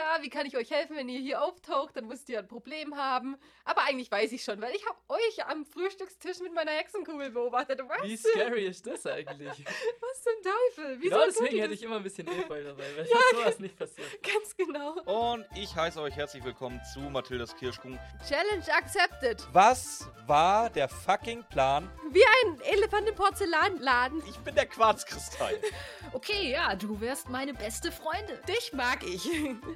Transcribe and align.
ja, 0.00 0.22
wie 0.22 0.30
kann 0.30 0.46
ich 0.46 0.56
euch 0.56 0.70
helfen, 0.70 0.96
wenn 0.96 1.08
ihr 1.08 1.20
hier 1.20 1.42
auftaucht, 1.42 1.96
dann 1.96 2.06
müsst 2.06 2.28
ihr 2.28 2.38
ein 2.38 2.48
Problem 2.48 2.96
haben. 2.96 3.36
Aber 3.64 3.82
eigentlich 3.82 4.10
weiß 4.10 4.32
ich 4.32 4.42
schon, 4.42 4.60
weil 4.60 4.74
ich 4.74 4.84
habe 4.86 4.98
euch 5.08 5.46
am 5.46 5.64
Frühstückstisch 5.64 6.40
mit 6.40 6.54
meiner 6.54 6.72
Hexenkugel 6.72 7.30
beobachtet. 7.30 7.80
Was? 7.86 8.02
Wie 8.02 8.16
scary 8.16 8.66
ist 8.66 8.86
das 8.86 9.06
eigentlich? 9.06 9.50
Was 10.00 10.22
zum 10.22 10.32
Teufel? 10.42 10.96
Wieso 11.00 11.10
genau 11.10 11.26
deswegen 11.26 11.58
hätte 11.60 11.74
ich 11.74 11.82
immer 11.82 11.96
ein 11.96 12.02
bisschen 12.02 12.26
Efeu 12.28 12.62
dabei, 12.64 12.84
weil 12.96 13.06
sowas 13.32 13.58
nicht 13.58 13.78
passiert. 13.78 14.08
Ganz 14.22 14.56
genau. 14.56 15.00
Und 15.02 15.46
ich 15.54 15.74
heiße 15.74 16.00
euch 16.00 16.16
herzlich 16.16 16.44
willkommen 16.44 16.80
zu 16.92 17.00
Mathildas 17.00 17.54
Kirschkuchen. 17.56 17.98
Challenge 18.26 18.64
accepted. 18.74 19.46
Was 19.52 20.08
war 20.26 20.70
der 20.70 20.88
fucking 20.88 21.44
Plan? 21.50 21.90
Wie 22.10 22.24
ein 22.24 22.60
Elefant 22.62 23.08
im 23.08 23.14
Porzellanladen. 23.14 24.22
Ich 24.28 24.38
bin 24.38 24.54
der 24.54 24.66
Quarzkristall. 24.66 25.58
Okay, 26.12 26.50
ja, 26.50 26.74
du 26.74 27.00
wärst 27.00 27.28
meine 27.28 27.54
beste 27.54 27.92
Freundin. 27.92 28.36
Dich 28.48 28.72
mag 28.72 29.04
ich. 29.04 29.28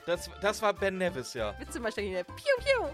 Das, 0.05 0.14
das 0.41 0.63
war 0.63 0.73
Ben 0.73 0.99
Nevis, 0.99 1.35
ja. 1.35 1.59
Witze 1.59 1.81
mal 1.81 1.93
Piu, 1.93 2.25
piu. 2.25 2.89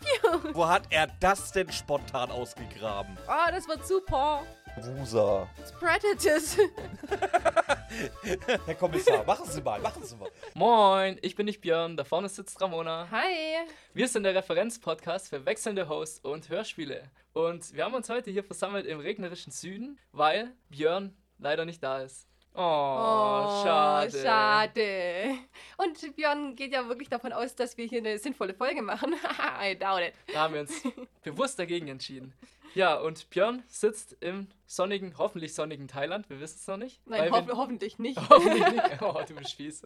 Piu. 0.00 0.54
Wo 0.54 0.66
hat 0.66 0.82
er 0.90 1.08
das 1.20 1.52
denn 1.52 1.70
spontan 1.70 2.30
ausgegraben? 2.30 3.16
Oh, 3.26 3.50
das 3.50 3.68
wird 3.68 3.86
super. 3.86 4.42
Wusa. 4.76 5.48
Spreadatus. 5.68 6.58
Herr 8.66 8.74
Kommissar, 8.74 9.24
machen 9.24 9.46
Sie 9.48 9.60
mal, 9.60 9.80
machen 9.80 10.04
Sie 10.04 10.16
mal. 10.16 10.30
Moin, 10.54 11.18
ich 11.22 11.34
bin 11.34 11.46
nicht 11.46 11.60
Björn, 11.60 11.96
da 11.96 12.04
vorne 12.04 12.28
sitzt 12.28 12.60
Ramona. 12.60 13.08
Hi. 13.10 13.66
Wir 13.94 14.08
sind 14.08 14.22
der 14.22 14.34
Referenzpodcast 14.34 15.28
für 15.28 15.44
wechselnde 15.46 15.88
Hosts 15.88 16.20
und 16.20 16.48
Hörspiele. 16.48 17.10
Und 17.32 17.74
wir 17.74 17.84
haben 17.84 17.94
uns 17.94 18.08
heute 18.08 18.30
hier 18.30 18.44
versammelt 18.44 18.86
im 18.86 19.00
regnerischen 19.00 19.52
Süden, 19.52 19.98
weil 20.12 20.52
Björn 20.68 21.16
leider 21.38 21.64
nicht 21.64 21.82
da 21.82 22.02
ist. 22.02 22.27
Oh, 22.54 23.62
schade. 23.64 24.10
schade. 24.10 25.38
Und 25.76 26.16
Björn 26.16 26.56
geht 26.56 26.72
ja 26.72 26.88
wirklich 26.88 27.08
davon 27.08 27.32
aus, 27.32 27.54
dass 27.54 27.76
wir 27.76 27.86
hier 27.86 27.98
eine 27.98 28.18
sinnvolle 28.18 28.54
Folge 28.54 28.82
machen. 28.82 29.14
I 29.62 29.76
doubt 29.78 30.00
it. 30.02 30.14
Da 30.32 30.40
haben 30.42 30.54
wir 30.54 30.60
uns 30.62 30.82
bewusst 31.22 31.58
dagegen 31.58 31.88
entschieden. 31.88 32.32
Ja, 32.74 32.96
und 32.96 33.30
Björn 33.30 33.62
sitzt 33.68 34.16
im 34.20 34.48
sonnigen, 34.66 35.16
hoffentlich 35.18 35.54
sonnigen 35.54 35.88
Thailand. 35.88 36.28
Wir 36.28 36.40
wissen 36.40 36.56
es 36.60 36.66
noch 36.66 36.76
nicht. 36.76 37.00
Nein, 37.06 37.30
hoff 37.32 37.46
wir- 37.46 37.56
hoffentlich 37.56 37.98
nicht. 37.98 38.18
hoffentlich 38.30 38.66
nicht. 38.72 39.02
Oh, 39.02 39.20
du 39.26 39.34
bist 39.34 39.54
fies. 39.54 39.82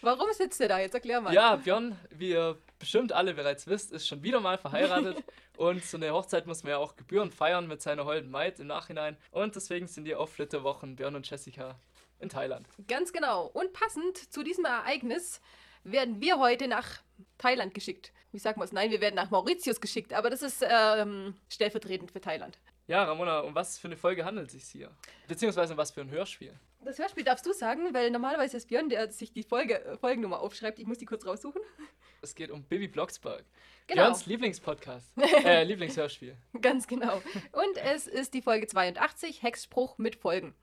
Warum 0.00 0.32
sitzt 0.32 0.60
er 0.60 0.68
da? 0.68 0.78
Jetzt 0.80 0.94
erklär 0.94 1.20
mal. 1.20 1.32
Ja, 1.34 1.56
Björn, 1.56 1.96
wie 2.10 2.30
ihr 2.30 2.56
bestimmt 2.78 3.12
alle 3.12 3.34
bereits 3.34 3.66
wisst, 3.66 3.92
ist 3.92 4.06
schon 4.06 4.22
wieder 4.22 4.40
mal 4.40 4.58
verheiratet. 4.58 5.22
und 5.56 5.84
so 5.84 5.96
eine 5.96 6.12
Hochzeit 6.12 6.46
muss 6.46 6.62
man 6.62 6.70
ja 6.70 6.78
auch 6.78 6.96
gebührend 6.96 7.34
feiern 7.34 7.66
mit 7.66 7.82
seiner 7.82 8.04
holden 8.04 8.30
Maid 8.30 8.60
im 8.60 8.66
Nachhinein. 8.66 9.16
Und 9.30 9.56
deswegen 9.56 9.86
sind 9.86 10.04
die 10.04 10.14
auf 10.14 10.32
Flitterwochen, 10.32 10.96
Björn 10.96 11.16
und 11.16 11.28
Jessica, 11.28 11.78
in 12.18 12.28
Thailand. 12.28 12.68
Ganz 12.86 13.12
genau. 13.12 13.46
Und 13.46 13.72
passend 13.72 14.32
zu 14.32 14.42
diesem 14.42 14.64
Ereignis 14.64 15.40
werden 15.84 16.20
wir 16.20 16.38
heute 16.38 16.68
nach 16.68 17.02
Thailand 17.38 17.74
geschickt. 17.74 18.12
Wie 18.32 18.38
sagen 18.38 18.60
wir 18.60 18.64
es? 18.64 18.72
Nein, 18.72 18.90
wir 18.90 19.00
werden 19.00 19.14
nach 19.14 19.30
Mauritius 19.30 19.80
geschickt, 19.80 20.12
aber 20.12 20.28
das 20.30 20.42
ist 20.42 20.64
ähm, 20.68 21.34
stellvertretend 21.48 22.10
für 22.10 22.20
Thailand. 22.20 22.58
Ja, 22.86 23.04
Ramona, 23.04 23.40
um 23.40 23.54
was 23.54 23.78
für 23.78 23.88
eine 23.88 23.96
Folge 23.96 24.24
handelt 24.24 24.48
es 24.48 24.54
sich 24.54 24.64
hier? 24.64 24.90
Beziehungsweise 25.26 25.74
um 25.74 25.78
was 25.78 25.90
für 25.90 26.00
ein 26.00 26.10
Hörspiel? 26.10 26.58
Das 26.84 26.98
Hörspiel 26.98 27.24
darfst 27.24 27.44
du 27.44 27.52
sagen, 27.52 27.92
weil 27.92 28.10
normalerweise 28.10 28.56
ist 28.56 28.68
Björn, 28.68 28.88
der 28.88 29.10
sich 29.10 29.32
die 29.32 29.42
Folge, 29.42 29.84
äh, 29.84 29.98
Folgennummer 29.98 30.40
aufschreibt. 30.40 30.78
Ich 30.78 30.86
muss 30.86 30.98
die 30.98 31.06
kurz 31.06 31.26
raussuchen. 31.26 31.60
Es 32.22 32.34
geht 32.34 32.50
um 32.50 32.64
Bibi 32.64 32.88
Blocksberg. 32.88 33.44
Genau. 33.86 34.02
Björns 34.02 34.26
Lieblingspodcast. 34.26 35.12
äh, 35.44 35.64
Lieblingshörspiel. 35.64 36.36
Ganz 36.60 36.86
genau. 36.86 37.16
Und 37.52 37.76
es 37.84 38.06
ist 38.06 38.34
die 38.34 38.42
Folge 38.42 38.66
82, 38.66 39.42
Hexspruch 39.42 39.98
mit 39.98 40.16
Folgen, 40.16 40.54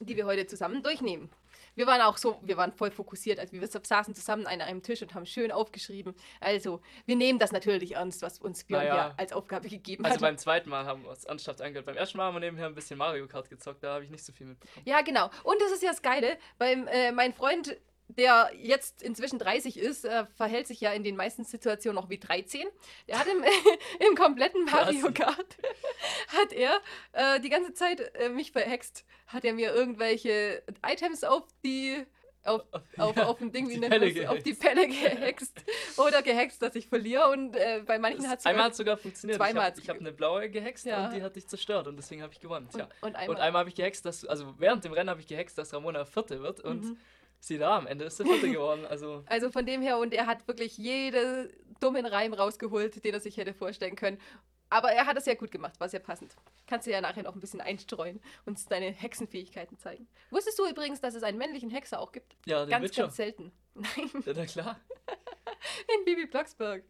die 0.00 0.16
wir 0.16 0.26
heute 0.26 0.46
zusammen 0.46 0.82
durchnehmen. 0.82 1.30
Wir 1.74 1.86
waren 1.86 2.00
auch 2.00 2.16
so, 2.16 2.40
wir 2.42 2.56
waren 2.56 2.72
voll 2.72 2.90
fokussiert, 2.90 3.38
also 3.38 3.52
wir 3.52 3.66
saßen 3.66 4.14
zusammen 4.14 4.46
an 4.46 4.60
einem 4.60 4.82
Tisch 4.82 5.00
und 5.02 5.14
haben 5.14 5.26
schön 5.26 5.52
aufgeschrieben. 5.52 6.14
Also, 6.40 6.80
wir 7.06 7.14
nehmen 7.14 7.38
das 7.38 7.52
natürlich 7.52 7.94
ernst, 7.94 8.22
was 8.22 8.38
uns 8.40 8.64
Björn 8.64 8.82
Naja. 8.84 8.96
ja 8.96 9.14
als 9.16 9.32
Aufgabe 9.32 9.68
gegeben 9.68 10.04
Also 10.04 10.14
hat. 10.16 10.20
beim 10.22 10.38
zweiten 10.38 10.70
Mal 10.70 10.84
haben 10.86 11.02
wir 11.04 11.10
uns 11.10 11.24
ernsthaft 11.24 11.60
angehört. 11.60 11.86
Beim 11.86 11.96
ersten 11.96 12.18
Mal 12.18 12.24
haben 12.26 12.34
wir 12.34 12.40
nebenher 12.40 12.66
ein 12.66 12.74
bisschen 12.74 12.98
Mario 12.98 13.26
Kart 13.28 13.48
gezockt, 13.48 13.82
da 13.84 13.94
habe 13.94 14.04
ich 14.04 14.10
nicht 14.10 14.24
so 14.24 14.32
viel 14.32 14.46
mitbekommen. 14.46 14.84
Ja, 14.86 15.02
genau. 15.02 15.30
Und 15.44 15.60
das 15.60 15.70
ist 15.72 15.82
ja 15.82 15.90
das 15.90 16.02
Geile, 16.02 16.36
weil 16.58 16.86
äh, 16.88 17.12
mein 17.12 17.32
Freund, 17.32 17.76
der 18.08 18.50
jetzt 18.56 19.02
inzwischen 19.02 19.38
30 19.38 19.78
ist, 19.78 20.04
äh, 20.04 20.24
verhält 20.36 20.66
sich 20.66 20.80
ja 20.80 20.92
in 20.92 21.04
den 21.04 21.14
meisten 21.16 21.44
Situationen 21.44 21.94
noch 21.94 22.08
wie 22.10 22.18
13. 22.18 22.66
Der 23.06 23.18
hat 23.18 23.26
im, 23.26 23.44
im 24.08 24.14
kompletten 24.16 24.64
Mario. 24.64 25.12
Kart, 25.12 25.56
hat 26.28 26.52
er 26.52 26.80
äh, 27.12 27.40
die 27.40 27.48
ganze 27.50 27.74
Zeit 27.74 28.00
äh, 28.16 28.28
mich 28.28 28.52
verhext. 28.52 29.04
Hat 29.26 29.44
er 29.44 29.52
mir 29.52 29.74
irgendwelche 29.74 30.62
Items 30.86 31.24
auf 31.24 31.44
die... 31.64 32.04
Auf, 32.44 32.62
auf, 32.96 33.16
Ja, 33.16 33.26
auf 33.26 33.38
dem 33.38 33.52
Ding, 33.52 33.68
wie 33.68 33.76
nennt 33.76 33.90
man's? 33.90 34.26
Auf 34.28 34.38
die 34.42 34.54
gehext. 34.54 34.60
Pelle 34.62 34.86
gehext. 34.88 35.60
Oder 35.98 36.22
gehext, 36.22 36.62
dass 36.62 36.76
ich 36.76 36.86
verliere. 36.88 37.28
Und 37.28 37.54
äh, 37.56 37.82
bei 37.84 37.98
manchen 37.98 38.26
hat 38.28 38.38
es 38.38 38.46
Einmal 38.46 38.66
hat 38.66 38.74
sogar 38.76 38.96
funktioniert. 38.96 39.36
Zweimal 39.38 39.70
ich 39.76 39.88
habe 39.88 39.98
hab 39.98 40.00
eine 40.00 40.12
blaue 40.12 40.48
gehext 40.48 40.86
Ja. 40.86 41.06
und 41.06 41.14
die 41.14 41.22
hat 41.22 41.36
dich 41.36 41.46
zerstört 41.46 41.88
und 41.88 41.96
deswegen 41.96 42.22
habe 42.22 42.32
ich 42.32 42.40
gewonnen. 42.40 42.68
Und, 42.72 42.86
und 43.02 43.16
einmal. 43.16 43.40
Einmal 43.40 43.60
habe 43.60 43.68
ich 43.68 43.74
gehext, 43.74 44.06
dass 44.06 44.24
also 44.24 44.54
während 44.58 44.82
dem 44.84 44.92
Rennen 44.92 45.10
habe 45.10 45.20
ich 45.20 45.26
gehext, 45.26 45.58
dass 45.58 45.74
Ramona 45.74 46.06
Vierte 46.06 46.40
wird 46.42 46.60
und 46.60 46.84
Mhm. 46.84 46.96
Sie 47.40 47.58
da 47.58 47.76
am 47.76 47.86
Ende 47.86 48.04
ist 48.06 48.16
sie 48.16 48.24
Vierte 48.24 48.50
geworden. 48.50 48.86
Also 48.86 49.24
Also 49.28 49.50
von 49.50 49.64
dem 49.66 49.82
her, 49.82 49.98
und 49.98 50.12
er 50.14 50.26
hat 50.26 50.46
wirklich 50.48 50.76
jede 50.78 51.52
dummen 51.80 52.06
Reim 52.06 52.32
rausgeholt, 52.34 53.04
den 53.04 53.14
er 53.14 53.20
sich 53.20 53.36
hätte 53.36 53.54
vorstellen 53.54 53.96
können. 53.96 54.18
Aber 54.70 54.92
er 54.92 55.06
hat 55.06 55.16
es 55.16 55.24
ja 55.24 55.34
gut 55.34 55.50
gemacht, 55.50 55.80
war 55.80 55.88
sehr 55.88 56.00
passend. 56.00 56.34
Kannst 56.66 56.86
du 56.86 56.90
ja 56.90 57.00
nachher 57.00 57.22
noch 57.22 57.34
ein 57.34 57.40
bisschen 57.40 57.62
einstreuen 57.62 58.20
und 58.44 58.70
deine 58.70 58.90
Hexenfähigkeiten 58.90 59.78
zeigen. 59.78 60.06
Wusstest 60.30 60.58
du 60.58 60.66
übrigens, 60.68 61.00
dass 61.00 61.14
es 61.14 61.22
einen 61.22 61.38
männlichen 61.38 61.70
Hexer 61.70 61.98
auch 62.00 62.12
gibt? 62.12 62.36
ja, 62.44 62.64
den 62.66 62.70
ganz, 62.70 62.84
Witcher. 62.84 63.02
ganz 63.04 63.16
selten. 63.16 63.52
Nein, 63.74 64.10
Ja, 64.26 64.32
na 64.36 64.44
klar. 64.44 64.80
in 65.98 66.04
Bibi 66.04 66.26
Blocksberg. 66.26 66.84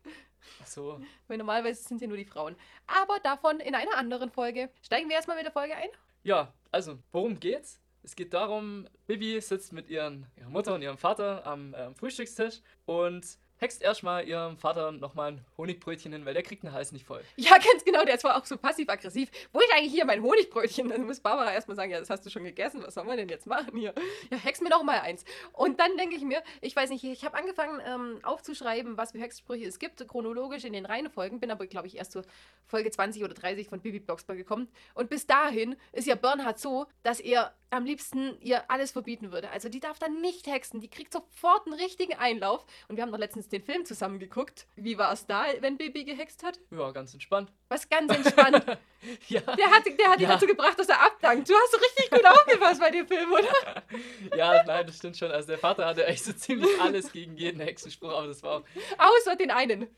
Ach 0.62 0.66
so. 0.66 1.00
Weil 1.28 1.38
normalerweise 1.38 1.82
sind 1.82 2.00
ja 2.00 2.08
nur 2.08 2.16
die 2.16 2.25
Frauen. 2.25 2.56
Aber 2.87 3.19
davon 3.20 3.60
in 3.60 3.75
einer 3.75 3.97
anderen 3.97 4.31
Folge. 4.31 4.70
Steigen 4.82 5.08
wir 5.08 5.16
erstmal 5.16 5.37
mit 5.37 5.47
der 5.47 5.53
Folge 5.53 5.76
ein? 5.76 5.88
Ja, 6.25 6.53
also, 6.72 6.98
worum 7.12 7.38
geht's? 7.38 7.81
Es 8.08 8.16
geht 8.16 8.32
darum, 8.32 8.88
Bibi 9.06 9.38
sitzt 9.42 9.74
mit 9.74 9.91
ihren, 9.91 10.24
ihrer 10.38 10.48
Mutter 10.48 10.74
und 10.74 10.80
ihrem 10.80 10.96
Vater 10.96 11.46
am 11.46 11.74
ähm, 11.76 11.94
Frühstückstisch 11.94 12.62
und 12.86 13.36
hext 13.58 13.82
erstmal 13.82 14.26
ihrem 14.26 14.56
Vater 14.56 14.92
nochmal 14.92 15.32
ein 15.32 15.44
Honigbrötchen 15.56 16.12
hin, 16.12 16.24
weil 16.24 16.32
der 16.32 16.42
kriegt 16.42 16.62
den 16.62 16.72
Hals 16.72 16.92
nicht 16.92 17.04
voll. 17.04 17.22
Ja, 17.36 17.52
ganz 17.52 17.84
genau, 17.84 18.04
der 18.04 18.14
ist 18.14 18.22
zwar 18.22 18.36
auch 18.36 18.44
so 18.44 18.56
passiv-aggressiv. 18.56 19.30
Wo 19.52 19.60
ist 19.60 19.72
eigentlich 19.74 19.92
hier 19.92 20.04
mein 20.04 20.22
Honigbrötchen? 20.22 20.88
Dann 20.88 21.04
muss 21.04 21.20
Barbara 21.20 21.52
erstmal 21.52 21.76
sagen, 21.76 21.91
ja, 21.91 21.98
das 21.98 22.08
hast 22.10 22.24
du 22.24 22.30
schon 22.30 22.44
gegessen, 22.44 22.82
was 22.82 22.94
sollen 22.94 23.08
wir 23.08 23.16
denn 23.16 23.28
jetzt 23.28 23.46
machen 23.46 23.76
hier? 23.76 23.94
Ja, 24.30 24.36
hex 24.38 24.60
mir 24.60 24.70
doch 24.70 24.82
mal 24.82 25.00
eins. 25.00 25.25
Und 25.52 25.80
dann 25.80 25.96
denke 25.96 26.16
ich 26.16 26.22
mir, 26.22 26.42
ich 26.60 26.75
weiß 26.75 26.90
nicht, 26.90 27.04
ich 27.04 27.25
habe 27.25 27.36
angefangen 27.36 27.80
ähm, 27.86 28.20
aufzuschreiben, 28.22 28.96
was 28.96 29.12
für 29.12 29.19
Hexsprüche 29.19 29.66
es 29.66 29.78
gibt, 29.78 30.06
chronologisch 30.06 30.64
in 30.64 30.72
den 30.72 30.86
Reihenfolgen, 30.86 31.40
bin 31.40 31.50
aber, 31.50 31.66
glaube 31.66 31.86
ich, 31.86 31.96
erst 31.96 32.12
zur 32.12 32.25
Folge 32.66 32.90
20 32.90 33.25
oder 33.25 33.34
30 33.34 33.69
von 33.69 33.80
Bibi 33.80 34.00
Blocksberg 34.00 34.38
gekommen. 34.38 34.69
Und 34.94 35.10
bis 35.10 35.26
dahin 35.26 35.76
ist 35.92 36.06
ja 36.06 36.14
Bernhard 36.14 36.58
so, 36.58 36.86
dass 37.02 37.20
er 37.20 37.54
am 37.71 37.84
liebsten 37.84 38.37
ihr 38.41 38.71
alles 38.71 38.93
verbieten 38.93 39.33
würde. 39.33 39.51
Also 39.51 39.69
die 39.69 39.81
darf 39.81 39.99
dann 39.99 40.21
nicht 40.21 40.47
hexen, 40.47 40.81
die 40.81 40.89
kriegt 40.89 41.12
sofort 41.12 41.67
einen 41.67 41.75
richtigen 41.79 42.15
Einlauf. 42.15 42.65
Und 42.89 42.97
wir 42.97 43.03
haben 43.03 43.12
doch 43.12 43.19
letztens 43.19 43.49
den 43.49 43.62
Film 43.62 43.84
zusammen 43.84 44.19
geguckt. 44.19 44.67
Wie 44.77 44.97
war 44.99 45.12
es 45.12 45.27
da, 45.27 45.45
wenn 45.61 45.77
Bibi 45.77 46.05
gehext 46.05 46.43
hat? 46.43 46.59
Ja, 46.71 46.91
ganz 46.93 47.12
entspannt. 47.12 47.53
Was 47.69 47.89
ganz 47.89 48.15
entspannt. 48.15 48.65
ja. 49.29 49.41
Der 49.41 49.71
hat, 49.71 49.84
der 49.87 50.09
hat 50.11 50.19
ihn 50.19 50.23
Ja. 50.23 50.29
dazu 50.34 50.47
gebracht, 50.47 50.79
dass 50.79 50.89
er 50.89 51.01
abdankt. 51.05 51.49
Du 51.49 51.55
hast 51.55 51.73
so 51.73 51.79
richtig 51.79 52.11
gut 52.11 52.25
aufgepasst 52.25 52.81
bei 52.81 52.91
dem 52.91 53.06
Film, 53.06 53.31
oder? 53.33 53.83
ja, 54.37 54.62
nein, 54.65 54.87
das 54.87 54.97
stimmt 54.97 55.17
schon. 55.17 55.31
Also 55.31 55.49
der 55.49 55.59
Vater 55.59 55.87
hatte 55.87 56.06
echt 56.06 56.25
so 56.25 56.33
ziemlich 56.33 56.81
alles 56.81 57.12
gegen 57.12 57.37
jeden 57.37 57.61
Hexenspruch, 57.61 58.11
aber 58.11 58.27
das 58.29 58.43
war 58.43 58.59
auch 58.59 58.65
Außer 58.99 59.37
den 59.37 59.50
einen. 59.50 59.89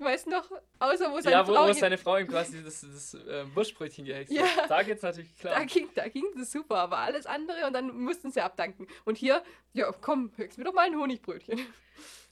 Weißt 0.00 0.26
du 0.26 0.30
noch? 0.30 0.48
Außer 0.78 1.10
wo 1.12 1.20
seine 1.20 1.36
ja, 1.36 1.46
wo, 1.46 1.52
Frau... 1.54 1.64
wo 1.64 1.68
ihn- 1.68 1.74
seine 1.74 1.98
Frau 1.98 2.16
ihm 2.18 2.28
quasi 2.28 2.62
das, 2.62 2.80
das 2.82 3.14
äh, 3.14 3.44
Buschbrötchen 3.54 4.04
gehext 4.04 4.32
Ja. 4.32 4.44
hat. 4.44 4.70
Da 4.70 4.82
geht's 4.82 5.02
natürlich 5.02 5.34
da, 5.42 5.50
klar. 5.50 5.64
ging, 5.66 5.88
da 5.94 6.08
ging 6.08 6.24
das 6.36 6.52
super, 6.52 6.76
aber 6.76 6.98
alles 6.98 7.26
andere 7.26 7.66
und 7.66 7.72
dann 7.72 7.96
mussten 8.00 8.30
sie 8.30 8.40
abdanken. 8.40 8.86
Und 9.04 9.18
hier, 9.18 9.42
ja 9.72 9.90
komm, 10.00 10.30
höchst 10.36 10.56
mir 10.58 10.64
doch 10.64 10.72
mal 10.74 10.86
ein 10.86 10.96
Honigbrötchen. 10.96 11.60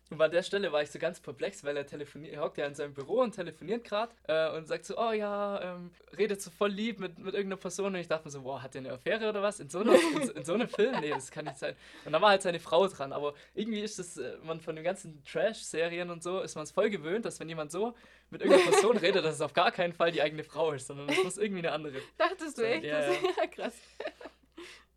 Und 0.09 0.22
an 0.22 0.31
der 0.31 0.44
Stelle 0.44 0.71
war 0.71 0.83
ich 0.83 0.91
so 0.92 1.01
ganz 1.01 1.19
perplex, 1.19 1.65
weil 1.65 1.77
er 1.77 1.84
telefoniert, 1.84 2.33
er 2.34 2.42
hockt 2.42 2.59
ja 2.59 2.66
in 2.66 2.77
seinem 2.77 2.95
Büro 2.95 3.22
und 3.22 3.34
telefoniert 3.34 3.83
gerade 3.83 4.13
äh, 4.28 4.57
und 4.57 4.69
sagt 4.69 4.84
so, 4.84 4.97
oh 4.97 5.10
ja, 5.10 5.60
ähm, 5.75 5.91
redet 6.16 6.41
so 6.41 6.51
voll 6.53 6.71
lieb 6.71 7.01
mit, 7.01 7.19
mit 7.19 7.34
irgendeiner 7.34 7.57
Person. 7.60 7.86
Und 7.86 7.97
ich 7.97 8.07
dachte 8.07 8.25
mir 8.27 8.30
so, 8.30 8.42
boah, 8.42 8.63
hat 8.63 8.75
der 8.75 8.83
eine 8.83 8.92
Affäre 8.92 9.28
oder 9.28 9.42
was? 9.42 9.59
In 9.59 9.69
so, 9.69 9.80
einer, 9.80 9.95
in, 9.95 10.27
so- 10.27 10.33
in 10.33 10.45
so 10.45 10.54
einem 10.54 10.69
Film? 10.69 10.95
Nee, 11.01 11.10
das 11.10 11.33
kann 11.33 11.45
nicht 11.47 11.59
sein. 11.59 11.75
Und 12.04 12.13
dann 12.13 12.22
war 12.22 12.30
halt 12.30 12.42
seine 12.42 12.60
Frau 12.60 12.86
dran. 12.86 13.13
Aber 13.13 13.34
irgendwie 13.54 13.80
ist 13.80 13.98
das, 13.98 14.16
äh, 14.16 14.36
man 14.45 14.60
von 14.60 14.77
den 14.77 14.84
ganzen 14.84 15.25
Trash-Serien 15.25 16.09
und 16.10 16.22
so, 16.22 16.41
ist 16.41 16.54
man 16.54 16.63
es 16.63 16.71
voll 16.71 16.89
gewöhnt, 16.89 17.25
dass 17.25 17.41
wenn 17.41 17.48
jemand 17.48 17.72
so 17.72 17.92
mit 18.30 18.42
irgendeiner 18.42 18.71
Person 18.71 18.97
redet, 18.98 19.25
dass 19.25 19.34
es 19.34 19.41
auf 19.41 19.54
gar 19.54 19.72
keinen 19.72 19.92
Fall 19.92 20.13
die 20.13 20.22
eigene 20.22 20.45
Frau 20.45 20.71
ist, 20.71 20.86
sondern 20.86 21.09
es 21.09 21.25
muss 21.25 21.36
irgendwie 21.36 21.66
eine 21.66 21.72
andere. 21.72 21.97
Dachtest 22.16 22.59
du 22.59 22.63
echt? 22.63 22.84
Ja, 22.84 23.01
Das, 23.09 23.16
ja, 23.39 23.47
krass. 23.48 23.75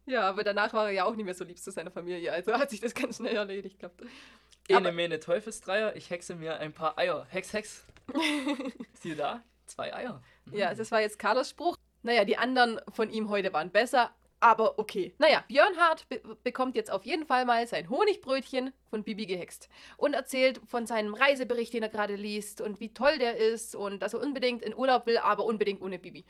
Ja, 0.06 0.22
aber 0.30 0.44
danach 0.44 0.74
war 0.74 0.86
er 0.88 0.92
ja 0.92 1.06
auch 1.06 1.16
nicht 1.16 1.26
mehr 1.26 1.36
so 1.36 1.44
lieb 1.44 1.58
zu 1.60 1.72
seiner 1.72 1.92
Familie. 1.92 2.32
Also 2.32 2.54
hat 2.54 2.70
sich 2.72 2.80
das 2.80 2.96
ganz 2.96 3.18
schnell 3.18 3.36
erledigt, 3.36 3.78
glaubt. 3.80 4.02
Ene, 4.70 4.92
mene, 4.92 5.20
Teufelsdreier, 5.20 5.96
ich 5.96 6.10
hexe 6.10 6.36
mir 6.36 6.60
ein 6.60 6.74
paar 6.74 6.98
Eier. 6.98 7.26
Hex, 7.30 7.54
Hex. 7.54 7.86
Siehe 8.94 9.16
da, 9.16 9.44
zwei 9.66 9.94
Eier. 9.94 10.22
Ja, 10.52 10.74
das 10.74 10.92
war 10.92 11.02
jetzt 11.02 11.20
Carlos 11.20 11.50
Spruch. 11.50 11.76
Naja, 12.02 12.24
die 12.24 12.38
anderen 12.38 12.80
von 12.94 13.10
ihm 13.10 13.30
heute 13.30 13.52
waren 13.52 13.72
besser, 13.72 14.12
Aber 14.42 14.80
okay. 14.80 15.14
Naja, 15.18 15.44
Björnhard 15.48 16.08
be 16.08 16.22
bekommt 16.44 16.76
jetzt 16.76 16.92
auf 16.92 17.06
jeden 17.06 17.26
Fall 17.26 17.46
mal 17.46 17.68
sein 17.68 17.90
Honigbrötchen 17.90 18.72
von 18.90 19.04
Bibi 19.04 19.26
gehext 19.26 19.68
und 19.98 20.14
erzählt 20.14 20.62
von 20.66 20.86
seinem 20.88 21.14
Reisebericht, 21.14 21.74
den 21.74 21.84
er 21.84 21.90
gerade 21.90 22.16
liest 22.16 22.62
und 22.62 22.80
wie 22.80 22.94
toll 22.94 23.18
der 23.18 23.36
ist 23.38 23.76
und 23.76 24.02
dass 24.02 24.14
er 24.14 24.22
unbedingt 24.22 24.62
in 24.64 24.74
Urlaub 24.74 25.06
will, 25.08 25.18
aber 25.18 25.44
unbedingt 25.44 25.82
ohne 25.82 26.00
Bibi. 26.00 26.24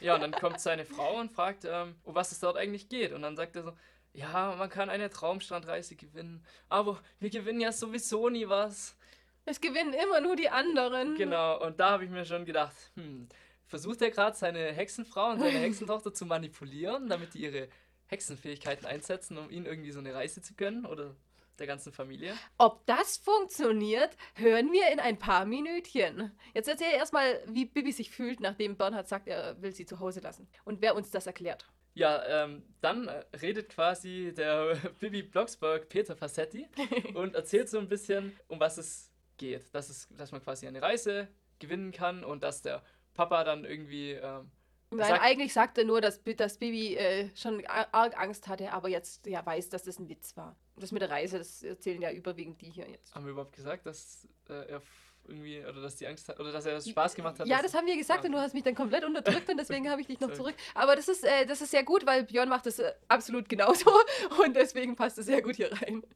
Ja, 0.00 0.14
und 0.14 0.20
dann 0.20 0.32
kommt 0.32 0.60
seine 0.60 0.84
Frau 0.84 1.18
und 1.18 1.32
fragt, 1.32 1.64
ähm, 1.64 1.94
um 2.04 2.14
was 2.14 2.30
es 2.30 2.40
dort 2.40 2.56
eigentlich 2.58 2.88
geht. 2.90 3.12
Und 3.12 3.22
dann 3.22 3.36
sagt 3.36 3.56
er 3.56 3.62
so, 3.62 3.72
ja, 4.16 4.54
man 4.56 4.70
kann 4.70 4.88
eine 4.88 5.10
Traumstrandreise 5.10 5.94
gewinnen, 5.94 6.44
aber 6.68 7.00
wir 7.20 7.30
gewinnen 7.30 7.60
ja 7.60 7.70
sowieso 7.70 8.28
nie 8.30 8.48
was. 8.48 8.96
Es 9.44 9.60
gewinnen 9.60 9.92
immer 9.92 10.20
nur 10.20 10.36
die 10.36 10.48
anderen. 10.48 11.16
Genau, 11.16 11.62
und 11.62 11.78
da 11.78 11.90
habe 11.90 12.04
ich 12.04 12.10
mir 12.10 12.24
schon 12.24 12.46
gedacht, 12.46 12.74
hm, 12.94 13.28
versucht 13.66 14.00
er 14.00 14.10
gerade 14.10 14.36
seine 14.36 14.72
Hexenfrau 14.72 15.30
und 15.32 15.40
seine 15.40 15.58
Hexentochter 15.60 16.14
zu 16.14 16.24
manipulieren, 16.24 17.08
damit 17.08 17.34
die 17.34 17.42
ihre 17.42 17.68
Hexenfähigkeiten 18.06 18.86
einsetzen, 18.86 19.36
um 19.36 19.50
ihnen 19.50 19.66
irgendwie 19.66 19.92
so 19.92 19.98
eine 19.98 20.14
Reise 20.14 20.40
zu 20.40 20.54
gönnen 20.54 20.86
oder 20.86 21.14
der 21.58 21.66
ganzen 21.66 21.92
Familie. 21.92 22.34
Ob 22.58 22.84
das 22.86 23.18
funktioniert, 23.18 24.16
hören 24.34 24.72
wir 24.72 24.90
in 24.92 25.00
ein 25.00 25.18
paar 25.18 25.44
Minütchen. 25.44 26.32
Jetzt 26.54 26.68
erzähl 26.68 26.92
erstmal, 26.92 27.42
wie 27.46 27.66
Bibi 27.66 27.92
sich 27.92 28.10
fühlt, 28.10 28.40
nachdem 28.40 28.76
Bernhard 28.76 29.08
sagt, 29.08 29.28
er 29.28 29.60
will 29.60 29.72
sie 29.72 29.86
zu 29.86 30.00
Hause 30.00 30.20
lassen. 30.20 30.48
Und 30.64 30.80
wer 30.80 30.94
uns 30.94 31.10
das 31.10 31.26
erklärt. 31.26 31.66
Ja, 31.96 32.44
ähm, 32.44 32.62
dann 32.82 33.08
äh, 33.08 33.24
redet 33.40 33.70
quasi 33.70 34.34
der 34.36 34.76
Bibi 35.00 35.22
Blocksberg 35.22 35.88
Peter 35.88 36.14
Fassetti 36.14 36.68
und 37.14 37.34
erzählt 37.34 37.70
so 37.70 37.78
ein 37.78 37.88
bisschen, 37.88 38.38
um 38.48 38.60
was 38.60 38.76
es 38.76 39.10
geht. 39.38 39.74
Dass, 39.74 39.88
es, 39.88 40.06
dass 40.10 40.30
man 40.30 40.42
quasi 40.42 40.66
eine 40.66 40.82
Reise 40.82 41.28
gewinnen 41.58 41.92
kann 41.92 42.22
und 42.22 42.42
dass 42.42 42.60
der 42.60 42.82
Papa 43.14 43.44
dann 43.44 43.64
irgendwie. 43.64 44.12
Ähm, 44.12 44.50
Nein, 44.90 45.08
sagt- 45.08 45.22
eigentlich 45.22 45.52
sagt 45.54 45.78
er 45.78 45.84
nur, 45.84 46.02
dass, 46.02 46.22
dass 46.22 46.58
Bibi 46.58 46.96
äh, 46.96 47.30
schon 47.34 47.64
arg 47.66 48.16
Angst 48.20 48.46
hatte, 48.46 48.72
aber 48.72 48.90
jetzt 48.90 49.26
ja 49.26 49.44
weiß, 49.44 49.70
dass 49.70 49.84
das 49.84 49.98
ein 49.98 50.08
Witz 50.10 50.36
war. 50.36 50.54
Das 50.76 50.92
mit 50.92 51.00
der 51.00 51.08
Reise, 51.10 51.38
das 51.38 51.62
erzählen 51.62 52.02
ja 52.02 52.12
überwiegend 52.12 52.60
die 52.60 52.70
hier 52.70 52.88
jetzt. 52.90 53.14
haben 53.14 53.24
wir 53.24 53.32
überhaupt 53.32 53.56
gesagt, 53.56 53.86
dass 53.86 54.28
äh, 54.50 54.68
er 54.68 54.82
irgendwie 55.28 55.64
oder 55.64 55.82
dass 55.82 55.96
die 55.96 56.06
Angst 56.06 56.28
hat 56.28 56.38
oder 56.40 56.52
dass 56.52 56.66
er 56.66 56.76
es 56.76 56.88
Spaß 56.88 57.14
gemacht 57.14 57.38
hat? 57.38 57.46
Ja, 57.46 57.60
das 57.62 57.74
haben 57.74 57.86
wir 57.86 57.96
gesagt 57.96 58.20
Ah. 58.22 58.26
und 58.26 58.32
du 58.32 58.38
hast 58.38 58.54
mich 58.54 58.62
dann 58.62 58.74
komplett 58.74 59.04
unterdrückt 59.04 59.48
und 59.48 59.56
deswegen 59.58 59.88
habe 59.90 60.00
ich 60.00 60.06
dich 60.06 60.20
noch 60.20 60.32
zurück. 60.32 60.54
Aber 60.74 60.96
das 60.96 61.08
ist, 61.08 61.24
äh, 61.24 61.46
das 61.46 61.60
ist 61.60 61.70
sehr 61.70 61.84
gut, 61.84 62.06
weil 62.06 62.24
Björn 62.24 62.48
macht 62.48 62.66
das 62.66 62.78
äh, 62.78 62.92
absolut 63.08 63.48
genauso 63.48 63.90
und 64.44 64.54
deswegen 64.56 64.96
passt 64.96 65.18
es 65.18 65.26
sehr 65.26 65.42
gut 65.42 65.56
hier 65.56 65.70
rein. 65.72 66.02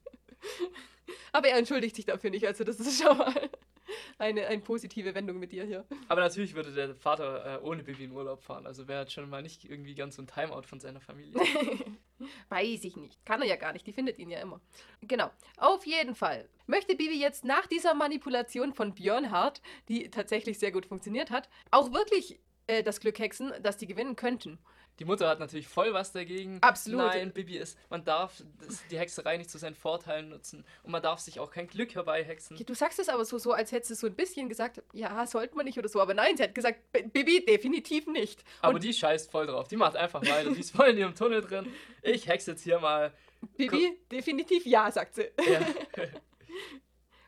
Aber 1.33 1.49
er 1.49 1.59
entschuldigt 1.59 1.97
sich 1.97 2.07
dafür 2.07 2.31
nicht, 2.31 2.47
also 2.47 2.63
das 2.65 2.79
ist 2.79 3.03
schon 3.03 3.17
mal 3.19 3.35
eine, 4.19 4.47
eine 4.47 4.61
positive 4.63 5.15
Wendung 5.15 5.39
mit 5.41 5.51
dir 5.53 5.65
hier. 5.65 5.85
Aber 6.09 6.21
natürlich 6.21 6.55
würde 6.55 6.73
der 6.73 6.95
Vater 6.95 7.61
äh, 7.61 7.65
ohne 7.65 7.83
Bibi 7.83 8.05
in 8.05 8.13
Urlaub 8.13 8.43
fahren. 8.43 8.67
Also 8.67 8.87
wäre 8.87 9.09
schon 9.11 9.29
mal 9.29 9.43
nicht 9.43 9.65
irgendwie 9.65 9.95
ganz 9.95 10.17
so 10.17 10.23
ein 10.23 10.29
Timeout 10.29 10.63
von 10.63 10.79
seiner 10.81 11.01
Familie. 11.01 11.41
Weiß 12.49 12.85
ich 12.85 12.97
nicht. 12.97 13.25
Kann 13.25 13.43
er 13.43 13.49
ja 13.49 13.57
gar 13.57 13.73
nicht, 13.73 13.87
die 13.87 13.93
findet 13.93 14.19
ihn 14.19 14.31
ja 14.31 14.41
immer. 14.41 14.61
Genau. 15.03 15.31
Auf 15.57 15.87
jeden 15.87 16.15
Fall 16.15 16.49
möchte 16.67 16.95
Bibi 16.95 17.21
jetzt 17.21 17.45
nach 17.45 17.67
dieser 17.67 17.95
Manipulation 17.95 18.73
von 18.73 18.95
Björnhard, 18.95 19.61
die 19.89 20.11
tatsächlich 20.11 20.59
sehr 20.59 20.73
gut 20.73 20.87
funktioniert 20.87 21.31
hat, 21.31 21.49
auch 21.71 21.93
wirklich 21.93 22.39
äh, 22.71 22.83
das 22.83 23.01
Glück 23.01 23.19
hexen, 23.19 23.53
dass 23.63 23.77
die 23.77 23.87
gewinnen 23.87 24.17
könnten. 24.17 24.59
Die 25.01 25.07
Mutter 25.07 25.29
hat 25.29 25.41
natürlich 25.41 25.67
voll 25.67 25.95
was 25.95 26.13
dagegen. 26.13 26.59
Absolut. 26.61 27.01
Nein, 27.01 27.33
Bibi 27.33 27.57
ist, 27.57 27.79
man 27.89 28.05
darf 28.05 28.43
das, 28.59 28.87
die 28.91 28.99
Hexerei 28.99 29.39
nicht 29.39 29.49
zu 29.49 29.57
seinen 29.57 29.75
Vorteilen 29.75 30.29
nutzen 30.29 30.63
und 30.83 30.93
man 30.93 31.01
darf 31.01 31.21
sich 31.21 31.41
auch 31.41 31.51
kein 31.51 31.69
Glück 31.69 31.95
herbeihexen. 31.95 32.59
Du 32.67 32.75
sagst 32.75 32.99
es 32.99 33.09
aber 33.09 33.25
so, 33.25 33.39
so 33.39 33.53
als 33.53 33.73
hättest 33.73 33.93
du 33.93 33.95
so 33.95 34.07
ein 34.09 34.15
bisschen 34.15 34.51
gesagt, 34.51 34.83
ja, 34.93 35.27
sollte 35.27 35.57
man 35.57 35.65
nicht 35.65 35.79
oder 35.79 35.89
so. 35.89 36.03
Aber 36.03 36.13
nein, 36.13 36.37
sie 36.37 36.43
hat 36.43 36.55
gesagt, 36.55 36.81
Bibi, 36.93 37.47
definitiv 37.47 38.09
nicht. 38.09 38.45
Aber 38.61 38.75
Und 38.75 38.85
die 38.85 38.93
scheißt 38.93 39.31
voll 39.31 39.47
drauf. 39.47 39.69
Die 39.69 39.77
macht 39.77 39.97
einfach 39.97 40.21
weiter. 40.21 40.51
Die 40.51 40.61
ist 40.61 40.77
voll 40.77 40.89
in 40.89 40.99
ihrem 40.99 41.15
Tunnel 41.15 41.41
drin. 41.41 41.67
Ich 42.03 42.29
hexe 42.29 42.51
jetzt 42.51 42.63
hier 42.63 42.79
mal. 42.79 43.15
Bibi, 43.57 43.99
definitiv 44.13 44.67
ja, 44.67 44.91
sagt 44.91 45.15
sie. 45.15 45.31
Ja. 45.51 45.67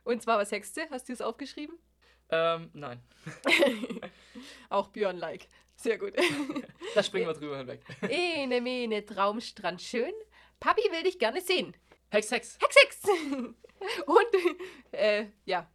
Und 0.04 0.20
zwar, 0.20 0.38
was 0.38 0.52
hext 0.52 0.74
sie? 0.74 0.82
Hast 0.90 1.08
du 1.08 1.14
es 1.14 1.22
aufgeschrieben? 1.22 1.78
Ähm, 2.32 2.70
nein. 2.72 3.00
Auch 4.68 4.88
Björn-like. 4.88 5.46
Sehr 5.76 5.98
gut. 5.98 6.14
Da 6.94 7.02
springen 7.02 7.26
wir 7.26 7.32
drüber 7.32 7.56
hinweg. 7.56 7.80
Ene, 8.10 8.60
mene, 8.60 9.06
Traumstrand 9.06 9.80
schön. 9.80 10.12
Papi 10.60 10.82
will 10.90 11.02
dich 11.04 11.18
gerne 11.18 11.40
sehen. 11.40 11.74
Hex, 12.10 12.30
Hex. 12.30 12.58
Hex, 12.60 12.76
Hex! 12.82 13.02
Und, 14.06 14.92
äh, 14.92 15.26
ja, 15.46 15.66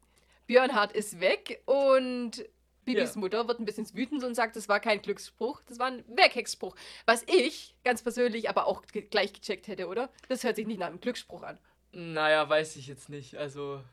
Björnhard 0.45 0.91
ist 0.91 1.19
weg 1.19 1.61
und 1.65 2.45
Bibis 2.85 3.15
Ja. 3.15 3.19
Mutter 3.19 3.47
wird 3.47 3.59
ein 3.59 3.65
bisschen 3.65 3.91
wütend 3.95 4.23
und 4.23 4.35
sagt, 4.35 4.55
das 4.55 4.69
war 4.69 4.79
kein 4.79 5.01
Glücksspruch, 5.01 5.61
das 5.67 5.79
war 5.79 5.87
ein 5.87 6.05
Weghexspruch. 6.07 6.75
Was 7.05 7.23
ich 7.27 7.75
ganz 7.83 8.03
persönlich 8.03 8.47
aber 8.49 8.67
auch 8.67 8.83
gleich 9.09 9.33
gecheckt 9.33 9.67
hätte, 9.67 9.87
oder? 9.87 10.09
Das 10.29 10.43
hört 10.43 10.55
sich 10.55 10.67
nicht 10.67 10.79
nach 10.79 10.87
einem 10.87 11.01
Glücksspruch 11.01 11.41
an. 11.43 11.59
Naja, 11.91 12.47
weiß 12.47 12.75
ich 12.77 12.87
jetzt 12.87 13.09
nicht. 13.09 13.35
Also 13.35 13.83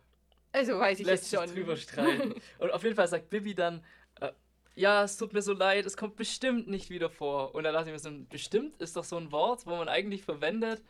Also 0.55 0.79
weiß 0.79 1.01
ich 1.01 1.07
lässt 1.07 1.25
jetzt 1.25 1.31
sich 1.31 1.41
schon. 1.41 1.53
drüber 1.53 1.77
streiten. 1.77 2.35
Und 2.59 2.71
auf 2.71 2.85
jeden 2.85 2.95
Fall 2.95 3.09
sagt 3.09 3.29
Bibi 3.29 3.57
dann, 3.57 3.85
äh, 4.21 4.31
ja, 4.77 5.03
es 5.03 5.17
tut 5.17 5.33
mir 5.33 5.43
so 5.43 5.53
leid, 5.53 5.85
es 5.85 5.97
kommt 5.97 6.15
bestimmt 6.15 6.69
nicht 6.69 6.91
wieder 6.91 7.11
vor. 7.11 7.57
Und 7.57 7.65
da 7.65 7.73
dachte 7.73 7.89
ich 7.89 7.93
mir 7.93 7.99
so, 7.99 8.11
bestimmt 8.31 8.81
ist 8.81 8.97
doch 8.97 9.03
so 9.03 9.17
ein 9.17 9.33
Wort, 9.33 9.67
wo 9.67 9.75
man 9.75 9.89
eigentlich 9.89 10.23
verwendet, 10.23 10.81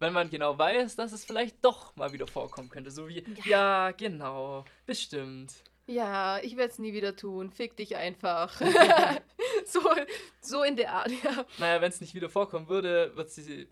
wenn 0.00 0.12
man 0.12 0.28
genau 0.28 0.58
weiß, 0.58 0.96
dass 0.96 1.12
es 1.12 1.24
vielleicht 1.24 1.64
doch 1.64 1.94
mal 1.94 2.12
wieder 2.12 2.26
vorkommen 2.26 2.68
könnte. 2.68 2.90
So 2.90 3.06
wie, 3.08 3.24
ja, 3.44 3.92
genau, 3.92 4.64
bestimmt. 4.86 5.54
Ja, 5.86 6.40
ich 6.42 6.56
werde 6.56 6.72
es 6.72 6.80
nie 6.80 6.92
wieder 6.92 7.14
tun. 7.14 7.52
Fick 7.52 7.76
dich 7.76 7.94
einfach. 7.94 8.60
so, 9.66 9.80
so 10.40 10.64
in 10.64 10.74
der 10.74 10.92
Art, 10.92 11.12
ja. 11.22 11.46
Naja, 11.58 11.80
wenn 11.80 11.90
es 11.90 12.00
nicht 12.00 12.16
wieder 12.16 12.28
vorkommen 12.28 12.68
würde, 12.68 13.12
wird 13.14 13.30
sie, 13.30 13.68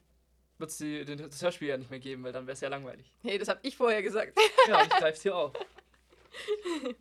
wird 0.59 0.71
sie 0.71 1.05
den- 1.05 1.19
das 1.19 1.43
Hörspiel 1.43 1.69
ja 1.69 1.77
nicht 1.77 1.91
mehr 1.91 1.99
geben, 2.01 2.23
weil 2.25 2.33
dann 2.33 2.47
wäre 2.47 2.55
es 2.55 2.61
ja 2.61 2.69
langweilig. 2.69 3.11
Hey, 3.23 3.39
das 3.39 3.49
habe 3.49 3.61
ich 3.63 3.77
vorher 3.77 4.03
gesagt. 4.03 4.39
Ja, 4.69 4.83
ich 4.83 4.89
greife 4.89 5.21
hier 5.23 5.37
auf. 5.37 5.53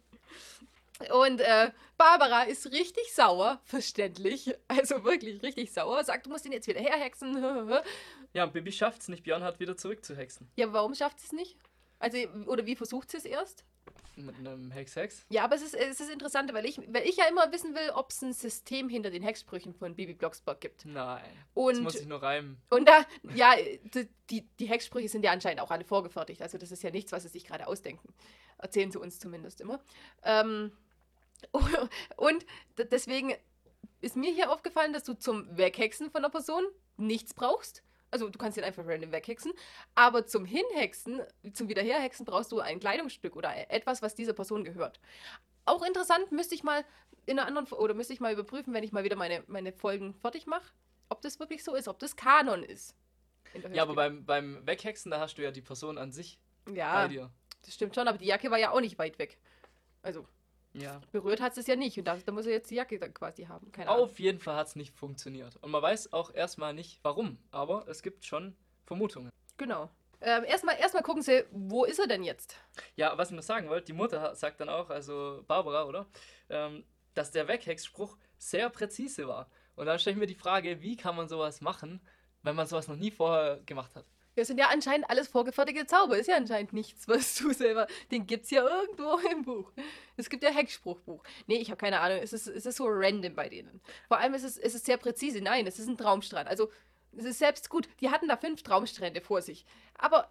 Und 1.11 1.41
äh, 1.41 1.71
Barbara 1.97 2.44
ist 2.44 2.71
richtig 2.71 3.13
sauer, 3.13 3.59
verständlich. 3.65 4.53
Also 4.67 5.03
wirklich 5.03 5.41
richtig 5.41 5.73
sauer. 5.73 6.03
Sagt, 6.03 6.25
du 6.25 6.29
musst 6.29 6.45
ihn 6.45 6.51
jetzt 6.51 6.67
wieder 6.67 6.79
herhexen. 6.81 7.73
Ja, 8.35 8.45
und 8.45 8.53
Bibi 8.53 8.71
schafft 8.71 9.01
es 9.01 9.09
nicht, 9.09 9.21
Björn 9.23 9.44
hat 9.44 9.59
wieder 9.59 9.77
zurückzuhexen. 9.77 10.50
Ja, 10.55 10.73
warum 10.73 10.95
schafft 10.95 11.19
sie 11.19 11.27
es 11.27 11.33
nicht? 11.33 11.55
Also, 12.00 12.17
oder 12.47 12.65
wie 12.65 12.75
versucht 12.75 13.11
sie 13.11 13.17
es 13.17 13.25
erst? 13.25 13.63
Mit 14.15 14.35
einem 14.38 14.69
Hex-Hex. 14.69 15.25
Ja, 15.30 15.44
aber 15.44 15.56
es 15.56 15.63
ist, 15.63 15.74
es 15.74 16.00
ist 16.00 16.12
interessant, 16.12 16.53
weil 16.53 16.65
ich, 16.65 16.77
weil 16.94 17.07
ich 17.07 17.18
ja 17.18 17.25
immer 17.25 17.51
wissen 17.51 17.74
will, 17.74 17.89
ob 17.95 18.12
es 18.12 18.21
ein 18.21 18.33
System 18.33 18.88
hinter 18.88 19.09
den 19.09 19.24
Hexsprüchen 19.24 19.74
von 19.74 19.95
Bibi 19.95 20.13
Blocksberg 20.13 20.62
gibt. 20.62 20.85
Nein. 20.85 21.24
das 21.24 21.39
Und, 21.56 21.81
muss 21.81 21.95
ich 21.95 22.06
nur 22.06 22.21
reimen. 22.21 22.62
und 22.69 22.88
da, 22.88 23.06
ja, 23.33 23.56
die, 24.30 24.41
die, 24.59 24.65
Hexsprüche 24.68 25.09
sind 25.09 25.25
ja 25.25 25.31
anscheinend 25.31 25.62
auch 25.62 25.71
alle 25.71 25.83
vorgefertigt. 25.83 26.44
Also 26.44 26.59
das 26.59 26.71
ist 26.71 26.83
ja 26.83 26.91
nichts, 26.91 27.12
was 27.12 27.24
sie 27.24 27.30
sich 27.30 27.45
gerade 27.45 27.65
ausdenken. 27.65 28.13
Erzählen 28.59 28.91
sie 28.91 29.00
uns 29.00 29.19
zumindest 29.19 29.62
immer. 29.62 29.79
Ähm, 30.24 30.72
und 32.15 32.46
deswegen 32.77 33.34
ist 34.01 34.15
mir 34.15 34.31
hier 34.31 34.51
aufgefallen, 34.51 34.93
dass 34.93 35.03
du 35.03 35.15
zum 35.15 35.57
Weghexen 35.57 36.12
von 36.12 36.24
einer 36.24 36.29
Person 36.29 36.63
nichts 36.98 37.34
brauchst. 37.34 37.81
Also 38.13 38.29
du 38.29 38.38
kannst 38.38 38.60
ihn 38.60 38.63
einfach 38.63 38.86
random 38.86 39.12
weghexen. 39.12 39.51
Aber 39.96 40.27
zum 40.27 40.46
Hinhexen, 40.46 41.24
zum 41.53 41.67
Wiederherhexen 41.67 42.27
brauchst 42.27 42.51
du 42.51 42.60
ein 42.60 42.79
Kleidungsstück 42.79 43.36
oder 43.36 43.72
etwas, 43.72 44.03
was 44.03 44.13
dieser 44.13 44.34
Person 44.34 44.63
gehört. 44.63 45.00
Auch 45.65 45.84
interessant, 45.84 46.32
müsste 46.32 46.53
ich 46.53 46.63
mal 46.63 46.86
in 47.25 47.39
einer 47.39 47.48
anderen, 47.48 47.67
oder 47.79 47.96
müsste 47.96 48.13
ich 48.13 48.20
mal 48.20 48.32
überprüfen, 48.32 48.72
wenn 48.74 48.84
ich 48.84 48.91
mal 48.91 49.03
wieder 49.03 49.15
meine, 49.15 49.43
meine 49.48 49.74
Folgen 49.74 50.13
fertig 50.13 50.46
mache, 50.46 50.72
ob 51.10 51.22
das 51.22 51.39
wirklich 51.39 51.63
so 51.63 51.74
ist, 51.74 51.88
ob 51.88 51.98
das 51.98 52.15
Kanon 52.15 52.63
ist. 52.63 52.96
Ja, 53.72 53.82
aber 53.82 53.96
beim, 53.96 54.25
beim 54.25 54.65
Weghexen, 54.67 55.10
da 55.10 55.20
hast 55.20 55.39
du 55.39 55.41
ja 55.41 55.50
die 55.50 55.62
Person 55.62 55.98
an 55.98 56.12
sich 56.12 56.38
ja, 56.72 57.03
bei 57.03 57.08
dir. 57.08 57.32
das 57.63 57.74
stimmt 57.74 57.96
schon, 57.96 58.08
aber 58.08 58.20
die 58.20 58.25
Jacke 58.25 58.51
war 58.51 58.60
ja 58.60 58.72
auch 58.72 58.82
nicht 58.82 59.00
weit 59.00 59.17
weg. 59.17 59.39
Also 60.03 60.27
Ja. 60.74 61.00
berührt 61.12 61.39
hat 61.39 61.58
es 61.58 61.68
ja 61.68 61.75
nicht 61.75 61.98
und 61.98 62.06
da, 62.06 62.18
da 62.18 62.32
muss 62.32 62.46
er 62.46 62.53
jetzt 62.53 62.72
die 62.72 62.75
Jacke 62.75 62.98
dann 63.00 63.13
quasi 63.13 63.46
haben. 63.46 63.72
Keine 63.72 63.89
Ahnung. 63.89 64.06
Auf 64.06 64.20
jeden 64.20 64.39
Fall 64.39 64.56
hat 64.56 64.68
es 64.68 64.75
nicht 64.75 64.96
funktioniert. 64.96 65.56
Und 65.62 65.72
man 65.72 65.82
weiß 65.82 66.13
auch 66.13 66.34
erstmal 66.34 66.74
nicht 66.74 67.00
warum, 67.03 67.38
aber 67.51 67.88
es 67.88 68.01
gibt 68.01 68.25
schon 68.25 68.56
Vermutungen. 68.86 69.30
Genau. 69.58 69.89
Ähm, 70.22 70.46
erstmal, 70.46 70.80
erstmal 70.80 71.03
gucken 71.03 71.22
sie, 71.22 71.46
wo 71.51 71.84
ist 71.84 72.00
er 72.00 72.08
denn 72.08 72.24
jetzt? 72.24 72.56
Ja, 72.96 73.18
was 73.18 73.30
ich 73.30 73.36
noch 73.36 73.44
sagen 73.44 73.70
wollte, 73.70 73.88
die 73.88 73.94
Mutter 73.94 74.34
sagt 74.36 74.62
dann 74.62 74.70
auch, 74.70 74.89
also 74.89 75.44
Barbara, 75.48 75.84
oder? 75.86 76.08
Ähm, 76.50 76.86
dass 77.13 77.32
der 77.32 77.48
Weghexspruch 77.48 78.18
sehr 78.38 78.70
präzise 78.70 79.27
war. 79.27 79.50
Und 79.75 79.86
dann 79.86 80.00
stelle 80.00 80.13
ich 80.13 80.20
mir 80.20 80.27
die 80.27 80.36
Frage, 80.36 80.82
wie 80.82 80.96
kann 80.96 81.15
man 81.15 81.27
sowas 81.27 81.62
machen, 81.62 82.01
wenn 82.42 82.56
man 82.56 82.68
sowas 82.68 82.88
noch 82.88 82.96
nie 82.96 83.12
vorher 83.12 83.60
gemacht 83.65 83.96
hat? 83.96 84.06
Das 84.35 84.47
sind 84.47 84.57
ja 84.57 84.69
anscheinend 84.69 85.09
alles 85.09 85.27
vorgefertigte 85.27 85.85
Zauber. 85.85 86.17
Ist 86.17 86.27
ja 86.27 86.37
anscheinend 86.37 86.73
nichts, 86.73 87.07
was 87.07 87.35
du 87.35 87.53
selber. 87.53 87.87
Den 88.11 88.25
gibt's 88.25 88.49
ja 88.51 88.63
irgendwo 88.67 89.17
im 89.31 89.43
Buch. 89.43 89.71
Es 90.17 90.29
gibt 90.29 90.43
ja 90.43 90.49
Hexspruchbuch. 90.49 91.23
Nee, 91.47 91.57
ich 91.57 91.69
habe 91.69 91.77
keine 91.77 91.99
Ahnung. 91.99 92.19
Es 92.21 92.33
ist, 92.33 92.47
es 92.47 92.65
ist 92.65 92.77
so 92.77 92.85
random 92.87 93.35
bei 93.35 93.49
denen. 93.49 93.81
Vor 94.07 94.17
allem 94.17 94.33
ist 94.33 94.43
es, 94.43 94.57
es 94.57 94.75
ist 94.75 94.85
sehr 94.85 94.97
präzise. 94.97 95.41
Nein, 95.41 95.67
es 95.67 95.79
ist 95.79 95.87
ein 95.87 95.97
Traumstrand. 95.97 96.47
Also, 96.47 96.69
es 97.15 97.25
ist 97.25 97.39
selbst 97.39 97.69
gut. 97.69 97.87
Die 98.01 98.09
hatten 98.09 98.27
da 98.27 98.37
fünf 98.37 98.63
Traumstrände 98.63 99.21
vor 99.21 99.41
sich. 99.41 99.65
Aber 99.97 100.29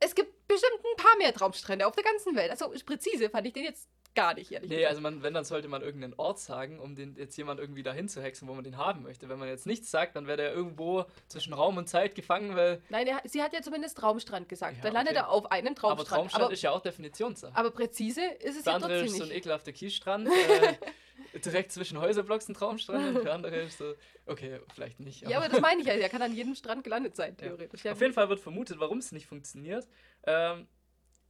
es 0.00 0.14
gibt 0.14 0.46
bestimmt 0.46 0.80
ein 0.84 1.02
paar 1.02 1.16
mehr 1.16 1.32
Traumstrände 1.32 1.86
auf 1.86 1.94
der 1.94 2.04
ganzen 2.04 2.36
Welt. 2.36 2.50
Also, 2.50 2.72
präzise 2.84 3.30
fand 3.30 3.46
ich 3.46 3.54
den 3.54 3.64
jetzt 3.64 3.88
gar 4.18 4.34
nicht, 4.34 4.50
ehrlich 4.50 4.68
Nee, 4.68 4.84
also 4.86 5.00
man, 5.00 5.22
wenn, 5.22 5.32
dann 5.32 5.44
sollte 5.44 5.68
man 5.68 5.80
irgendeinen 5.82 6.14
Ort 6.16 6.40
sagen, 6.40 6.80
um 6.80 6.96
den 6.96 7.14
jetzt 7.16 7.36
jemand 7.36 7.60
irgendwie 7.60 7.84
dahin 7.84 8.08
zu 8.08 8.20
hexen, 8.20 8.48
wo 8.48 8.54
man 8.54 8.64
den 8.64 8.76
haben 8.76 9.02
möchte. 9.02 9.28
Wenn 9.28 9.38
man 9.38 9.48
jetzt 9.48 9.66
nichts 9.66 9.90
sagt, 9.90 10.16
dann 10.16 10.26
wäre 10.26 10.36
der 10.36 10.52
irgendwo 10.52 11.04
zwischen 11.28 11.52
Raum 11.52 11.76
und 11.76 11.88
Zeit 11.88 12.14
gefangen, 12.14 12.56
weil. 12.56 12.82
Nein, 12.88 13.06
er, 13.06 13.22
sie 13.24 13.42
hat 13.42 13.52
ja 13.52 13.62
zumindest 13.62 13.96
Traumstrand 13.96 14.48
gesagt. 14.48 14.78
Ja, 14.78 14.82
Dann 14.82 14.92
landet 14.92 15.14
okay. 15.16 15.24
er 15.24 15.30
auf 15.30 15.50
einem 15.52 15.74
Aber 15.82 16.04
Traumstrand. 16.04 16.44
Aber, 16.44 16.52
ist 16.52 16.62
ja 16.62 16.72
auch 16.72 16.80
Definitionssache. 16.80 17.56
aber 17.56 17.70
präzise 17.70 18.22
ist 18.40 18.56
es 18.56 18.64
Für 18.64 18.70
ja 18.70 18.78
trotzdem 18.78 19.04
ist 19.04 19.16
so 19.16 19.22
ein 19.22 19.28
nicht. 19.28 19.38
ekelhafter 19.38 19.72
Kiesstrand, 19.72 20.28
äh, 21.34 21.38
direkt 21.38 21.70
zwischen 21.72 22.00
Häuserblocks 22.00 22.48
ein 22.48 22.54
Traumstrand 22.54 23.16
und 23.16 23.22
für 23.22 23.32
andere 23.32 23.56
ist 23.56 23.78
so, 23.78 23.94
okay, 24.26 24.60
vielleicht 24.74 24.98
nicht. 25.00 25.28
Ja, 25.28 25.38
aber 25.38 25.48
das 25.48 25.60
meine 25.60 25.80
ich 25.80 25.86
ja. 25.86 25.94
Er 26.08 26.08
kann 26.08 26.22
an 26.22 26.34
jedem 26.34 26.54
Strand 26.54 26.82
gelandet 26.84 27.14
sein, 27.16 27.36
theoretisch. 27.36 27.84
Ja, 27.84 27.92
Auf 27.92 28.00
jeden 28.00 28.14
Fall 28.14 28.28
wird 28.28 28.40
vermutet, 28.40 28.80
warum 28.80 28.98
es 28.98 29.12
nicht 29.12 29.26
funktioniert. 29.26 29.86
Ähm, 30.26 30.66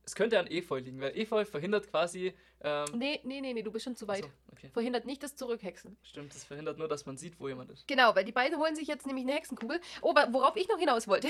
es 0.09 0.15
könnte 0.15 0.39
an 0.39 0.47
Efeu 0.47 0.79
liegen, 0.79 1.01
weil 1.03 1.15
Efeu 1.15 1.45
verhindert 1.45 1.91
quasi. 1.91 2.33
Ähm, 2.63 2.87
Nee, 2.95 3.21
nee, 3.25 3.43
nee, 3.43 3.53
nee, 3.53 3.63
du 3.63 3.71
bist 3.71 3.85
schon 3.85 3.95
zu 3.95 4.09
weit. 4.09 4.25
achso, 4.25 4.33
okay. 4.53 4.71
Verhindert 4.73 5.05
nicht 5.05 5.23
das 5.23 5.37
Zurückhexen. 5.37 5.99
Stimmt, 6.03 6.35
das 6.35 6.45
verhindert 6.45 6.79
nur, 6.79 6.89
dass 6.89 7.05
man 7.05 7.19
sieht, 7.19 7.39
wo 7.39 7.47
jemand 7.49 7.71
ist. 7.71 7.87
Genau, 7.87 8.15
weil 8.17 8.25
die 8.25 8.33
beiden 8.33 8.59
holen 8.59 8.75
sich 8.75 8.89
jetzt 8.89 9.07
nämlich 9.07 9.25
eine 9.27 9.35
Hexenkugel. 9.35 9.81
Oh, 10.01 10.11
aber 10.11 10.33
worauf 10.33 10.57
ich 10.57 10.67
noch 10.69 10.79
hinaus 10.79 11.07
wollte. 11.09 11.29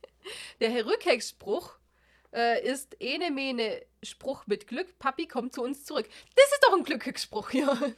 Der 0.60 0.86
Rückhexspruch 0.86 1.76
äh, 2.32 2.66
ist 2.66 2.96
Ene 2.98 3.30
Mene 3.30 3.84
Spruch 4.02 4.46
mit 4.46 4.66
Glück. 4.66 4.98
Papi 4.98 5.26
kommt 5.28 5.52
zu 5.52 5.62
uns 5.62 5.84
zurück. 5.84 6.08
Das 6.34 6.46
ist 6.46 6.64
doch 6.66 6.72
ein 6.74 6.84
Glückhexspruch, 6.84 7.50
ja. 7.52 7.78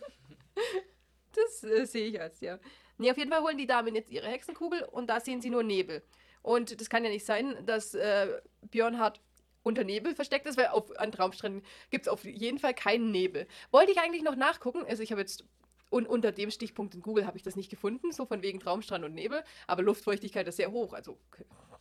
Das 1.34 1.62
äh, 1.64 1.84
sehe 1.84 2.06
ich 2.08 2.20
als, 2.20 2.40
ja. 2.40 2.58
Nee, 2.98 3.10
auf 3.10 3.18
jeden 3.18 3.30
Fall 3.30 3.42
holen 3.42 3.58
die 3.58 3.66
Damen 3.66 3.94
jetzt 3.94 4.10
ihre 4.10 4.26
Hexenkugel 4.26 4.82
und 4.84 5.06
da 5.08 5.20
sehen 5.20 5.40
sie 5.42 5.50
nur 5.50 5.62
Nebel. 5.62 6.02
Und 6.42 6.80
das 6.80 6.88
kann 6.88 7.04
ja 7.04 7.10
nicht 7.10 7.26
sein, 7.26 7.58
dass 7.66 7.94
äh, 7.94 8.40
Björnhard 8.70 9.20
unter 9.66 9.82
Nebel 9.82 10.14
versteckt 10.14 10.46
ist, 10.46 10.56
weil 10.56 10.68
auf, 10.68 10.96
an 10.98 11.10
Traumstränden 11.10 11.62
gibt 11.90 12.06
es 12.06 12.08
auf 12.08 12.24
jeden 12.24 12.58
Fall 12.58 12.72
keinen 12.72 13.10
Nebel. 13.10 13.48
Wollte 13.72 13.90
ich 13.90 13.98
eigentlich 13.98 14.22
noch 14.22 14.36
nachgucken, 14.36 14.84
also 14.88 15.02
ich 15.02 15.10
habe 15.10 15.20
jetzt 15.20 15.44
und 15.88 16.06
unter 16.06 16.32
dem 16.32 16.50
Stichpunkt 16.50 16.94
in 16.94 17.02
Google 17.02 17.26
habe 17.26 17.36
ich 17.36 17.42
das 17.42 17.54
nicht 17.54 17.70
gefunden, 17.70 18.10
so 18.12 18.26
von 18.26 18.42
wegen 18.42 18.60
Traumstrand 18.60 19.04
und 19.04 19.14
Nebel, 19.14 19.42
aber 19.66 19.82
Luftfeuchtigkeit 19.82 20.46
ist 20.48 20.56
sehr 20.56 20.70
hoch. 20.70 20.92
Also 20.92 21.18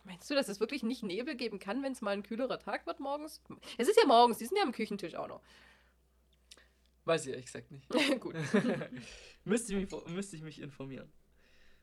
meinst 0.04 0.28
du, 0.30 0.34
dass 0.34 0.48
es 0.48 0.60
wirklich 0.60 0.82
nicht 0.82 1.02
Nebel 1.02 1.36
geben 1.36 1.58
kann, 1.58 1.82
wenn 1.82 1.92
es 1.92 2.02
mal 2.02 2.10
ein 2.10 2.22
kühlerer 2.22 2.58
Tag 2.58 2.86
wird 2.86 3.00
morgens? 3.00 3.40
Es 3.78 3.88
ist 3.88 3.98
ja 4.00 4.06
morgens, 4.06 4.38
die 4.38 4.46
sind 4.46 4.56
ja 4.56 4.62
am 4.64 4.72
Küchentisch 4.72 5.14
auch 5.14 5.28
noch. 5.28 5.40
Weiß 7.04 7.24
ich 7.24 7.30
ehrlich 7.32 7.46
gesagt 7.46 7.70
nicht. 7.70 7.88
Gut. 8.20 8.34
müsste, 9.44 9.76
ich 9.76 9.90
mich, 9.90 10.06
müsste 10.08 10.36
ich 10.36 10.42
mich 10.42 10.60
informieren. 10.60 11.12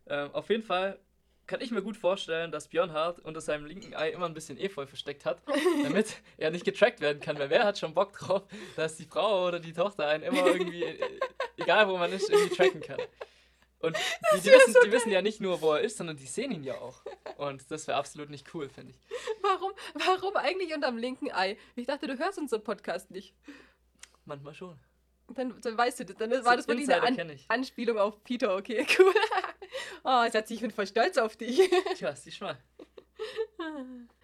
Ähm, 0.08 0.32
auf 0.32 0.50
jeden 0.50 0.64
Fall 0.64 1.00
kann 1.48 1.62
ich 1.62 1.72
mir 1.72 1.82
gut 1.82 1.98
vorstellen, 1.98 2.52
dass 2.52 2.68
Björnhard 2.68 3.20
unter 3.20 3.42
seinem 3.42 3.66
linken 3.66 3.96
Ei 3.96 4.10
immer 4.10 4.26
ein 4.26 4.34
bisschen 4.34 4.58
Efeu 4.58 4.86
versteckt 4.86 5.26
hat, 5.26 5.42
damit 5.84 6.18
er 6.38 6.52
nicht 6.52 6.66
getrackt 6.66 7.02
werden 7.02 7.20
kann. 7.20 7.38
Weil 7.38 7.50
wer 7.50 7.64
hat 7.64 7.78
schon 7.78 7.94
Bock 7.94 8.14
drauf, 8.14 8.44
dass 8.76 8.96
die 8.96 9.06
Frau 9.06 9.48
oder 9.48 9.60
die 9.60 9.74
Tochter 9.74 10.08
einen 10.08 10.24
immer 10.24 10.46
irgendwie, 10.46 10.84
äh, 10.84 11.20
egal 11.58 11.88
wo 11.88 11.98
man 11.98 12.12
ist, 12.12 12.30
irgendwie 12.30 12.56
tracken 12.56 12.82
kann. 12.82 13.00
Und 13.80 13.98
die, 14.34 14.40
die, 14.40 14.48
wissen, 14.50 14.76
die 14.86 14.92
wissen 14.94 15.12
ja 15.12 15.22
nicht 15.22 15.42
nur, 15.42 15.62
wo 15.62 15.74
er 15.74 15.82
ist, 15.82 15.98
sondern 15.98 16.16
die 16.16 16.26
sehen 16.26 16.52
ihn 16.52 16.64
ja 16.64 16.76
auch. 16.76 17.02
Und 17.36 17.70
das 17.70 17.86
wäre 17.88 17.98
absolut 17.98 18.30
nicht 18.30 18.54
cool, 18.54 18.70
finde 18.70 18.94
ich. 18.94 19.16
Warum, 19.42 19.74
warum 19.96 20.38
eigentlich 20.38 20.74
unterm 20.74 20.98
linken 20.98 21.30
Ei? 21.34 21.58
Ich 21.76 21.86
dachte, 21.86 22.08
du 22.08 22.18
hörst 22.18 22.38
unseren 22.38 22.64
Podcast 22.64 23.12
nicht. 23.12 23.36
Manchmal 24.24 24.54
schon. 24.54 24.80
Dann, 25.28 25.60
dann 25.60 25.78
weißt 25.78 26.00
du 26.00 26.06
das. 26.06 26.16
Dann 26.16 26.32
war 26.46 26.56
das 26.56 26.68
wirklich 26.68 26.90
eine 26.94 27.22
An. 27.22 27.40
Anspielung 27.50 27.98
auf 27.98 28.24
Peter. 28.24 28.56
Okay, 28.56 28.86
cool. 29.00 29.14
Oh, 30.04 30.26
Schatz, 30.32 30.52
ich 30.52 30.62
bin 30.62 30.72
voll 30.72 30.88
stolz 30.88 31.18
auf 31.18 31.36
dich. 31.36 31.60
Tja, 31.96 32.16
sieh 32.16 32.34
mal. 32.42 32.58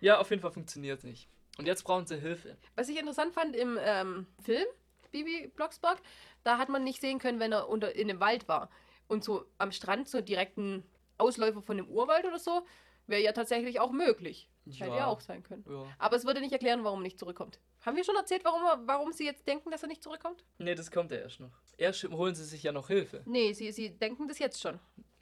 Ja, 0.02 0.20
auf 0.20 0.30
jeden 0.30 0.42
Fall 0.42 0.52
funktioniert 0.52 1.04
nicht. 1.04 1.28
Und 1.58 1.66
jetzt 1.66 1.84
brauchen 1.84 2.06
sie 2.06 2.18
Hilfe. 2.18 2.58
Was 2.76 2.90
ich 2.90 2.98
interessant 2.98 3.34
fand 3.34 3.56
im 3.56 3.78
ähm, 3.82 4.28
Film, 4.42 4.66
Bibi 5.12 5.52
Blocksberg, 5.56 6.00
da 6.44 6.58
hat 6.58 6.70
man 6.70 6.84
nicht 6.84 7.02
sehen 7.02 7.20
können, 7.20 7.40
wenn 7.40 7.52
er 7.52 7.68
unter, 7.70 7.96
in 7.96 8.08
dem 8.08 8.20
Wald 8.20 8.48
war. 8.48 8.70
Und 9.08 9.24
so 9.24 9.46
am 9.58 9.72
Strand, 9.72 10.08
so 10.08 10.22
direkten 10.22 10.84
Ausläufer 11.18 11.62
von 11.62 11.78
dem 11.78 11.88
Urwald 11.90 12.26
oder 12.26 12.40
so, 12.40 12.66
wäre 13.08 13.22
ja 13.22 13.32
tatsächlich 13.32 13.80
auch 13.80 13.92
möglich. 13.92 14.50
Hätte 14.78 14.96
ja 14.96 15.08
auch 15.08 15.20
sein 15.20 15.42
können. 15.42 15.66
Ja. 15.68 15.86
Aber 15.98 16.16
es 16.16 16.26
würde 16.26 16.42
nicht 16.42 16.52
erklären, 16.52 16.84
warum 16.84 17.00
er 17.00 17.04
nicht 17.04 17.18
zurückkommt. 17.18 17.60
Haben 17.82 17.98
wir 17.98 18.04
schon 18.04 18.16
erzählt, 18.16 18.44
warum, 18.46 18.62
warum 18.88 19.12
sie 19.14 19.26
jetzt 19.26 19.48
denken, 19.48 19.72
dass 19.72 19.82
er 19.82 19.88
nicht 19.88 20.04
zurückkommt? 20.04 20.44
Nee, 20.60 20.76
das 20.76 20.92
kommt 20.92 21.12
ja 21.12 21.18
erst 21.18 21.40
noch. 21.40 21.52
Erst 21.78 22.04
holen 22.04 22.36
sie 22.36 22.46
sich 22.46 22.62
ja 22.62 22.72
noch 22.72 22.88
Hilfe. 22.88 23.24
Nee, 23.26 23.54
sie, 23.54 23.72
sie 23.72 23.90
denken 23.90 24.28
das 24.28 24.38
jetzt 24.38 24.62
schon. 24.62 24.80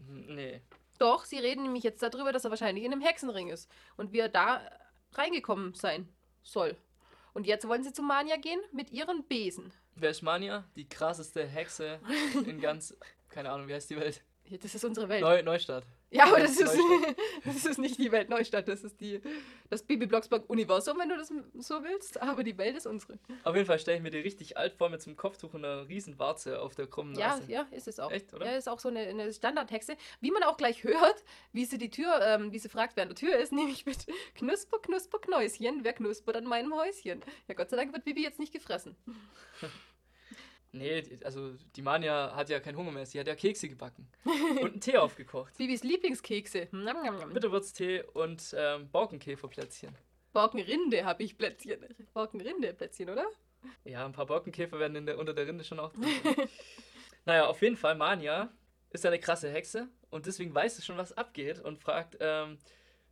Nee. 0.08 0.62
Doch, 1.00 1.26
sie 1.26 1.38
reden 1.38 1.64
nämlich 1.64 1.84
jetzt 1.84 2.02
darüber, 2.02 2.32
dass 2.32 2.44
er 2.44 2.50
wahrscheinlich 2.50 2.84
in 2.84 2.92
einem 2.92 3.02
Hexenring 3.02 3.50
ist. 3.50 3.70
Und 3.98 4.14
wie 4.14 4.20
er 4.20 4.30
da 4.30 4.62
reingekommen 5.14 5.74
sein 5.74 6.10
soll. 6.42 6.76
Und 7.34 7.46
jetzt 7.46 7.68
wollen 7.68 7.84
sie 7.84 7.94
zum 7.94 8.08
Mania 8.08 8.38
gehen 8.38 8.60
mit 8.72 8.92
ihren 8.92 9.24
Besen. 9.28 9.72
Wer 9.96 10.10
ist 10.10 10.24
Mania? 10.24 10.64
Die 10.76 10.90
krasseste 10.90 11.46
Hexe 11.46 12.00
in 12.46 12.60
ganz, 12.60 12.98
keine 13.30 13.52
Ahnung, 13.52 13.68
wie 13.68 13.74
heißt 13.74 13.90
die 13.90 13.98
Welt? 13.98 14.24
Das 14.50 14.74
ist 14.74 14.86
unsere 14.86 15.10
Welt. 15.10 15.22
Neu, 15.22 15.44
Neustadt. 15.44 15.84
Ja, 16.10 16.26
aber 16.26 16.40
das 16.40 16.58
ist, 16.58 16.78
das 17.46 17.66
ist 17.66 17.80
nicht 17.80 17.98
die 17.98 18.12
Welt 18.12 18.30
Neustadt, 18.30 18.68
das 18.68 18.84
ist 18.84 19.02
die, 19.02 19.20
das 19.70 19.84
Bibi 19.84 20.06
Blocksberg 20.06 20.50
Universum, 20.50 20.98
wenn 21.00 21.10
du 21.10 21.18
das 21.18 21.34
so 21.60 21.84
willst. 21.84 22.22
Aber 22.22 22.44
die 22.44 22.58
Welt 22.58 22.78
ist 22.78 22.88
unsere. 22.88 23.20
Auf 23.44 23.56
jeden 23.56 23.68
Fall 23.68 23.78
stelle 23.78 23.98
ich 23.98 24.04
mir 24.04 24.10
die 24.10 24.20
richtig 24.20 24.58
alt 24.58 24.74
vor 24.74 24.90
mit 24.90 25.02
so 25.02 25.10
einem 25.10 25.18
Kopftuch 25.18 25.54
und 25.54 25.66
einer 25.66 25.88
riesen 25.90 26.18
Warze 26.18 26.62
auf 26.62 26.76
der 26.76 26.88
krummen 26.88 27.16
Ja, 27.16 27.36
Nase. 27.36 27.52
ja, 27.52 27.68
ist 27.72 27.90
es 27.90 28.00
auch. 28.00 28.10
Echt, 28.12 28.34
oder? 28.34 28.46
Ja, 28.46 28.58
ist 28.58 28.70
auch 28.70 28.80
so 28.80 28.88
eine, 28.88 29.02
eine 29.02 29.34
Standardhexe. 29.34 29.98
Wie 30.22 30.32
man 30.32 30.44
auch 30.44 30.56
gleich 30.56 30.84
hört, 30.84 31.24
wie 31.52 31.66
sie 31.66 31.78
die 31.78 31.90
Tür, 31.90 32.22
ähm, 32.22 32.54
wie 32.54 32.60
sie 32.60 32.70
fragt, 32.70 32.96
wer 32.96 33.04
an 33.04 33.10
der 33.10 33.18
Tür 33.18 33.36
ist, 33.38 33.52
nämlich 33.52 33.86
mit 33.86 34.06
Knusper, 34.36 34.80
Knusper, 34.80 35.20
Knäuschen, 35.20 35.84
wer 35.84 35.94
knuspert 35.94 36.38
an 36.38 36.46
meinem 36.46 36.74
Häuschen? 36.74 37.22
Ja, 37.50 37.54
Gott 37.56 37.70
sei 37.70 37.76
Dank 37.76 37.92
wird 37.92 38.06
Bibi 38.06 38.24
jetzt 38.24 38.40
nicht 38.40 38.54
gefressen. 38.54 38.96
Nee, 40.78 41.04
also 41.24 41.54
die 41.76 41.82
Mania 41.82 42.36
hat 42.36 42.50
ja 42.50 42.60
keinen 42.60 42.78
Hunger 42.78 42.92
mehr. 42.92 43.06
Sie 43.06 43.20
hat 43.20 43.28
ja 43.28 43.36
Kekse 43.36 43.70
gebacken 43.70 44.08
und 44.62 44.72
einen 44.72 44.82
Tee 44.82 44.98
aufgekocht. 44.98 45.58
Bibis 45.58 45.84
Lieblingskekse. 45.84 46.68
Bitterwürztee 47.34 48.04
und 48.14 48.56
ähm, 48.58 48.90
Borkenkäferplätzchen. 48.90 49.96
Borkenrinde 50.34 51.04
habe 51.06 51.24
ich 51.24 51.38
Plätzchen. 51.38 51.84
Borkenrinde 52.14 52.74
Plätzchen, 52.74 53.10
oder? 53.10 53.26
Ja, 53.84 54.06
ein 54.06 54.12
paar 54.12 54.26
Borkenkäfer 54.26 54.80
werden 54.80 54.96
in 54.96 55.06
der, 55.06 55.18
unter 55.18 55.34
der 55.34 55.48
Rinde 55.48 55.64
schon 55.64 55.80
auch 55.80 55.92
drin. 55.94 56.06
naja, 57.26 57.48
auf 57.48 57.62
jeden 57.62 57.76
Fall, 57.76 57.96
Mania 57.96 58.52
ist 58.92 59.06
eine 59.06 59.20
krasse 59.20 59.50
Hexe 59.50 59.90
und 60.10 60.26
deswegen 60.26 60.54
weiß 60.54 60.78
sie 60.78 60.82
schon, 60.82 60.98
was 60.98 61.14
abgeht 61.14 61.60
und 61.60 61.80
fragt, 61.80 62.18
ähm, 62.20 62.58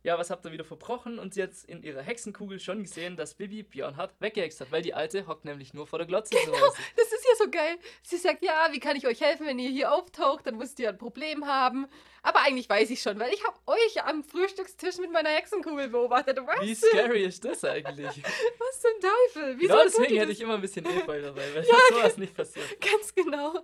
ja, 0.06 0.16
was 0.16 0.30
habt 0.30 0.44
ihr 0.46 0.52
wieder 0.52 0.64
verbrochen? 0.64 1.18
Und 1.18 1.34
sie 1.34 1.42
hat 1.42 1.50
in 1.66 1.82
ihrer 1.82 2.00
Hexenkugel 2.00 2.60
schon 2.60 2.84
gesehen, 2.84 3.16
dass 3.16 3.34
Bibi 3.34 3.64
Björnhard 3.64 4.14
weggehext 4.20 4.60
hat, 4.60 4.70
weil 4.70 4.80
die 4.80 4.94
Alte 4.94 5.26
hockt 5.26 5.44
nämlich 5.44 5.74
nur 5.74 5.88
vor 5.88 5.98
der 5.98 6.06
Glotze 6.06 6.36
Hause. 6.36 6.78
Das 6.96 7.06
ist 7.06 7.24
ja 7.24 7.44
so 7.44 7.50
geil. 7.50 7.76
Sie 8.04 8.16
sagt, 8.16 8.44
ja, 8.44 8.68
wie 8.70 8.78
kann 8.78 8.94
ich 8.94 9.04
euch 9.08 9.20
helfen, 9.20 9.46
wenn 9.46 9.58
ihr 9.58 9.70
hier 9.70 9.92
auftaucht? 9.92 10.46
Dann 10.46 10.58
müsst 10.58 10.78
ihr 10.78 10.90
ein 10.90 10.96
Problem 10.96 11.48
haben. 11.48 11.88
Aber 12.22 12.40
eigentlich 12.42 12.68
weiß 12.68 12.90
ich 12.90 13.02
schon, 13.02 13.18
weil 13.18 13.32
ich 13.34 13.44
habe 13.44 13.58
euch 13.66 14.04
am 14.04 14.22
Frühstückstisch 14.22 14.98
mit 14.98 15.10
meiner 15.10 15.30
Hexenkugel 15.30 15.88
beobachtet. 15.88 16.38
Was? 16.46 16.60
Wie 16.60 16.74
scary 16.76 17.24
ist 17.24 17.44
das 17.44 17.64
eigentlich? 17.64 18.06
Was 18.58 18.80
zum 18.80 19.00
Teufel? 19.00 19.56
Wieso 19.58 19.72
genau 19.72 19.82
deswegen 19.82 20.14
hätte 20.14 20.26
das? 20.28 20.36
ich 20.36 20.40
immer 20.40 20.54
ein 20.54 20.60
bisschen 20.60 20.86
Efeu 20.86 21.20
dabei, 21.20 21.52
weil 21.52 21.64
ja, 21.64 21.74
sowas 21.90 22.16
nicht 22.16 22.36
passiert. 22.36 22.80
Ganz 22.80 23.12
genau. 23.12 23.58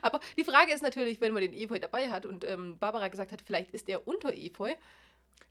Aber 0.00 0.20
die 0.38 0.44
Frage 0.44 0.72
ist 0.72 0.82
natürlich, 0.82 1.20
wenn 1.20 1.34
man 1.34 1.42
den 1.42 1.52
Efeu 1.52 1.78
dabei 1.78 2.08
hat 2.08 2.24
und 2.24 2.44
ähm, 2.44 2.78
Barbara 2.78 3.08
gesagt 3.08 3.32
hat, 3.32 3.42
vielleicht 3.44 3.72
ist 3.72 3.90
er 3.90 4.08
unter 4.08 4.32
Efeu. 4.32 4.72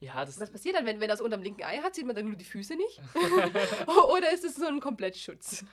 Ja, 0.05 0.24
das 0.24 0.39
Was 0.39 0.51
passiert 0.51 0.75
dann, 0.75 0.85
wenn, 0.85 1.00
wenn 1.00 1.09
es 1.09 1.19
unterm 1.19 1.41
linken 1.41 1.63
Ei 1.63 1.77
hat? 1.79 1.95
Sieht 1.95 2.05
man 2.05 2.15
dann 2.15 2.27
nur 2.27 2.35
die 2.35 2.45
Füße 2.45 2.75
nicht? 2.75 3.01
Oder 4.13 4.31
ist 4.31 4.43
es 4.43 4.55
so 4.55 4.67
ein 4.67 4.79
Komplettschutz? 4.79 5.65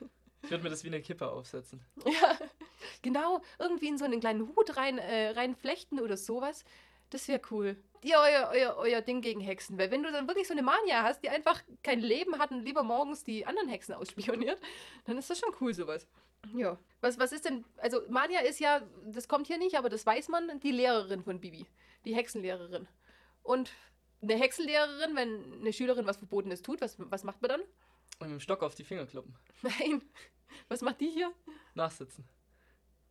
ich 0.43 0.51
würde 0.51 0.65
mir 0.65 0.71
das 0.71 0.83
wie 0.85 0.89
eine 0.89 1.03
Kippe 1.03 1.31
aufsetzen. 1.31 1.85
Ja, 2.07 2.39
genau. 3.03 3.43
Irgendwie 3.59 3.89
in 3.89 3.99
so 3.99 4.07
einen 4.07 4.21
kleinen 4.21 4.49
Hut 4.49 4.77
rein, 4.77 4.97
äh, 4.97 5.31
reinflechten 5.31 6.01
oder 6.01 6.17
sowas. 6.17 6.65
Das 7.11 7.29
wäre 7.29 7.43
cool. 7.51 7.77
Ihr 8.03 8.17
euer, 8.17 8.51
euer, 8.53 8.77
euer 8.79 9.01
Ding 9.03 9.21
gegen 9.21 9.41
Hexen. 9.41 9.77
Weil 9.77 9.91
wenn 9.91 10.03
du 10.03 10.11
dann 10.11 10.27
wirklich 10.27 10.49
so 10.49 10.55
eine 10.55 10.62
Mania 10.62 11.03
hast, 11.03 11.23
die 11.23 11.29
einfach 11.29 11.62
kein 11.83 12.01
Leben 12.01 12.39
hat 12.39 12.53
und 12.53 12.65
lieber 12.65 12.83
morgens 12.83 13.25
die 13.25 13.45
anderen 13.45 13.69
Hexen 13.69 13.95
ausspioniert, 13.95 14.59
dann 15.05 15.19
ist 15.19 15.29
das 15.29 15.39
schon 15.39 15.55
cool, 15.61 15.75
sowas. 15.75 16.09
Ja. 16.55 16.79
Was, 17.03 17.19
was 17.19 17.33
ist 17.33 17.45
denn, 17.45 17.67
also 17.77 18.01
Mania 18.09 18.41
ist 18.41 18.61
ja, 18.61 18.81
das 19.05 19.29
kommt 19.29 19.47
hier 19.47 19.59
nicht, 19.59 19.77
aber 19.77 19.91
das 19.91 20.07
weiß 20.07 20.29
man, 20.29 20.59
die 20.61 20.73
Lehrerin 20.73 21.23
von 21.23 21.39
Bibi. 21.39 21.67
Die 22.07 22.15
Hexenlehrerin. 22.15 22.89
Und 23.43 23.71
eine 24.23 24.37
Hexenlehrerin, 24.37 25.17
wenn 25.17 25.61
eine 25.61 25.73
Schülerin 25.73 26.07
was 26.07 26.17
Verbotenes 26.17 26.62
tut, 26.62 26.81
was, 26.81 26.97
was 26.99 27.25
macht 27.25 27.43
man 27.43 27.50
dann? 27.50 27.61
Und 28.21 28.29
mit 28.29 28.31
dem 28.31 28.41
Stock 28.41 28.62
auf 28.62 28.75
die 28.75 28.85
Finger 28.85 29.07
kloppen. 29.07 29.35
Nein. 29.62 30.02
Was 30.69 30.81
macht 30.83 31.00
die 31.00 31.11
hier? 31.11 31.33
Nachsitzen. 31.75 32.25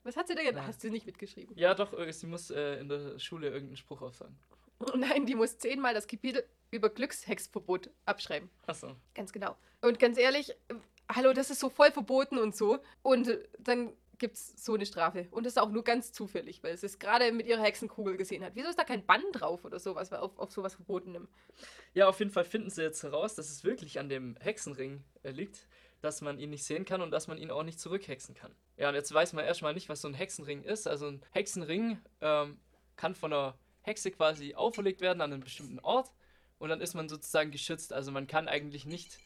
Was 0.04 0.16
hat 0.16 0.28
sie 0.28 0.36
da 0.36 0.44
gedacht? 0.44 0.68
Hast 0.68 0.84
du 0.84 0.90
nicht 0.90 1.06
mitgeschrieben? 1.06 1.56
Ja, 1.58 1.76
doch, 1.76 1.94
äh, 1.94 2.12
sie 2.12 2.28
muss 2.28 2.50
äh, 2.50 2.80
in 2.80 2.90
der 2.90 3.20
Schule 3.20 3.48
irgendeinen 3.48 3.78
Spruch 3.78 4.02
aufsagen. 4.02 4.38
Oh 4.80 4.98
nein, 4.98 5.26
die 5.26 5.36
muss 5.36 5.60
zehnmal 5.60 5.94
das 5.94 6.08
Kapitel 6.08 6.44
über 6.72 6.90
Glückshexverbot 6.90 7.92
abschreiben. 8.06 8.50
Achso. 8.66 8.96
Ganz 9.14 9.32
genau. 9.32 9.56
Und 9.82 10.00
ganz 10.00 10.18
ehrlich, 10.18 10.50
äh, 10.70 10.76
hallo, 11.14 11.34
das 11.34 11.52
ist 11.52 11.60
so 11.60 11.70
voll 11.70 11.92
verboten 11.92 12.40
und 12.40 12.56
so. 12.56 12.80
Und 13.04 13.30
dann 13.60 13.94
gibt 14.22 14.38
es 14.38 14.64
so 14.64 14.76
eine 14.76 14.86
Strafe. 14.86 15.28
Und 15.32 15.46
das 15.46 15.54
ist 15.54 15.58
auch 15.58 15.72
nur 15.72 15.84
ganz 15.84 16.14
zufällig, 16.14 16.64
weil 16.64 16.74
es 16.74 16.84
es 16.84 17.00
gerade 17.00 17.32
mit 17.34 17.48
ihrer 17.48 17.64
Hexenkugel 17.64 18.16
gesehen 18.16 18.44
hat. 18.44 18.56
Wieso 18.56 18.70
ist 18.70 18.80
da 18.80 18.84
kein 18.84 19.06
Bann 19.06 19.24
drauf 19.34 19.66
oder 19.66 19.80
sowas, 19.80 20.14
auf, 20.14 20.38
auf 20.38 20.52
sowas 20.52 20.76
Verbotenem? 20.76 21.28
Ja, 21.94 22.08
auf 22.08 22.20
jeden 22.20 22.32
Fall 22.32 22.46
finden 22.46 22.70
sie 22.70 22.84
jetzt 22.84 23.04
heraus, 23.04 23.36
dass 23.36 23.50
es 23.50 23.64
wirklich 23.64 24.00
an 24.00 24.08
dem 24.08 24.38
Hexenring 24.40 25.04
äh, 25.24 25.32
liegt, 25.32 25.68
dass 26.02 26.22
man 26.22 26.40
ihn 26.40 26.52
nicht 26.52 26.64
sehen 26.64 26.86
kann 26.86 27.02
und 27.02 27.12
dass 27.12 27.28
man 27.28 27.40
ihn 27.40 27.50
auch 27.50 27.64
nicht 27.64 27.80
zurückhexen 27.80 28.36
kann. 28.36 28.56
Ja, 28.78 28.90
und 28.90 28.96
jetzt 28.96 29.12
weiß 29.12 29.34
man 29.34 29.44
erstmal 29.44 29.74
nicht, 29.74 29.90
was 29.90 30.02
so 30.02 30.08
ein 30.08 30.14
Hexenring 30.14 30.64
ist. 30.64 30.88
Also 30.88 31.08
ein 31.08 31.26
Hexenring 31.32 32.00
ähm, 32.22 32.60
kann 32.96 33.16
von 33.16 33.34
einer 33.34 33.58
Hexe 33.82 34.12
quasi 34.12 34.54
auferlegt 34.54 35.02
werden 35.02 35.22
an 35.22 35.34
einen 35.34 35.44
bestimmten 35.44 35.80
Ort 35.80 36.12
und 36.60 36.70
dann 36.70 36.80
ist 36.80 36.94
man 36.94 37.10
sozusagen 37.10 37.50
geschützt. 37.50 37.92
Also 37.92 38.12
man 38.12 38.28
kann 38.28 38.48
eigentlich 38.48 38.86
nicht 38.86 39.18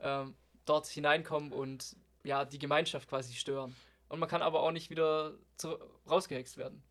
ähm, 0.00 0.34
dort 0.64 0.88
hineinkommen 0.88 1.52
und 1.52 1.94
ja, 2.24 2.44
die 2.44 2.58
Gemeinschaft 2.58 3.08
quasi 3.08 3.34
stören. 3.34 3.76
Und 4.10 4.18
man 4.18 4.28
kann 4.28 4.42
aber 4.42 4.62
auch 4.62 4.72
nicht 4.72 4.90
wieder 4.90 5.38
rausgehext 6.10 6.56
werden, 6.56 6.82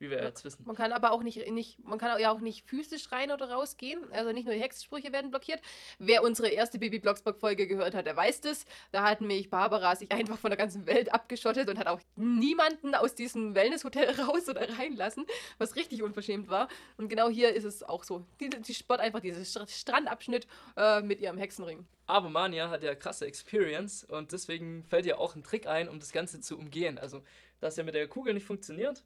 wie 0.00 0.10
wir 0.10 0.18
Ja. 0.18 0.24
jetzt 0.24 0.44
wissen. 0.44 0.64
Man 0.66 0.74
kann 0.74 0.92
aber 0.92 1.12
auch 1.12 1.22
nicht, 1.22 1.46
nicht, 1.50 1.78
man 1.86 1.98
kann 1.98 2.18
ja 2.20 2.32
auch 2.32 2.40
nicht 2.40 2.66
physisch 2.66 3.12
rein 3.12 3.30
oder 3.30 3.50
rausgehen. 3.50 4.00
Also 4.12 4.32
nicht 4.32 4.46
nur 4.46 4.54
die 4.54 4.60
Hexensprüche 4.60 5.12
werden 5.12 5.30
blockiert. 5.30 5.60
Wer 5.98 6.22
unsere 6.22 6.48
erste 6.48 6.78
Bibi 6.78 6.98
Blocksberg-Folge 6.98 7.66
gehört 7.66 7.94
hat, 7.94 8.06
der 8.06 8.16
weiß 8.16 8.40
das. 8.40 8.64
Da 8.92 9.02
hat 9.08 9.20
mich 9.20 9.50
Barbara 9.50 9.94
sich 9.94 10.10
einfach 10.10 10.38
von 10.38 10.50
der 10.50 10.56
ganzen 10.56 10.86
Welt 10.86 11.12
abgeschottet 11.12 11.68
und 11.68 11.78
hat 11.78 11.86
auch 11.86 12.00
niemanden 12.16 12.94
aus 12.94 13.14
diesem 13.14 13.54
Wellnesshotel 13.54 14.08
raus 14.20 14.48
oder 14.48 14.66
reinlassen, 14.78 15.26
was 15.58 15.76
richtig 15.76 16.02
unverschämt 16.02 16.48
war. 16.48 16.68
Und 16.96 17.08
genau 17.08 17.28
hier 17.28 17.54
ist 17.54 17.64
es 17.64 17.82
auch 17.82 18.02
so. 18.04 18.24
Die, 18.40 18.48
die 18.50 18.74
sport 18.74 19.00
einfach 19.00 19.20
diesen 19.20 19.44
Str- 19.44 19.68
Strandabschnitt 19.68 20.46
äh, 20.76 21.02
mit 21.02 21.20
ihrem 21.20 21.36
Hexenring. 21.38 21.86
Aber 22.06 22.28
Mania 22.28 22.70
hat 22.70 22.82
ja 22.82 22.94
krasse 22.94 23.26
Experience 23.26 24.02
und 24.04 24.32
deswegen 24.32 24.82
fällt 24.88 25.06
ihr 25.06 25.20
auch 25.20 25.36
ein 25.36 25.44
Trick 25.44 25.66
ein, 25.68 25.88
um 25.88 26.00
das 26.00 26.10
Ganze 26.10 26.40
zu 26.40 26.58
umgehen. 26.58 26.98
Also, 26.98 27.22
dass 27.60 27.76
ja 27.76 27.84
mit 27.84 27.94
der 27.94 28.08
Kugel 28.08 28.34
nicht 28.34 28.46
funktioniert, 28.46 29.04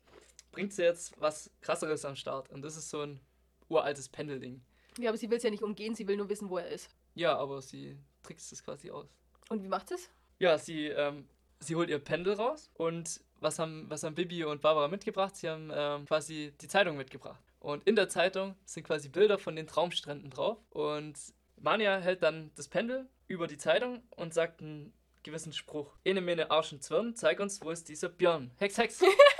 bringt 0.55 0.73
sie 0.73 0.83
jetzt 0.83 1.21
was 1.21 1.51
krasseres 1.61 2.05
am 2.05 2.17
Start. 2.17 2.49
Und 2.51 2.63
das 2.63 2.77
ist 2.77 2.91
so 2.91 3.03
ein 3.03 3.21
uraltes 3.69 4.09
Pendelding. 4.09 4.63
Ja, 4.99 5.11
aber 5.11 5.19
sie 5.19 5.29
will 5.29 5.39
es 5.39 5.43
ja 5.43 5.51
nicht 5.51 5.63
umgehen, 5.63 5.95
sie 5.95 6.07
will 6.07 6.17
nur 6.17 6.29
wissen, 6.29 6.49
wo 6.49 6.59
er 6.59 6.69
ist. 6.69 6.89
Ja, 7.15 7.37
aber 7.37 7.61
sie 7.61 7.99
trickst 8.23 8.53
es 8.53 8.63
quasi 8.63 8.91
aus. 8.91 9.09
Und 9.49 9.63
wie 9.63 9.69
macht 9.69 9.91
es? 9.91 10.09
Ja, 10.39 10.57
sie, 10.57 10.87
ähm, 10.87 11.29
sie 11.61 11.75
holt 11.75 11.91
ihr 11.91 11.99
Pendel 11.99 12.35
raus 12.35 12.71
und 12.75 13.21
was 13.41 13.59
haben, 13.59 13.91
was 13.91 14.05
haben 14.05 14.15
Bibi 14.15 14.45
und 14.45 14.63
Barbara 14.63 14.89
mitgebracht? 14.89 15.37
Sie 15.37 15.49
haben 15.49 15.71
ähm, 15.75 16.07
quasi 16.07 16.55
die 16.61 16.69
Zeitung 16.69 16.97
mitgebracht. 16.97 17.43
Und 17.59 17.87
in 17.87 17.97
der 17.97 18.09
Zeitung 18.09 18.57
sind 18.65 18.87
quasi 18.87 19.09
Bilder 19.09 19.39
von 19.39 19.57
den 19.57 19.67
Traumstränden 19.67 20.31
drauf. 20.31 20.59
Und 20.71 21.19
Mania 21.57 21.99
hält 21.99 22.23
dann 22.23 22.53
das 22.57 22.69
Pendel 22.69 23.09
über 23.27 23.47
die 23.47 23.57
Zeitung 23.57 24.03
und 24.11 24.33
sagt 24.33 24.61
einen 24.61 24.93
gewissen 25.23 25.53
Spruch. 25.53 25.97
Ene, 26.05 26.21
mene, 26.21 26.51
Arsch 26.51 26.73
und 26.73 26.83
Zwirn, 26.83 27.17
zeig 27.17 27.41
uns, 27.41 27.61
wo 27.63 27.71
ist 27.71 27.89
dieser 27.89 28.09
Björn? 28.09 28.51
Hex, 28.59 28.79
Hex! 28.79 29.03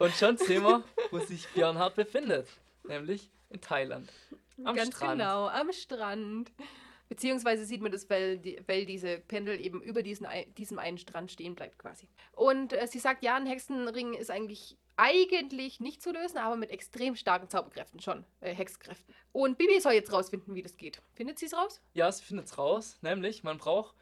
und 0.00 0.12
schon 0.14 0.36
sehen 0.36 0.64
wir, 0.64 0.82
wo 1.10 1.18
sich 1.20 1.46
Björnhard 1.50 1.94
befindet. 1.94 2.48
Nämlich 2.84 3.30
in 3.50 3.60
Thailand. 3.60 4.10
Am 4.64 4.74
Ganz 4.74 4.96
Strand. 4.96 5.20
genau, 5.20 5.46
am 5.46 5.72
Strand. 5.72 6.50
Beziehungsweise 7.08 7.64
sieht 7.64 7.80
man 7.80 7.90
das, 7.90 8.08
weil, 8.08 8.38
die, 8.38 8.60
weil 8.66 8.86
diese 8.86 9.18
Pendel 9.18 9.60
eben 9.60 9.82
über 9.82 10.02
diesen, 10.02 10.26
diesem 10.56 10.78
einen 10.78 10.96
Strand 10.96 11.30
stehen 11.30 11.54
bleibt 11.54 11.78
quasi. 11.78 12.08
Und 12.32 12.72
äh, 12.72 12.86
sie 12.86 12.98
sagt, 12.98 13.22
ja, 13.22 13.36
ein 13.36 13.46
Hexenring 13.46 14.14
ist 14.14 14.30
eigentlich 14.30 14.76
eigentlich 14.96 15.80
nicht 15.80 16.02
zu 16.02 16.12
lösen, 16.12 16.36
aber 16.36 16.56
mit 16.56 16.70
extrem 16.70 17.16
starken 17.16 17.48
Zauberkräften 17.48 18.00
schon, 18.00 18.24
äh, 18.40 18.54
Hexkräften. 18.54 19.14
Und 19.32 19.56
Bibi 19.56 19.80
soll 19.80 19.94
jetzt 19.94 20.12
rausfinden, 20.12 20.54
wie 20.54 20.62
das 20.62 20.76
geht. 20.76 21.00
Findet 21.14 21.38
sie 21.38 21.46
es 21.46 21.54
raus? 21.54 21.80
Ja, 21.94 22.12
sie 22.12 22.22
findet 22.22 22.46
es 22.46 22.58
raus, 22.58 22.98
nämlich 23.00 23.42
man 23.42 23.56
braucht 23.56 23.94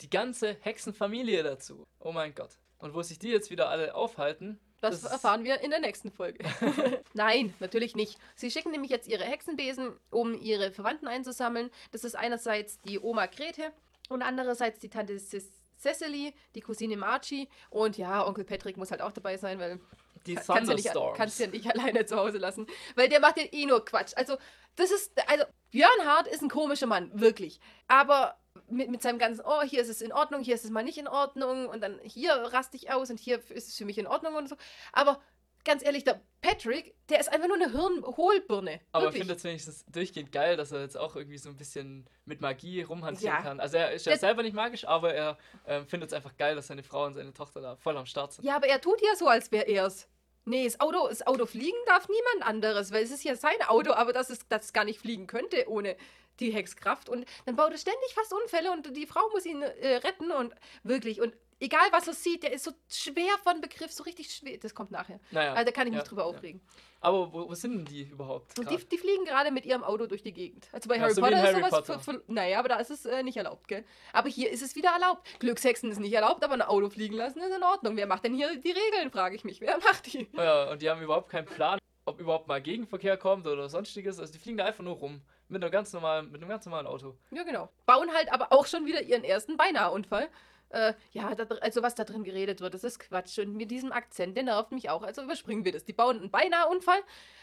die 0.00 0.10
ganze 0.10 0.56
Hexenfamilie 0.60 1.42
dazu. 1.42 1.84
Oh 1.98 2.12
mein 2.12 2.34
Gott. 2.34 2.58
Und 2.78 2.94
wo 2.94 3.02
sich 3.02 3.18
die 3.18 3.30
jetzt 3.30 3.50
wieder 3.50 3.68
alle 3.68 3.96
aufhalten, 3.96 4.60
Das, 4.90 5.02
Das 5.02 5.12
erfahren 5.12 5.44
wir 5.44 5.60
in 5.60 5.70
der 5.70 5.80
nächsten 5.80 6.10
Folge. 6.10 6.44
Nein, 7.14 7.54
natürlich 7.60 7.96
nicht. 7.96 8.18
Sie 8.34 8.50
schicken 8.50 8.70
nämlich 8.70 8.90
jetzt 8.90 9.08
ihre 9.08 9.24
Hexenbesen, 9.24 9.92
um 10.10 10.34
ihre 10.34 10.72
Verwandten 10.72 11.08
einzusammeln. 11.08 11.70
Das 11.92 12.04
ist 12.04 12.16
einerseits 12.16 12.80
die 12.82 12.98
Oma 12.98 13.26
Grete 13.26 13.72
und 14.08 14.22
andererseits 14.22 14.78
die 14.78 14.88
Tante 14.88 15.18
Cecily, 15.18 16.34
die 16.54 16.60
Cousine 16.60 16.96
Margie 16.96 17.48
und 17.70 17.96
ja, 17.98 18.26
Onkel 18.26 18.44
Patrick 18.44 18.76
muss 18.76 18.90
halt 18.90 19.02
auch 19.02 19.12
dabei 19.12 19.36
sein, 19.36 19.58
weil 19.58 19.80
die 20.26 20.36
kannst 20.36 20.68
ja, 20.68 20.74
nicht, 20.74 21.16
kannst 21.16 21.40
ja 21.40 21.46
nicht 21.46 21.66
alleine 21.74 22.06
zu 22.06 22.16
Hause 22.16 22.38
lassen. 22.38 22.66
Weil 22.94 23.08
der 23.08 23.20
macht 23.20 23.38
ja 23.38 23.44
eh 23.50 23.66
nur 23.66 23.84
Quatsch. 23.84 24.12
Also, 24.16 24.36
das 24.76 24.90
ist, 24.90 25.12
also, 25.28 25.44
Björn 25.70 26.04
Hart 26.04 26.28
ist 26.28 26.42
ein 26.42 26.48
komischer 26.48 26.86
Mann, 26.86 27.10
wirklich. 27.14 27.60
Aber 27.88 28.36
mit, 28.68 28.90
mit 28.90 29.02
seinem 29.02 29.18
ganzen, 29.18 29.44
oh, 29.44 29.62
hier 29.62 29.82
ist 29.82 29.88
es 29.88 30.00
in 30.00 30.12
Ordnung, 30.12 30.42
hier 30.42 30.54
ist 30.54 30.64
es 30.64 30.70
mal 30.70 30.84
nicht 30.84 30.98
in 30.98 31.08
Ordnung 31.08 31.68
und 31.68 31.80
dann 31.80 31.98
hier 32.02 32.32
raste 32.32 32.76
ich 32.76 32.90
aus 32.92 33.10
und 33.10 33.18
hier 33.20 33.40
ist 33.50 33.68
es 33.68 33.76
für 33.76 33.84
mich 33.84 33.98
in 33.98 34.06
Ordnung 34.06 34.34
und 34.34 34.48
so. 34.48 34.56
Aber 34.92 35.20
ganz 35.64 35.84
ehrlich, 35.84 36.04
der 36.04 36.20
Patrick, 36.40 36.94
der 37.08 37.20
ist 37.20 37.32
einfach 37.32 37.48
nur 37.48 37.56
eine 37.56 37.70
Hirnhohlbirne. 37.70 38.80
Aber 38.92 39.06
wirklich. 39.06 39.22
findet 39.22 39.38
es 39.38 39.44
wenigstens 39.44 39.84
durchgehend 39.86 40.30
geil, 40.30 40.56
dass 40.56 40.72
er 40.72 40.82
jetzt 40.82 40.96
auch 40.96 41.16
irgendwie 41.16 41.38
so 41.38 41.48
ein 41.48 41.56
bisschen 41.56 42.06
mit 42.26 42.40
Magie 42.40 42.82
rumhantieren 42.82 43.36
Ja. 43.36 43.42
kann. 43.42 43.60
Also 43.60 43.78
er 43.78 43.92
ist 43.92 44.06
ja 44.06 44.16
selber 44.16 44.42
nicht 44.42 44.54
magisch, 44.54 44.86
aber 44.86 45.14
er 45.14 45.38
ähm, 45.66 45.86
findet 45.86 46.10
es 46.10 46.14
einfach 46.14 46.36
geil, 46.36 46.54
dass 46.54 46.66
seine 46.66 46.82
Frau 46.82 47.06
und 47.06 47.14
seine 47.14 47.32
Tochter 47.32 47.60
da 47.60 47.76
voll 47.76 47.96
am 47.96 48.06
Start 48.06 48.34
sind. 48.34 48.44
Ja, 48.44 48.56
aber 48.56 48.66
er 48.66 48.80
tut 48.80 49.00
ja 49.00 49.16
so, 49.16 49.26
als 49.26 49.50
wäre 49.52 49.66
er's. 49.66 50.06
Nee, 50.46 50.64
das 50.64 50.78
Auto, 50.80 51.08
das 51.08 51.26
Auto 51.26 51.46
fliegen 51.46 51.78
darf 51.86 52.08
niemand 52.08 52.46
anderes, 52.46 52.92
weil 52.92 53.02
es 53.02 53.10
ist 53.10 53.24
ja 53.24 53.34
sein 53.34 53.60
Auto, 53.66 53.92
aber 53.92 54.12
dass 54.12 54.28
es, 54.28 54.46
dass 54.48 54.66
es 54.66 54.72
gar 54.74 54.84
nicht 54.84 55.00
fliegen 55.00 55.26
könnte 55.26 55.68
ohne 55.68 55.96
die 56.40 56.52
Hexkraft. 56.52 57.08
Und 57.08 57.24
dann 57.46 57.56
baut 57.56 57.72
er 57.72 57.78
ständig 57.78 58.14
fast 58.14 58.32
Unfälle 58.32 58.72
und 58.72 58.96
die 58.96 59.06
Frau 59.06 59.26
muss 59.32 59.46
ihn 59.46 59.62
äh, 59.62 59.96
retten 59.96 60.30
und 60.30 60.54
wirklich. 60.82 61.20
Und 61.20 61.34
egal 61.60 61.86
was 61.92 62.06
er 62.06 62.14
sieht, 62.14 62.42
der 62.42 62.52
ist 62.52 62.64
so 62.64 62.72
schwer 62.88 63.32
von 63.42 63.60
Begriff, 63.60 63.92
so 63.92 64.02
richtig 64.02 64.30
schwer. 64.32 64.58
Das 64.58 64.74
kommt 64.74 64.90
nachher. 64.90 65.20
Naja. 65.30 65.52
Also 65.52 65.64
da 65.66 65.70
kann 65.72 65.86
ich 65.86 65.92
ja, 65.92 66.00
mich 66.00 66.08
drüber 66.08 66.22
ja. 66.22 66.28
aufregen. 66.28 66.60
Aber 67.00 67.32
wo, 67.32 67.48
wo 67.50 67.54
sind 67.54 67.74
denn 67.74 67.84
die 67.84 68.02
überhaupt? 68.04 68.56
Die, 68.56 68.64
die 68.64 68.96
fliegen 68.98 69.26
gerade 69.26 69.50
mit 69.50 69.66
ihrem 69.66 69.84
Auto 69.84 70.06
durch 70.06 70.22
die 70.22 70.32
Gegend. 70.32 70.68
Also 70.72 70.88
bei 70.88 70.96
Ja, 70.96 71.02
Harry 71.02 71.14
so 71.14 71.20
Potter 71.20 71.36
Harry 71.36 71.48
ist 71.50 71.56
sowas. 71.56 71.70
Potter. 71.70 71.98
Für, 72.00 72.14
für, 72.14 72.32
naja, 72.32 72.58
aber 72.58 72.68
da 72.70 72.76
ist 72.76 72.90
es 72.90 73.04
äh, 73.04 73.22
nicht 73.22 73.36
erlaubt, 73.36 73.68
gell? 73.68 73.84
Aber 74.14 74.30
hier 74.30 74.50
ist 74.50 74.62
es 74.62 74.74
wieder 74.74 74.90
erlaubt. 74.90 75.28
Glückshexen 75.38 75.90
ist 75.90 76.00
nicht 76.00 76.14
erlaubt, 76.14 76.42
aber 76.42 76.54
ein 76.54 76.62
Auto 76.62 76.88
fliegen 76.88 77.14
lassen 77.14 77.40
ist 77.40 77.54
in 77.54 77.62
Ordnung. 77.62 77.96
Wer 77.96 78.06
macht 78.06 78.24
denn 78.24 78.34
hier 78.34 78.56
die 78.56 78.70
Regeln, 78.70 79.10
frage 79.10 79.36
ich 79.36 79.44
mich. 79.44 79.60
Wer 79.60 79.76
macht 79.78 80.12
die? 80.12 80.28
Ja, 80.32 80.70
und 80.70 80.80
die 80.80 80.88
haben 80.88 81.02
überhaupt 81.02 81.28
keinen 81.28 81.44
Plan, 81.44 81.78
ob 82.06 82.20
überhaupt 82.20 82.48
mal 82.48 82.62
Gegenverkehr 82.62 83.18
kommt 83.18 83.46
oder 83.46 83.68
sonstiges. 83.68 84.18
Also 84.18 84.32
die 84.32 84.38
fliegen 84.38 84.56
da 84.56 84.64
einfach 84.64 84.82
nur 84.82 84.94
rum. 84.94 85.20
Mit, 85.48 85.62
einer 85.62 85.70
ganz 85.70 85.92
normalen, 85.92 86.32
mit 86.32 86.40
einem 86.40 86.48
ganz 86.48 86.64
normalen 86.64 86.86
Auto. 86.86 87.18
Ja, 87.30 87.42
genau. 87.42 87.68
Bauen 87.84 88.10
halt 88.14 88.32
aber 88.32 88.50
auch 88.50 88.64
schon 88.64 88.86
wieder 88.86 89.02
ihren 89.02 89.24
ersten 89.24 89.58
Beinahe-Unfall. 89.58 90.30
Äh, 90.74 90.94
ja, 91.12 91.34
da, 91.36 91.44
also 91.56 91.82
was 91.82 91.94
da 91.94 92.02
drin 92.02 92.24
geredet 92.24 92.60
wird, 92.60 92.74
das 92.74 92.82
ist 92.82 92.98
Quatsch. 92.98 93.38
Und 93.38 93.54
mit 93.54 93.70
diesem 93.70 93.92
Akzent, 93.92 94.36
der 94.36 94.42
nervt 94.42 94.72
mich 94.72 94.90
auch. 94.90 95.02
Also 95.02 95.22
überspringen 95.22 95.64
wir 95.64 95.70
das. 95.70 95.84
Die 95.84 95.92
bauen 95.92 96.18
einen 96.18 96.30
Beinahe-Unfall, 96.30 97.00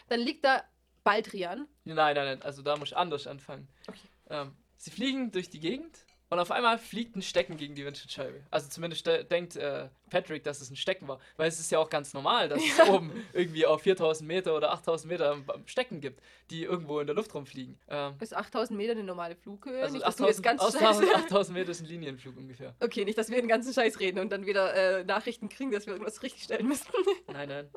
dann 0.08 0.20
liegt 0.20 0.44
da 0.44 0.62
Baldrian. 1.02 1.66
Nein, 1.84 2.14
nein, 2.14 2.14
nein, 2.14 2.42
also 2.42 2.62
da 2.62 2.76
muss 2.76 2.90
ich 2.90 2.96
anders 2.96 3.26
anfangen. 3.26 3.68
Okay. 3.88 3.98
Ähm, 4.28 4.52
sie 4.76 4.90
fliegen 4.90 5.32
durch 5.32 5.48
die 5.48 5.60
Gegend 5.60 6.04
und 6.28 6.38
auf 6.38 6.50
einmal 6.50 6.78
fliegt 6.78 7.16
ein 7.16 7.22
Stecken 7.22 7.56
gegen 7.56 7.74
die 7.74 7.84
Windschutzscheibe. 7.84 8.42
Also 8.50 8.68
zumindest 8.68 9.06
de 9.06 9.24
denkt 9.24 9.56
äh, 9.56 9.88
Patrick, 10.10 10.44
dass 10.44 10.60
es 10.60 10.70
ein 10.70 10.76
Stecken 10.76 11.08
war. 11.08 11.18
Weil 11.36 11.48
es 11.48 11.58
ist 11.58 11.70
ja 11.70 11.78
auch 11.78 11.90
ganz 11.90 12.12
normal, 12.12 12.48
dass 12.48 12.62
es 12.62 12.80
oben 12.88 13.12
irgendwie 13.32 13.66
auf 13.66 13.82
4000 13.82 14.28
Meter 14.28 14.54
oder 14.56 14.72
8000 14.72 15.10
Meter 15.10 15.38
Stecken 15.66 16.00
gibt, 16.00 16.22
die 16.52 16.64
irgendwo 16.64 17.00
in 17.00 17.06
der 17.06 17.16
Luft 17.16 17.34
rumfliegen. 17.34 17.78
Ähm, 17.88 18.14
Ist 18.20 18.36
8000 18.36 18.76
Meter 18.76 18.92
eine 18.92 19.04
normale 19.04 19.34
Flughöhe? 19.34 19.82
also 19.82 19.94
nicht, 19.94 20.06
dass 20.06 20.16
du 20.16 20.26
jetzt 20.26 20.40
8000, 20.40 20.44
ganz 20.44 20.76
8000, 20.76 21.08
scheiße... 21.08 21.24
8000 21.24 21.58
Meter 21.58 21.70
ist 21.70 21.80
ein 21.80 21.86
Linienflug 21.86 22.36
ungefähr. 22.36 22.74
Okay, 22.80 23.04
nicht, 23.04 23.16
dass 23.16 23.30
wir 23.30 23.40
den 23.40 23.48
ganzen 23.48 23.72
Scheiß 23.72 23.98
reden 24.00 24.18
und 24.18 24.30
dann 24.30 24.44
wieder 24.44 24.74
äh, 24.74 25.04
Nachrichten 25.04 25.48
kriegen, 25.48 25.72
dass 25.72 25.86
wir 25.86 25.94
irgendwas 25.94 26.22
richtig 26.22 26.44
stellen 26.44 26.68
müssen. 26.68 26.86
Nein, 27.32 27.48
nein. 27.48 27.70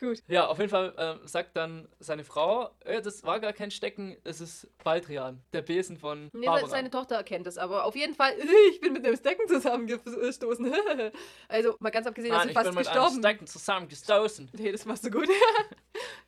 Gut. 0.00 0.22
Ja, 0.26 0.46
auf 0.46 0.58
jeden 0.58 0.70
Fall 0.70 0.94
ähm, 0.96 1.20
sagt 1.26 1.56
dann 1.56 1.86
seine 2.00 2.24
Frau, 2.24 2.70
äh, 2.80 3.02
das 3.02 3.22
war 3.24 3.40
gar 3.40 3.52
kein 3.52 3.70
Stecken, 3.70 4.16
es 4.24 4.40
ist 4.40 4.68
Baldrian, 4.82 5.42
der 5.52 5.62
Besen 5.62 5.98
von 5.98 6.30
Nee, 6.32 6.46
Barbara. 6.46 6.68
seine 6.68 6.90
Tochter 6.90 7.16
erkennt 7.16 7.46
es, 7.46 7.58
aber 7.58 7.84
auf 7.84 7.94
jeden 7.94 8.14
Fall, 8.14 8.34
ich 8.72 8.80
bin 8.80 8.94
mit 8.94 9.04
dem 9.04 9.16
Stecken 9.16 9.46
zusammengestoßen. 9.46 10.72
also 11.48 11.76
mal 11.80 11.90
ganz 11.90 12.06
abgesehen, 12.06 12.32
dass 12.32 12.38
Nein, 12.38 12.48
sie 12.48 12.52
ich 12.52 12.54
fast 12.54 12.68
bin 12.68 12.74
mit 12.74 12.86
einem 12.88 12.94
gestorben 12.94 13.20
Stecken 13.20 13.46
zusammengestoßen. 13.46 14.50
Nee, 14.54 14.72
das 14.72 14.86
machst 14.86 15.04
du 15.04 15.10
gut. 15.10 15.28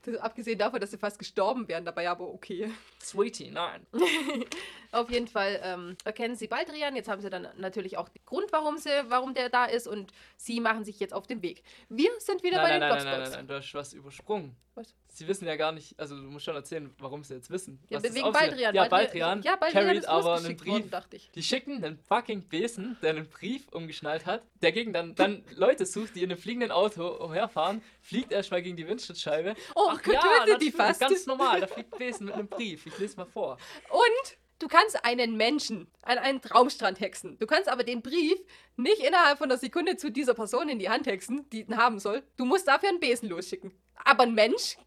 Das, 0.05 0.17
abgesehen 0.17 0.59
davon, 0.59 0.81
dass 0.81 0.90
sie 0.90 0.99
fast 0.99 1.19
gestorben 1.19 1.69
wären, 1.69 1.85
dabei 1.85 2.09
aber 2.09 2.29
okay. 2.29 2.71
Sweetie, 3.01 3.51
nein. 3.51 3.87
Auf 4.94 5.11
jeden 5.11 5.26
Fall 5.26 5.61
ähm, 5.62 5.96
erkennen 6.04 6.37
sie 6.37 6.46
Baldrian. 6.46 6.94
Jetzt 6.94 7.09
haben 7.09 7.20
sie 7.20 7.28
dann 7.30 7.48
natürlich 7.57 7.96
auch 7.98 8.09
den 8.09 8.24
Grund, 8.24 8.46
warum, 8.52 8.78
sie, 8.78 8.90
warum 9.09 9.35
der 9.35 9.48
da 9.48 9.64
ist 9.64 9.88
und 9.88 10.12
sie 10.37 10.61
machen 10.61 10.85
sich 10.85 11.00
jetzt 11.00 11.12
auf 11.12 11.26
den 11.26 11.42
Weg. 11.42 11.62
Wir 11.88 12.11
sind 12.18 12.42
wieder 12.44 12.59
Nein, 12.59 12.64
bei 12.64 12.78
nein, 12.78 12.80
den 12.80 12.88
nein, 12.88 13.04
nein, 13.04 13.04
nein, 13.04 13.14
Blocksbergs. 13.14 13.37
nein, 13.37 13.46
du 13.48 13.54
hast 13.54 13.74
was 13.74 13.92
übersprungen. 13.92 14.57
Was? 14.76 14.94
Sie 15.09 15.28
wissen 15.28 15.46
ja 15.46 15.54
gar 15.54 15.70
nicht, 15.70 15.98
also 16.00 16.16
du 16.16 16.22
musst 16.22 16.44
schon 16.44 16.57
erzählen, 16.57 16.92
warum 16.98 17.22
sie 17.22 17.35
jetzt 17.35 17.48
wissen. 17.50 17.80
Ja, 17.88 18.02
wegen 18.02 18.33
Baldrian. 18.33 18.74
Ja, 18.74 18.88
Baldrian, 18.88 19.42
ja, 19.42 19.54
Baldrian 19.54 19.85
carried 19.85 19.98
ist 20.00 20.09
aber 20.09 20.35
einen 20.37 20.57
Brief. 20.57 20.72
worden, 20.72 20.90
dachte 20.90 21.16
ich. 21.16 21.30
Die 21.33 21.42
schicken 21.42 21.85
einen 21.85 21.98
fucking 21.98 22.42
Besen, 22.42 22.96
der 23.00 23.11
einen 23.11 23.28
Brief 23.28 23.68
umgeschnallt 23.68 24.26
hat, 24.26 24.42
der 24.62 24.72
gegen 24.72 24.92
dann, 24.92 25.14
dann 25.14 25.44
Leute 25.54 25.87
sucht, 25.87 26.16
die 26.16 26.22
in 26.24 26.30
einem 26.33 26.40
fliegenden 26.40 26.72
Auto 26.72 27.07
umherfahren, 27.07 27.83
fliegt 28.00 28.33
erstmal 28.33 28.62
gegen 28.62 28.76
die 28.76 28.88
Windschutzscheibe. 28.88 29.54
Oh, 29.76 29.90
Ach 29.90 30.00
ja, 30.07 30.57
die 30.57 30.72
fast. 30.72 31.00
Ganz 31.00 31.26
normal, 31.26 31.61
da 31.61 31.66
fliegt 31.68 31.92
ein 31.92 31.98
Besen 31.98 32.26
mit 32.26 32.35
einem 32.35 32.48
Brief. 32.48 32.87
Ich 32.87 32.98
lese 32.98 33.16
mal 33.16 33.26
vor. 33.26 33.59
Und 33.90 34.37
Du 34.64 34.68
kannst 34.68 35.05
einen 35.05 35.37
Menschen 35.37 35.88
an 36.00 36.16
einen 36.16 36.40
Traumstrand 36.40 36.98
hexen. 36.98 37.38
Du 37.38 37.46
kannst 37.46 37.68
aber 37.68 37.85
den 37.85 38.00
Brief 38.00 38.38
nicht 38.79 38.98
innerhalb 39.00 39.37
von 39.37 39.50
einer 39.50 39.59
Sekunde 39.59 39.98
zu 39.98 40.11
dieser 40.11 40.33
Person 40.33 40.70
in 40.70 40.79
die 40.79 40.88
Hand 40.88 41.07
hexen, 41.07 41.46
die 41.50 41.61
ihn 41.61 41.77
haben 41.77 41.98
soll. 41.98 42.22
Du 42.38 42.46
musst 42.46 42.66
dafür 42.66 42.88
einen 42.88 42.98
Besen 42.98 43.29
losschicken. 43.29 43.74
Aber 44.07 44.22
ein 44.22 44.33
Mensch 44.33 44.79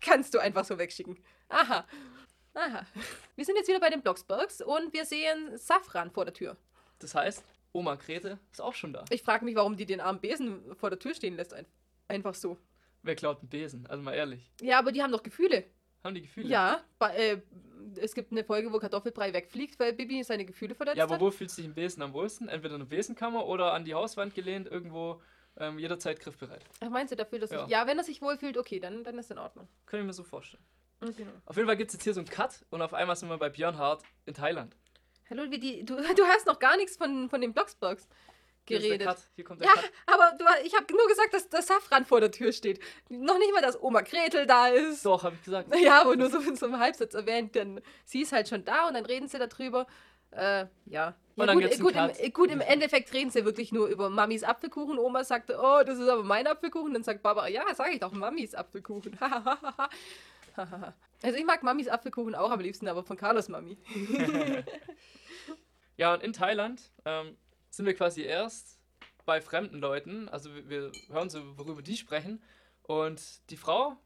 kannst 0.00 0.34
du 0.34 0.40
einfach 0.40 0.64
so 0.64 0.76
wegschicken. 0.76 1.22
Aha. 1.50 1.86
Aha. 2.54 2.84
Wir 3.36 3.44
sind 3.44 3.54
jetzt 3.54 3.68
wieder 3.68 3.78
bei 3.78 3.90
den 3.90 4.02
Blocksbergs 4.02 4.60
und 4.60 4.92
wir 4.92 5.04
sehen 5.04 5.56
Safran 5.56 6.10
vor 6.10 6.24
der 6.24 6.34
Tür. 6.34 6.56
Das 6.98 7.14
heißt, 7.14 7.44
Oma 7.72 7.94
Grete 7.94 8.40
ist 8.50 8.60
auch 8.60 8.74
schon 8.74 8.92
da. 8.92 9.04
Ich 9.10 9.22
frage 9.22 9.44
mich, 9.44 9.54
warum 9.54 9.76
die 9.76 9.86
den 9.86 10.00
armen 10.00 10.20
Besen 10.20 10.74
vor 10.74 10.90
der 10.90 10.98
Tür 10.98 11.14
stehen 11.14 11.36
lässt. 11.36 11.54
ein- 11.54 11.66
Einfach 12.08 12.34
so. 12.34 12.58
Wer 13.04 13.14
klaut 13.14 13.38
einen 13.38 13.48
Besen? 13.50 13.86
Also 13.86 14.02
mal 14.02 14.14
ehrlich. 14.14 14.50
Ja, 14.60 14.80
aber 14.80 14.90
die 14.90 15.00
haben 15.00 15.12
doch 15.12 15.22
Gefühle. 15.22 15.62
Haben 16.02 16.16
die 16.16 16.22
Gefühle? 16.22 16.48
Ja, 16.48 16.82
bei, 16.98 17.16
äh, 17.16 17.42
es 17.98 18.14
gibt 18.14 18.32
eine 18.32 18.44
Folge, 18.44 18.72
wo 18.72 18.78
Kartoffelbrei 18.78 19.32
wegfliegt, 19.32 19.78
weil 19.78 19.92
Bibi 19.92 20.22
seine 20.24 20.44
Gefühle 20.44 20.74
verletzt 20.74 20.96
Ja, 20.98 21.04
aber 21.04 21.14
hat. 21.14 21.20
wo 21.20 21.30
fühlt 21.30 21.50
sich 21.50 21.64
ein 21.64 21.74
Besen 21.74 22.02
am 22.02 22.12
wohlsten? 22.12 22.48
Entweder 22.48 22.74
in 22.74 22.80
der 22.80 22.86
Besenkammer 22.86 23.46
oder 23.46 23.72
an 23.72 23.84
die 23.84 23.94
Hauswand 23.94 24.34
gelehnt, 24.34 24.68
irgendwo 24.68 25.20
ähm, 25.58 25.78
jederzeit 25.78 26.18
griffbereit. 26.20 26.64
Ach, 26.80 26.88
meinst 26.88 27.12
du, 27.12 27.16
dafür, 27.16 27.38
dass 27.38 27.50
Ja. 27.50 27.64
ich. 27.64 27.70
Ja, 27.70 27.86
wenn 27.86 27.98
er 27.98 28.04
sich 28.04 28.22
wohlfühlt, 28.22 28.56
okay, 28.56 28.80
dann, 28.80 29.04
dann 29.04 29.18
ist 29.18 29.30
in 29.30 29.38
Ordnung. 29.38 29.68
Kann 29.86 30.00
ich 30.00 30.06
mir 30.06 30.12
so 30.12 30.22
vorstellen. 30.24 30.62
Okay. 31.02 31.26
Auf 31.46 31.56
jeden 31.56 31.66
Fall 31.68 31.76
gibt 31.76 31.88
es 31.90 31.94
jetzt 31.94 32.04
hier 32.04 32.14
so 32.14 32.20
einen 32.20 32.28
Cut 32.28 32.64
und 32.70 32.80
auf 32.80 32.94
einmal 32.94 33.16
sind 33.16 33.28
wir 33.28 33.36
bei 33.36 33.48
Björn 33.50 33.76
Hart 33.76 34.02
in 34.24 34.34
Thailand. 34.34 34.76
Hallo, 35.28 35.50
wie 35.50 35.58
die, 35.58 35.84
du, 35.84 35.96
du 36.16 36.24
hast 36.24 36.46
noch 36.46 36.58
gar 36.58 36.76
nichts 36.76 36.96
von, 36.96 37.28
von 37.28 37.40
den 37.40 37.52
der 37.52 38.06
geredet. 38.66 39.28
Hier 39.34 39.44
kommt 39.44 39.60
der 39.60 39.68
Ja, 39.68 39.74
Cut. 39.74 39.90
aber 40.06 40.36
du, 40.38 40.44
ich 40.64 40.74
habe 40.74 40.86
nur 40.92 41.06
gesagt, 41.08 41.34
dass 41.34 41.48
das 41.48 41.66
Safran 41.66 42.04
vor 42.04 42.20
der 42.20 42.30
Tür 42.30 42.52
steht. 42.52 42.80
Noch 43.08 43.38
nicht 43.38 43.52
mal, 43.52 43.62
dass 43.62 43.80
Oma 43.80 44.02
Gretel 44.02 44.46
da 44.46 44.68
ist. 44.68 45.04
Doch, 45.04 45.24
habe 45.24 45.34
ich 45.36 45.42
gesagt. 45.44 45.74
Ja, 45.82 46.02
aber 46.02 46.16
nur 46.16 46.30
so 46.30 46.38
in 46.38 46.56
so 46.56 46.66
einem 46.66 46.78
Halbsatz 46.78 47.14
erwähnt, 47.14 47.54
denn 47.54 47.80
sie 48.04 48.22
ist 48.22 48.32
halt 48.32 48.48
schon 48.48 48.64
da 48.64 48.88
und 48.88 48.94
dann 48.94 49.06
reden 49.06 49.28
sie 49.28 49.38
darüber. 49.38 49.86
Äh, 50.30 50.66
ja. 50.86 51.14
Und 51.36 51.46
ja, 51.46 51.46
dann 51.46 51.60
gut, 51.60 51.80
gut, 51.80 51.94
im, 51.94 52.32
gut, 52.32 52.50
im 52.50 52.60
Endeffekt 52.60 53.12
reden 53.12 53.30
sie 53.30 53.44
wirklich 53.44 53.72
nur 53.72 53.88
über 53.88 54.10
Mamis 54.10 54.44
Apfelkuchen. 54.44 54.98
Oma 54.98 55.24
sagte, 55.24 55.58
oh, 55.60 55.82
das 55.84 55.98
ist 55.98 56.08
aber 56.08 56.22
mein 56.22 56.46
Apfelkuchen. 56.46 56.92
Dann 56.94 57.02
sagt 57.02 57.22
Barbara, 57.22 57.48
ja, 57.48 57.64
sag 57.74 57.92
ich 57.92 58.00
doch, 58.00 58.12
Mamis 58.12 58.54
Apfelkuchen. 58.54 59.18
also 61.22 61.36
ich 61.36 61.44
mag 61.44 61.62
Mamis 61.62 61.88
Apfelkuchen 61.88 62.34
auch 62.34 62.50
am 62.50 62.60
liebsten, 62.60 62.88
aber 62.88 63.02
von 63.02 63.16
Carlos 63.16 63.48
Mami. 63.48 63.76
Ja, 65.96 66.14
und 66.14 66.22
in 66.22 66.32
Thailand 66.32 66.82
ähm, 67.04 67.36
sind 67.72 67.86
wir 67.86 67.94
quasi 67.94 68.22
erst 68.22 68.78
bei 69.24 69.40
fremden 69.40 69.78
Leuten. 69.78 70.28
Also 70.28 70.54
wir, 70.54 70.68
wir 70.68 70.92
hören 71.08 71.30
so, 71.30 71.58
worüber 71.58 71.82
die 71.82 71.96
sprechen. 71.96 72.42
Und 72.82 73.50
die 73.50 73.56
Frau 73.56 73.96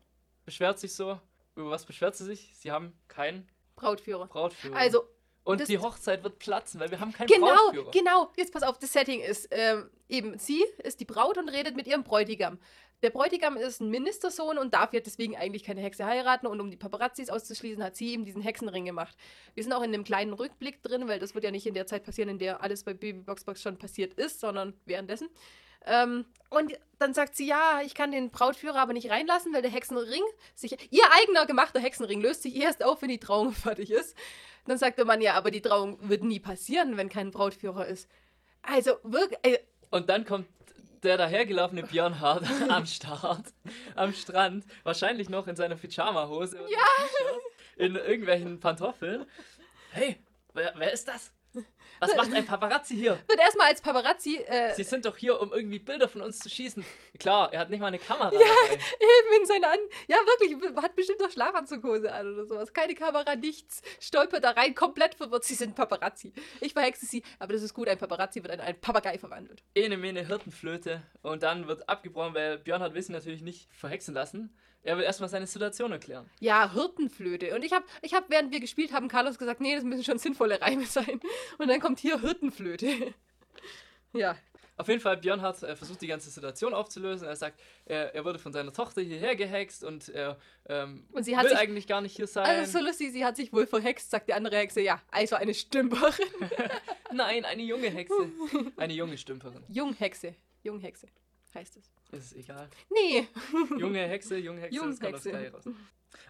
beschwert 0.44 0.78
sich 0.78 0.94
so. 0.94 1.20
Über 1.56 1.70
was 1.70 1.84
beschwert 1.84 2.14
sie 2.14 2.24
sich? 2.24 2.52
Sie 2.56 2.70
haben 2.70 2.92
keinen 3.08 3.48
Brautführer. 3.74 4.26
Brautführer. 4.26 4.76
Also, 4.76 5.08
und 5.46 5.60
das- 5.60 5.68
die 5.68 5.78
Hochzeit 5.78 6.22
wird 6.22 6.38
platzen, 6.38 6.80
weil 6.80 6.90
wir 6.90 7.00
haben 7.00 7.12
keinen 7.12 7.28
genau, 7.28 7.46
Brautführer. 7.46 7.90
genau. 7.90 8.30
Jetzt 8.36 8.52
pass 8.52 8.62
auf, 8.62 8.78
das 8.78 8.92
Setting 8.92 9.20
ist 9.20 9.48
ähm, 9.50 9.88
eben, 10.08 10.38
sie 10.38 10.64
ist 10.82 11.00
die 11.00 11.04
Braut 11.04 11.38
und 11.38 11.48
redet 11.48 11.76
mit 11.76 11.86
ihrem 11.86 12.02
Bräutigam. 12.04 12.58
Der 13.02 13.10
Bräutigam 13.10 13.56
ist 13.58 13.80
ein 13.80 13.90
Ministersohn 13.90 14.56
und 14.56 14.72
darf 14.72 14.92
jetzt 14.94 15.04
deswegen 15.06 15.36
eigentlich 15.36 15.64
keine 15.64 15.82
Hexe 15.82 16.06
heiraten. 16.06 16.46
Und 16.46 16.60
um 16.60 16.70
die 16.70 16.78
Paparazzis 16.78 17.28
auszuschließen, 17.28 17.82
hat 17.84 17.94
sie 17.94 18.14
ihm 18.14 18.24
diesen 18.24 18.40
Hexenring 18.40 18.86
gemacht. 18.86 19.14
Wir 19.54 19.62
sind 19.62 19.72
auch 19.74 19.82
in 19.82 19.92
einem 19.92 20.02
kleinen 20.02 20.32
Rückblick 20.32 20.82
drin, 20.82 21.06
weil 21.06 21.18
das 21.18 21.34
wird 21.34 21.44
ja 21.44 21.50
nicht 21.50 21.66
in 21.66 21.74
der 21.74 21.86
Zeit 21.86 22.04
passieren, 22.04 22.30
in 22.30 22.38
der 22.38 22.62
alles 22.62 22.84
bei 22.84 22.94
Baby 22.94 23.20
Boxbox 23.20 23.60
schon 23.60 23.76
passiert 23.76 24.14
ist, 24.14 24.40
sondern 24.40 24.72
währenddessen. 24.86 25.28
Ähm, 25.84 26.24
und 26.50 26.78
dann 26.98 27.12
sagt 27.12 27.36
sie, 27.36 27.46
ja, 27.46 27.80
ich 27.84 27.94
kann 27.94 28.12
den 28.12 28.30
Brautführer 28.30 28.78
aber 28.78 28.92
nicht 28.92 29.10
reinlassen, 29.10 29.52
weil 29.52 29.62
der 29.62 29.70
Hexenring 29.70 30.22
sich, 30.54 30.72
ihr 30.90 31.04
eigener 31.12 31.46
gemachter 31.46 31.80
Hexenring 31.80 32.20
löst 32.20 32.42
sich 32.42 32.56
erst 32.56 32.82
auf, 32.84 33.02
wenn 33.02 33.08
die 33.08 33.20
Trauung 33.20 33.52
fertig 33.52 33.90
ist. 33.90 34.16
Dann 34.66 34.78
sagte 34.78 35.04
man 35.04 35.20
ja, 35.20 35.34
aber 35.34 35.50
die 35.50 35.60
Trauung 35.60 35.98
wird 36.08 36.24
nie 36.24 36.40
passieren, 36.40 36.96
wenn 36.96 37.08
kein 37.08 37.30
Brautführer 37.30 37.86
ist. 37.86 38.08
Also 38.62 38.96
wirklich, 39.04 39.38
äh, 39.42 39.58
Und 39.90 40.08
dann 40.08 40.24
kommt 40.24 40.48
der 41.02 41.16
dahergelaufene 41.16 41.84
Björn 41.84 42.18
Hart 42.20 42.44
am 42.68 42.86
Start, 42.86 43.44
am 43.94 44.12
Strand, 44.12 44.64
wahrscheinlich 44.82 45.28
noch 45.28 45.46
in 45.46 45.54
seiner 45.54 45.76
Pyjama-Hose 45.76 46.56
T-Shirt, 46.56 47.42
in 47.76 47.94
irgendwelchen 47.94 48.58
Pantoffeln. 48.58 49.24
Hey, 49.92 50.16
wer, 50.52 50.72
wer 50.76 50.92
ist 50.92 51.06
das? 51.06 51.32
Was 52.00 52.14
macht 52.16 52.32
ein 52.32 52.46
Paparazzi 52.46 52.94
hier? 52.94 53.18
wird 53.26 53.40
erstmal 53.40 53.68
als 53.68 53.80
Paparazzi 53.80 54.36
äh, 54.36 54.74
Sie 54.74 54.82
sind 54.82 55.04
doch 55.04 55.16
hier, 55.16 55.40
um 55.40 55.52
irgendwie 55.52 55.78
Bilder 55.78 56.08
von 56.08 56.22
uns 56.22 56.38
zu 56.38 56.48
schießen. 56.48 56.84
Klar, 57.18 57.52
er 57.52 57.60
hat 57.60 57.70
nicht 57.70 57.80
mal 57.80 57.88
eine 57.88 57.98
Kamera 57.98 58.30
dabei. 58.30 58.44
eben 58.72 59.40
in 59.40 59.46
seine 59.46 59.68
An. 59.68 59.78
Ja, 60.08 60.16
wirklich, 60.16 60.56
hat 60.82 60.94
bestimmt 60.96 61.20
doch 61.20 61.30
Schlafanzughose 61.30 62.12
an 62.12 62.34
oder 62.34 62.46
sowas. 62.46 62.72
Keine 62.72 62.94
Kamera, 62.94 63.36
nichts. 63.36 63.82
Stolpert 64.00 64.44
da 64.44 64.50
rein, 64.50 64.74
komplett 64.74 65.14
verwirrt. 65.14 65.44
Sie 65.44 65.54
sind 65.54 65.74
Paparazzi. 65.74 66.32
Ich 66.60 66.72
verhexe 66.72 67.06
sie, 67.06 67.22
aber 67.38 67.52
das 67.52 67.62
ist 67.62 67.74
gut, 67.74 67.88
ein 67.88 67.98
Paparazzi 67.98 68.42
wird 68.42 68.54
in 68.54 68.60
einen 68.60 68.80
Papagei 68.80 69.18
verwandelt. 69.18 69.62
Ene, 69.74 69.96
mene, 69.96 70.26
Hirtenflöte. 70.26 71.02
Und 71.22 71.42
dann 71.42 71.68
wird 71.68 71.88
abgebrochen, 71.88 72.34
weil 72.34 72.58
Björn 72.58 72.82
hat 72.82 72.94
Wissen 72.94 73.12
natürlich 73.12 73.42
nicht 73.42 73.72
verhexen 73.74 74.14
lassen. 74.14 74.56
Er 74.86 74.96
will 74.96 75.04
erstmal 75.04 75.28
seine 75.28 75.46
Situation 75.46 75.92
erklären. 75.92 76.30
Ja, 76.40 76.72
Hirtenflöte. 76.72 77.54
Und 77.54 77.64
ich 77.64 77.72
habe, 77.72 77.84
ich 78.02 78.14
hab, 78.14 78.30
während 78.30 78.52
wir 78.52 78.60
gespielt 78.60 78.92
haben, 78.92 79.08
Carlos 79.08 79.36
gesagt, 79.38 79.60
nee, 79.60 79.74
das 79.74 79.84
müssen 79.84 80.04
schon 80.04 80.18
sinnvolle 80.18 80.60
Reime 80.60 80.86
sein. 80.86 81.20
Und 81.58 81.68
dann 81.68 81.80
kommt 81.80 81.98
hier 82.00 82.20
Hirtenflöte. 82.20 82.88
ja. 84.12 84.36
Auf 84.78 84.88
jeden 84.88 85.00
Fall, 85.00 85.16
Björn 85.16 85.40
hat 85.40 85.62
äh, 85.62 85.74
versucht, 85.74 86.02
die 86.02 86.06
ganze 86.06 86.28
Situation 86.28 86.74
aufzulösen. 86.74 87.26
Er 87.26 87.34
sagt, 87.34 87.58
er, 87.86 88.14
er 88.14 88.24
wurde 88.26 88.38
von 88.38 88.52
seiner 88.52 88.72
Tochter 88.74 89.00
hierher 89.00 89.34
gehext 89.34 89.82
und 89.82 90.10
er 90.10 90.36
ähm, 90.68 91.08
Und 91.12 91.24
sie 91.24 91.34
hat 91.34 91.44
will 91.44 91.50
sich- 91.52 91.58
eigentlich 91.58 91.86
gar 91.86 92.02
nicht 92.02 92.14
hier 92.14 92.26
sein. 92.26 92.44
Also 92.44 92.78
so 92.78 92.84
lustig, 92.84 93.10
sie 93.12 93.24
hat 93.24 93.36
sich 93.36 93.52
wohl 93.54 93.66
verhext, 93.66 94.10
sagt 94.10 94.28
die 94.28 94.34
andere 94.34 94.56
Hexe. 94.58 94.82
Ja, 94.82 95.00
also 95.10 95.36
eine 95.36 95.54
Stümperin. 95.54 96.26
Nein, 97.12 97.46
eine 97.46 97.62
junge 97.62 97.88
Hexe. 97.88 98.14
Eine 98.76 98.92
junge 98.92 99.16
Stümperin. 99.16 99.62
Junghexe. 99.68 100.34
Junghexe 100.62 101.06
heißt 101.56 101.76
es. 101.76 101.90
Ist 102.12 102.26
es 102.26 102.32
egal. 102.34 102.68
Nee. 102.90 103.28
Junge 103.78 104.06
Hexe, 104.06 104.36
junge 104.36 104.60
Hexe, 104.60 104.78
das 104.78 105.00
kommt 105.00 105.02
Junghexe. 105.02 105.30
Gleiche 105.30 105.52
raus. 105.52 105.64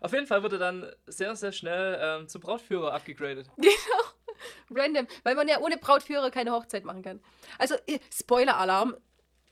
Auf 0.00 0.12
jeden 0.12 0.26
Fall 0.26 0.42
wurde 0.42 0.58
dann 0.58 0.90
sehr, 1.06 1.36
sehr 1.36 1.52
schnell 1.52 1.98
ähm, 2.00 2.28
zum 2.28 2.40
Brautführer 2.40 2.92
abgegradet. 2.92 3.48
Random, 4.70 5.06
weil 5.22 5.34
man 5.34 5.48
ja 5.48 5.60
ohne 5.60 5.76
Brautführer 5.76 6.30
keine 6.30 6.52
Hochzeit 6.52 6.84
machen 6.84 7.02
kann. 7.02 7.20
Also, 7.58 7.74
äh, 7.86 7.98
Spoiler-Alarm. 8.12 8.96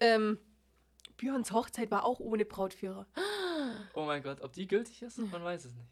Ähm, 0.01 0.39
Björns 1.17 1.53
Hochzeit 1.53 1.91
war 1.91 2.05
auch 2.05 2.21
ohne 2.21 2.45
Brautführer. 2.45 3.07
Oh 3.95 4.05
mein 4.05 4.23
Gott, 4.25 4.41
ob 4.41 4.53
die 4.53 4.67
gültig 4.67 5.03
ist? 5.03 5.19
Man 5.19 5.45
weiß 5.45 5.67
es 5.67 5.73
nicht. 5.73 5.89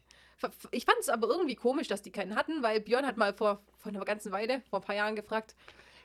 Ich 0.71 0.83
fand 0.83 0.99
es 0.99 1.07
aber 1.07 1.27
irgendwie 1.27 1.55
komisch, 1.55 1.87
dass 1.87 2.01
die 2.01 2.11
keinen 2.11 2.35
hatten, 2.35 2.61
weil 2.61 2.81
Björn 2.81 3.05
hat 3.05 3.15
mal 3.15 3.33
vor, 3.33 3.63
vor 3.77 3.91
einer 3.91 4.03
ganzen 4.03 4.31
Weile, 4.33 4.61
vor 4.69 4.79
ein 4.79 4.85
paar 4.85 4.95
Jahren 4.95 5.15
gefragt, 5.15 5.55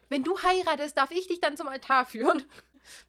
wenn 0.09 0.23
du 0.23 0.38
heiratest, 0.41 0.97
darf 0.97 1.11
ich 1.11 1.27
dich 1.27 1.41
dann 1.41 1.57
zum 1.57 1.69
Altar 1.69 2.07
führen? 2.07 2.45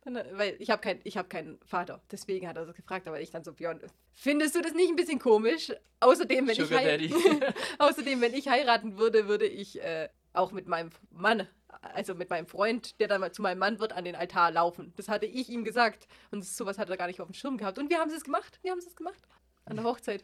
Äh, 0.06 0.24
weil 0.34 0.56
ich 0.60 0.70
habe 0.70 0.82
kein, 0.82 1.00
ich 1.04 1.18
hab 1.18 1.30
keinen 1.30 1.60
Vater, 1.66 2.02
deswegen 2.12 2.48
hat 2.48 2.58
er 2.58 2.66
das 2.66 2.76
gefragt, 2.76 3.08
aber 3.08 3.20
ich 3.22 3.32
dann 3.32 3.44
so, 3.44 3.54
Björn, 3.54 3.82
findest 4.14 4.56
du 4.56 4.62
das 4.62 4.74
nicht 4.74 4.90
ein 4.90 4.96
bisschen 4.96 5.20
komisch? 5.20 5.72
Außerdem, 6.00 6.48
wenn, 6.48 6.54
ich, 6.54 6.62
Sugar 6.62 6.84
Daddy. 6.84 7.14
Außerdem, 7.80 8.22
wenn 8.22 8.34
ich 8.34 8.48
heiraten 8.48 8.98
würde, 8.98 9.28
würde 9.28 9.46
ich 9.46 9.82
äh, 9.82 10.10
auch 10.34 10.52
mit 10.52 10.68
meinem 10.68 10.90
Mann, 11.12 11.48
also 11.82 12.16
mit 12.16 12.30
meinem 12.30 12.48
Freund, 12.48 13.00
der 13.00 13.08
dann 13.08 13.22
mal 13.22 13.32
zu 13.32 13.42
meinem 13.42 13.60
Mann 13.60 13.80
wird, 13.80 13.94
an 13.94 14.06
den 14.06 14.16
Altar 14.16 14.52
laufen. 14.52 14.94
Das 14.96 15.10
hatte 15.10 15.26
ich 15.26 15.50
ihm 15.50 15.64
gesagt. 15.64 16.08
Und 16.32 16.46
sowas 16.46 16.78
hat 16.78 16.90
er 16.90 16.98
gar 16.98 17.08
nicht 17.08 17.22
auf 17.22 17.28
dem 17.28 17.34
Schirm 17.34 17.58
gehabt. 17.58 17.78
Und 17.78 17.90
wir 17.90 18.00
haben 18.00 18.12
es 18.12 18.24
gemacht. 18.24 18.60
Wir 18.62 18.72
haben 18.72 18.80
es 18.80 18.96
gemacht. 18.96 19.20
An 19.66 19.76
der 19.76 19.86
Hochzeit. 19.86 20.24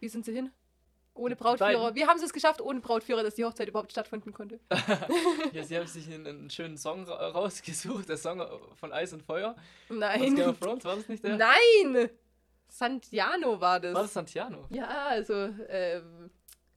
Wie 0.00 0.08
sind 0.08 0.24
sie 0.24 0.32
hin? 0.32 0.50
Ohne 1.16 1.34
Brautführer. 1.36 1.94
Wir 1.94 2.06
haben 2.08 2.20
es 2.22 2.32
geschafft, 2.32 2.60
ohne 2.60 2.80
Brautführer, 2.80 3.22
dass 3.22 3.34
die 3.34 3.44
Hochzeit 3.44 3.68
überhaupt 3.68 3.90
stattfinden 3.92 4.32
konnte. 4.32 4.60
Ja, 5.52 5.62
sie 5.64 5.78
haben 5.78 5.86
sich 5.86 6.06
einen, 6.12 6.26
einen 6.26 6.50
schönen 6.50 6.76
Song 6.76 7.04
ra 7.04 7.28
rausgesucht, 7.28 8.08
der 8.08 8.16
Song 8.18 8.44
von 8.74 8.92
Eis 8.92 9.12
und 9.12 9.22
Feuer. 9.22 9.50
Aus 9.50 9.88
Game 9.88 9.98
Nein. 9.98 10.42
of 10.48 10.58
Thrones, 10.60 10.84
war 10.84 10.96
das 10.96 11.08
nicht 11.08 11.24
der? 11.24 11.36
Nein! 11.36 12.10
Santiano 12.68 13.60
war 13.60 13.80
das. 13.80 13.94
War 13.94 14.02
das 14.02 14.12
Santiano? 14.12 14.66
Ja, 14.70 15.06
also, 15.06 15.34
ähm, 15.68 16.30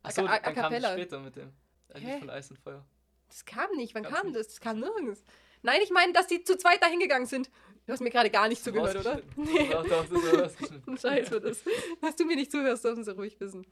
Achso, 0.04 0.26
A- 0.26 0.36
A- 0.36 0.40
dann 0.40 0.56
kam 0.56 0.72
das 0.74 0.92
später 0.94 1.20
mit 1.20 1.36
dem. 1.36 1.52
Ein 1.94 2.02
Lied 2.02 2.10
Hä? 2.10 2.20
von 2.20 2.30
Eis 2.30 2.50
und 2.52 2.60
Feuer. 2.60 2.86
Das 3.28 3.44
kam 3.46 3.72
nicht. 3.76 3.94
Wann 3.96 4.04
Gab's 4.04 4.16
kam 4.16 4.28
nicht. 4.28 4.38
das? 4.40 4.48
Das 4.48 4.60
kam 4.62 4.80
nirgends. 4.80 5.24
Nein, 5.62 5.82
ich 5.84 5.90
meine, 5.92 6.14
dass 6.14 6.28
die 6.28 6.44
zu 6.44 6.58
zweit 6.58 6.82
dahin 6.82 7.00
gegangen 7.00 7.26
sind. 7.26 7.50
Du 7.90 7.94
hast 7.94 8.02
mir 8.02 8.12
gerade 8.12 8.30
gar 8.30 8.48
nicht 8.48 8.64
zugehört, 8.64 8.98
oder? 8.98 9.14
Rausgeschnitten. 9.16 9.72
Doch, 9.72 9.84
doch, 9.88 10.06
das 10.08 10.40
rausgeschnitten. 10.44 10.98
Scheiß 11.02 11.30
für 11.30 11.42
das. 11.42 11.64
Dass 12.00 12.16
du 12.16 12.24
mir 12.26 12.36
nicht 12.36 12.52
zuhörst, 12.52 12.84
dürfen 12.86 13.04
sie 13.04 13.12
ruhig 13.16 13.40
wissen. 13.40 13.66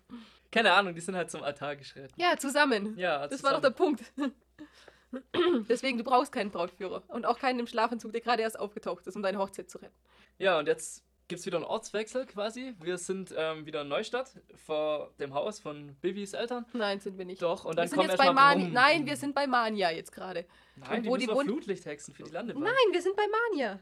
Keine 0.51 0.73
Ahnung, 0.73 0.95
die 0.95 1.01
sind 1.01 1.15
halt 1.15 1.29
zum 1.29 1.43
Altar 1.43 1.75
geschritten. 1.75 2.15
Ja, 2.19 2.35
zusammen. 2.35 2.97
Ja, 2.97 3.27
Das 3.27 3.43
war 3.43 3.53
doch 3.53 3.61
der 3.61 3.69
Punkt. 3.69 4.01
Deswegen, 5.69 5.99
du 5.99 6.03
brauchst 6.03 6.31
keinen 6.31 6.49
Brautführer. 6.49 7.03
Und 7.09 7.27
auch 7.27 7.37
keinen 7.37 7.59
im 7.59 7.67
Schlafanzug, 7.67 8.11
der 8.11 8.21
gerade 8.21 8.41
erst 8.41 8.59
aufgetaucht 8.59 9.05
ist, 9.05 9.15
um 9.15 9.21
deine 9.21 9.37
Hochzeit 9.37 9.69
zu 9.69 9.77
retten. 9.77 9.93
Ja, 10.39 10.57
und 10.57 10.67
jetzt 10.67 11.03
gibt 11.27 11.39
es 11.41 11.45
wieder 11.45 11.57
einen 11.57 11.65
Ortswechsel 11.65 12.25
quasi. 12.25 12.73
Wir 12.81 12.97
sind 12.97 13.31
ähm, 13.37 13.67
wieder 13.67 13.81
in 13.83 13.87
Neustadt 13.87 14.31
vor 14.65 15.11
dem 15.19 15.35
Haus 15.35 15.59
von 15.59 15.95
Bibis 16.01 16.33
Eltern. 16.33 16.65
Nein, 16.73 16.99
sind 17.01 17.19
wir 17.19 17.25
nicht. 17.25 17.43
Doch, 17.43 17.65
und 17.65 17.73
wir 17.73 17.75
dann 17.75 17.87
sind 17.87 17.97
kommen 17.97 18.09
jetzt 18.09 18.17
bei 18.17 18.33
Mania. 18.33 18.67
Nein, 18.69 19.05
wir 19.05 19.15
sind 19.15 19.35
bei 19.35 19.45
Mania 19.45 19.91
jetzt 19.91 20.11
gerade. 20.11 20.45
Nein, 20.75 21.03
die 21.03 21.09
wo 21.09 21.13
müssen 21.13 21.21
die 21.21 21.27
wir 21.27 21.35
wohnen- 21.35 21.49
Flutlichthexen 21.49 22.15
für 22.15 22.23
die 22.23 22.31
Landebahn. 22.31 22.63
Nein, 22.63 22.73
wir 22.91 23.01
sind 23.03 23.15
bei 23.15 23.25
Mania. 23.51 23.79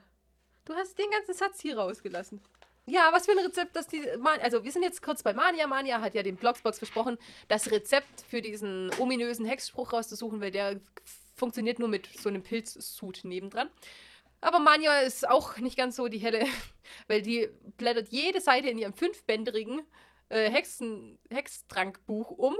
Du 0.65 0.73
hast 0.73 0.97
den 0.97 1.09
ganzen 1.11 1.33
Satz 1.33 1.61
hier 1.61 1.77
rausgelassen. 1.77 2.41
Ja, 2.87 3.09
was 3.11 3.25
für 3.25 3.31
ein 3.31 3.39
Rezept, 3.39 3.75
dass 3.75 3.87
die. 3.87 4.01
Man 4.19 4.39
also, 4.41 4.63
wir 4.63 4.71
sind 4.71 4.83
jetzt 4.83 5.01
kurz 5.01 5.23
bei 5.23 5.33
Mania. 5.33 5.65
Mania 5.65 6.01
hat 6.01 6.13
ja 6.13 6.21
dem 6.21 6.35
Blogsbox 6.35 6.77
versprochen, 6.77 7.17
das 7.47 7.71
Rezept 7.71 8.21
für 8.21 8.41
diesen 8.41 8.91
ominösen 8.99 9.45
Hexspruch 9.45 9.93
rauszusuchen, 9.93 10.41
weil 10.41 10.51
der 10.51 10.79
funktioniert 11.35 11.79
nur 11.79 11.87
mit 11.87 12.07
so 12.19 12.29
einem 12.29 12.43
Pilzsud 12.43 13.21
nebendran. 13.23 13.69
Aber 14.41 14.59
Mania 14.59 14.99
ist 14.99 15.27
auch 15.27 15.57
nicht 15.57 15.77
ganz 15.77 15.95
so 15.95 16.07
die 16.07 16.19
helle, 16.19 16.45
weil 17.07 17.21
die 17.21 17.49
blättert 17.77 18.09
jede 18.09 18.41
Seite 18.41 18.69
in 18.69 18.77
ihrem 18.77 18.93
fünfbänderigen 18.93 19.81
äh, 20.29 20.49
Hexen, 20.49 21.17
Hextrankbuch 21.29 22.31
um 22.31 22.55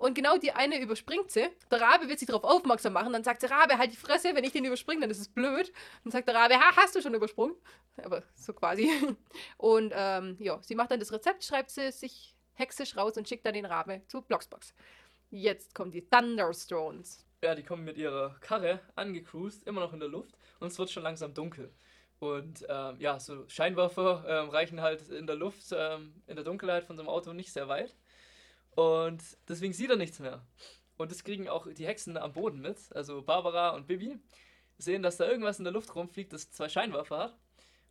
und 0.00 0.14
genau 0.14 0.38
die 0.38 0.52
eine 0.52 0.80
überspringt 0.80 1.30
sie. 1.30 1.46
Der 1.70 1.80
Rabe 1.80 2.08
wird 2.08 2.18
sie 2.18 2.24
darauf 2.24 2.42
aufmerksam 2.42 2.94
machen. 2.94 3.12
Dann 3.12 3.22
sagt 3.22 3.42
sie, 3.42 3.50
Rabe, 3.50 3.76
halt 3.76 3.92
die 3.92 3.96
Fresse, 3.96 4.34
wenn 4.34 4.44
ich 4.44 4.52
den 4.52 4.64
überspringe, 4.64 5.02
dann 5.02 5.10
ist 5.10 5.20
es 5.20 5.28
blöd. 5.28 5.70
Dann 6.04 6.10
sagt 6.10 6.26
der 6.26 6.34
Rabe, 6.34 6.54
ha, 6.54 6.74
hast 6.74 6.96
du 6.96 7.02
schon 7.02 7.12
übersprungen? 7.12 7.54
Aber 8.02 8.22
so 8.34 8.54
quasi. 8.54 8.90
Und 9.58 9.92
ähm, 9.94 10.36
ja, 10.40 10.58
sie 10.62 10.74
macht 10.74 10.90
dann 10.90 11.00
das 11.00 11.12
Rezept, 11.12 11.44
schreibt 11.44 11.70
sie 11.70 11.92
sich 11.92 12.34
hexisch 12.54 12.96
raus 12.96 13.18
und 13.18 13.28
schickt 13.28 13.44
dann 13.44 13.52
den 13.52 13.66
Rabe 13.66 14.00
zu 14.06 14.22
Blocksbox. 14.22 14.74
Jetzt 15.30 15.74
kommen 15.74 15.90
die 15.90 16.08
Thunderstones. 16.08 17.26
Ja, 17.42 17.54
die 17.54 17.62
kommen 17.62 17.84
mit 17.84 17.98
ihrer 17.98 18.36
Karre 18.40 18.80
angecruised, 18.96 19.66
immer 19.66 19.80
noch 19.80 19.92
in 19.92 20.00
der 20.00 20.08
Luft 20.08 20.36
und 20.60 20.68
es 20.68 20.78
wird 20.78 20.90
schon 20.90 21.02
langsam 21.02 21.34
dunkel. 21.34 21.72
Und 22.20 22.66
ähm, 22.68 22.96
ja, 22.98 23.18
so 23.20 23.46
Scheinwerfer 23.48 24.24
ähm, 24.26 24.48
reichen 24.50 24.80
halt 24.80 25.08
in 25.10 25.26
der 25.26 25.36
Luft, 25.36 25.74
ähm, 25.74 26.22
in 26.26 26.36
der 26.36 26.44
Dunkelheit 26.44 26.84
von 26.84 26.96
so 26.96 27.02
einem 27.02 27.08
Auto 27.08 27.32
nicht 27.32 27.52
sehr 27.52 27.68
weit. 27.68 27.94
Und 28.74 29.22
deswegen 29.48 29.72
sieht 29.72 29.90
er 29.90 29.96
nichts 29.96 30.18
mehr. 30.18 30.46
Und 30.96 31.10
das 31.10 31.24
kriegen 31.24 31.48
auch 31.48 31.66
die 31.72 31.86
Hexen 31.86 32.16
am 32.16 32.32
Boden 32.32 32.60
mit. 32.60 32.78
Also 32.94 33.22
Barbara 33.22 33.70
und 33.70 33.86
Bibi 33.86 34.18
sehen, 34.78 35.02
dass 35.02 35.16
da 35.16 35.28
irgendwas 35.28 35.58
in 35.58 35.64
der 35.64 35.72
Luft 35.72 35.94
rumfliegt, 35.94 36.32
das 36.32 36.50
zwei 36.50 36.68
Scheinwerfer 36.68 37.18
hat. 37.18 37.38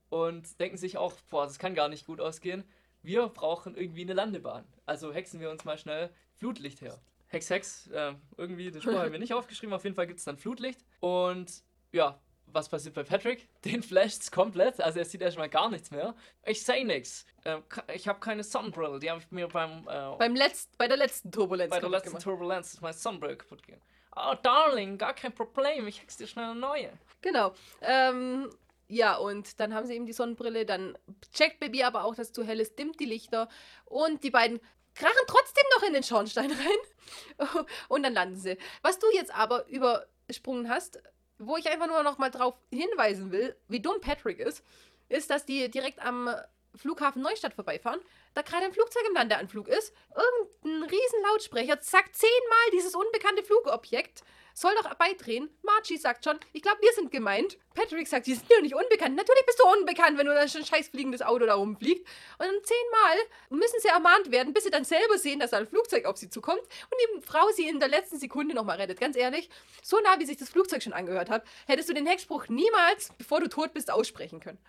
Und 0.10 0.60
denken 0.60 0.78
sich 0.78 0.98
auch, 0.98 1.14
boah, 1.30 1.46
das 1.46 1.60
kann 1.60 1.76
gar 1.76 1.90
nicht 1.90 2.06
gut 2.06 2.20
ausgehen. 2.20 2.64
Wir 3.02 3.28
brauchen 3.28 3.76
irgendwie 3.76 4.02
eine 4.02 4.14
Landebahn. 4.14 4.66
Also 4.86 5.14
hexen 5.14 5.40
wir 5.40 5.52
uns 5.52 5.66
mal 5.66 5.78
schnell 5.78 6.12
Flutlicht 6.38 6.82
her. 6.82 7.00
Hex, 7.28 7.50
Hex, 7.50 7.88
äh, 7.88 8.16
irgendwie, 8.38 8.72
den 8.72 8.82
Spruch 8.82 8.96
haben 8.96 9.12
wir 9.12 9.20
nicht 9.20 9.34
aufgeschrieben. 9.36 9.74
Auf 9.74 9.84
jeden 9.84 9.96
Fall 9.96 10.08
gibt 10.08 10.20
es 10.20 10.26
dann 10.26 10.38
Flutlicht. 10.38 10.84
Und 11.00 11.64
ja, 11.92 12.20
was 12.52 12.70
passiert 12.70 12.96
bei 12.96 13.04
Patrick? 13.04 13.48
Den 13.66 13.84
flasht's 13.84 14.32
komplett, 14.32 14.80
also 14.82 15.00
er 15.00 15.06
sieht 15.06 15.22
erstmal 15.22 15.50
gar 15.50 15.70
nichts 15.70 15.92
mehr. 15.92 16.16
Ich 16.46 16.64
sehe 16.64 16.86
nichts. 16.86 17.26
Ähm, 17.46 17.64
ich 17.94 18.08
habe 18.08 18.20
keine 18.20 18.44
Sonnenbrille, 18.44 19.00
die 19.00 19.10
habe 19.10 19.22
ich 19.22 19.32
mir 19.32 19.48
beim, 19.48 19.88
äh, 19.88 20.16
Beim 20.18 20.36
Letzt, 20.36 20.78
bei 20.78 20.88
der 20.88 20.98
letzten 20.98 21.32
Turbulenz 21.32 21.70
bei 21.70 21.80
der 21.80 21.90
letzten 21.90 22.10
gemacht. 22.10 22.24
Turbulenz 22.24 22.74
ist 22.74 22.82
meine 22.82 22.94
Sonnenbrille 22.94 23.38
kaputt 23.38 23.64
gegangen. 23.64 23.84
Oh, 24.16 24.36
Darling, 24.42 24.98
gar 24.98 25.14
kein 25.14 25.34
Problem, 25.34 25.88
ich 25.88 26.02
hex 26.02 26.18
dir 26.18 26.28
schnell 26.28 26.46
eine 26.46 26.60
neue. 26.60 26.92
Genau. 27.22 27.54
Ähm, 27.82 28.50
ja, 28.88 29.16
und 29.16 29.60
dann 29.60 29.74
haben 29.74 29.86
sie 29.86 29.94
eben 29.94 30.08
die 30.08 30.14
Sonnenbrille. 30.14 30.66
Dann 30.66 30.98
checkt 31.32 31.60
Baby 31.60 31.84
aber 31.84 32.04
auch, 32.04 32.16
dass 32.16 32.28
es 32.28 32.34
zu 32.34 32.44
hell 32.44 32.60
ist, 32.60 32.78
dimmt 32.78 33.00
die 33.00 33.06
Lichter. 33.06 33.48
Und 33.86 34.24
die 34.24 34.32
beiden 34.32 34.60
krachen 34.96 35.26
trotzdem 35.28 35.64
noch 35.76 35.88
in 35.88 35.94
den 35.94 36.04
Schornstein 36.04 36.52
rein. 36.52 37.48
Und 37.88 38.04
dann 38.04 38.14
landen 38.14 38.36
sie. 38.36 38.58
Was 38.82 38.98
du 39.00 39.08
jetzt 39.14 39.34
aber 39.34 39.68
übersprungen 39.68 40.70
hast, 40.70 41.02
wo 41.40 41.58
ich 41.58 41.70
einfach 41.70 41.88
nur 41.88 42.04
noch 42.04 42.18
mal 42.18 42.30
drauf 42.30 42.56
hinweisen 42.72 43.32
will, 43.32 43.56
wie 43.68 43.82
dumm 43.82 44.00
Patrick 44.02 44.40
ist, 44.40 44.64
ist, 45.08 45.30
dass 45.30 45.46
die 45.46 45.70
direkt 45.72 46.00
am 46.06 46.30
Flughafen 46.76 47.22
Neustadt 47.22 47.54
vorbeifahren, 47.54 48.00
da 48.36 48.42
gerade 48.42 48.66
ein 48.66 48.74
Flugzeug 48.74 49.04
im 49.08 49.16
Landeanflug 49.16 49.68
ist, 49.68 49.94
irgendein 50.16 50.90
riesen 50.90 51.24
Lautsprecher 51.32 51.78
sagt 51.82 52.16
zehnmal 52.16 52.70
dieses 52.74 52.94
unbekannte 52.94 53.44
Flugobjekt, 53.44 54.24
soll 54.60 54.74
doch 54.76 54.94
beidrehen. 54.96 55.50
Margie 55.64 55.98
sagt 55.98 56.26
schon, 56.26 56.38
ich 56.52 56.62
glaube, 56.62 56.82
wir 56.82 56.92
sind 56.94 57.12
gemeint. 57.12 57.58
Patrick 57.74 58.08
sagt, 58.08 58.28
die 58.28 58.34
sind 58.34 58.50
ja 58.50 58.62
nicht 58.62 58.76
unbekannt. 58.76 59.16
Natürlich 59.16 59.46
bist 59.46 59.60
du 59.60 59.64
unbekannt, 59.68 60.18
wenn 60.18 60.26
du 60.26 60.34
da 60.34 60.48
schon 60.48 60.62
ein 60.62 60.68
scheiß 60.68 60.90
fliegendes 60.90 61.22
Auto 61.22 61.46
da 61.46 61.56
rumfliegt. 61.56 62.06
Und 62.38 62.46
dann 62.46 62.56
zehnmal 62.64 63.18
müssen 63.50 63.80
sie 63.80 63.88
ermahnt 63.88 64.32
werden, 64.32 64.54
bis 64.54 64.66
sie 64.66 64.70
dann 64.70 64.84
selber 64.84 65.18
sehen, 65.18 65.40
dass 65.40 65.52
da 65.52 65.58
ein 65.58 65.68
Flugzeug 65.68 66.06
auf 66.06 66.18
sie 66.18 66.30
zukommt 66.30 66.62
und 66.62 67.22
die 67.22 67.26
Frau 67.26 67.50
sie 67.56 67.68
in 67.68 67.80
der 67.80 67.88
letzten 67.88 68.20
Sekunde 68.20 68.54
nochmal 68.54 68.78
rettet. 68.78 69.00
Ganz 69.00 69.16
ehrlich, 69.16 69.50
so 69.82 69.98
nah, 70.02 70.20
wie 70.20 70.26
sich 70.26 70.38
das 70.38 70.50
Flugzeug 70.50 70.84
schon 70.84 70.94
angehört 70.94 71.30
hat, 71.30 71.46
hättest 71.66 71.88
du 71.88 71.94
den 71.94 72.06
Hexspruch 72.06 72.50
niemals, 72.50 73.12
bevor 73.18 73.40
du 73.40 73.48
tot 73.48 73.74
bist, 73.74 73.90
aussprechen 73.90 74.42
können. 74.42 74.60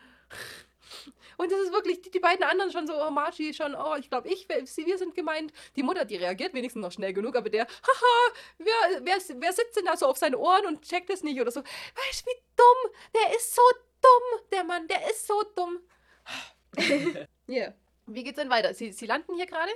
Und 1.37 1.51
das 1.51 1.61
ist 1.61 1.73
wirklich, 1.73 2.03
die, 2.03 2.11
die 2.11 2.21
beiden 2.21 2.43
anderen 2.45 2.71
schon 2.71 2.87
so, 2.87 2.95
oh, 2.95 3.11
Margie 3.11 3.55
schon, 3.55 3.75
oh, 3.75 3.95
ich 3.99 4.09
glaube, 4.11 4.29
ich, 4.29 4.49
wir, 4.49 4.67
sie- 4.67 4.87
wir 4.87 4.99
sind 4.99 5.15
gemeint. 5.15 5.53
Die 5.77 5.83
Mutter, 5.83 6.05
die 6.05 6.17
reagiert 6.17 6.53
wenigstens 6.55 6.83
noch 6.83 6.93
schnell 6.93 7.13
genug, 7.13 7.37
aber 7.37 7.49
der, 7.51 7.65
haha, 7.67 8.35
wer, 8.59 9.01
wer, 9.03 9.17
wer 9.41 9.53
sitzt 9.53 9.77
denn 9.77 9.85
da 9.87 9.97
so 9.97 10.07
auf 10.07 10.19
seinen 10.19 10.35
Ohren 10.35 10.67
und 10.67 10.83
checkt 10.83 11.11
es 11.11 11.23
nicht 11.23 11.41
oder 11.41 11.51
so? 11.51 11.61
Weißt 11.61 12.27
du, 12.27 12.31
wie 12.31 12.43
dumm? 12.57 12.93
Der 13.15 13.37
ist 13.37 13.55
so 13.55 13.63
dumm, 14.03 14.41
der 14.53 14.65
Mann, 14.65 14.87
der 14.89 15.09
ist 15.11 15.27
so 15.27 15.43
dumm. 15.57 15.79
Ja. 17.47 17.73
Wie 18.07 18.25
geht's 18.25 18.39
denn 18.39 18.51
weiter? 18.51 18.75
Sie, 18.75 18.93
sie 18.93 19.07
landen 19.07 19.35
hier 19.35 19.47
gerade 19.47 19.71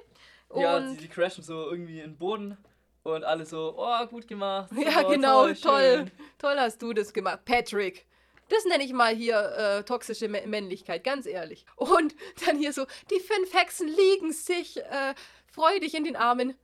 ja, 0.54 0.78
die, 0.80 0.96
die 0.96 1.08
crashen 1.08 1.42
so 1.42 1.68
irgendwie 1.70 1.98
in 2.00 2.10
den 2.12 2.18
Boden 2.18 2.56
und 3.02 3.24
alle 3.24 3.44
so, 3.44 3.74
oh, 3.76 4.06
gut 4.06 4.28
gemacht. 4.28 4.70
Ja, 4.76 5.02
oh, 5.04 5.08
genau, 5.10 5.52
toll. 5.54 6.06
schön. 6.06 6.10
Toll 6.38 6.56
hast 6.58 6.80
du 6.80 6.92
das 6.92 7.12
gemacht. 7.12 7.44
Patrick. 7.44 8.06
Das 8.48 8.64
nenne 8.66 8.84
ich 8.84 8.92
mal 8.92 9.14
hier 9.14 9.38
äh, 9.56 9.82
toxische 9.84 10.26
Mä- 10.26 10.46
Männlichkeit, 10.46 11.02
ganz 11.04 11.26
ehrlich. 11.26 11.64
Und 11.76 12.14
dann 12.46 12.58
hier 12.58 12.72
so, 12.72 12.86
die 13.10 13.20
fünf 13.20 13.52
Hexen 13.54 13.88
liegen 13.88 14.32
sich 14.32 14.76
äh, 14.78 15.14
freudig 15.46 15.94
in 15.94 16.04
den 16.04 16.16
Armen. 16.16 16.54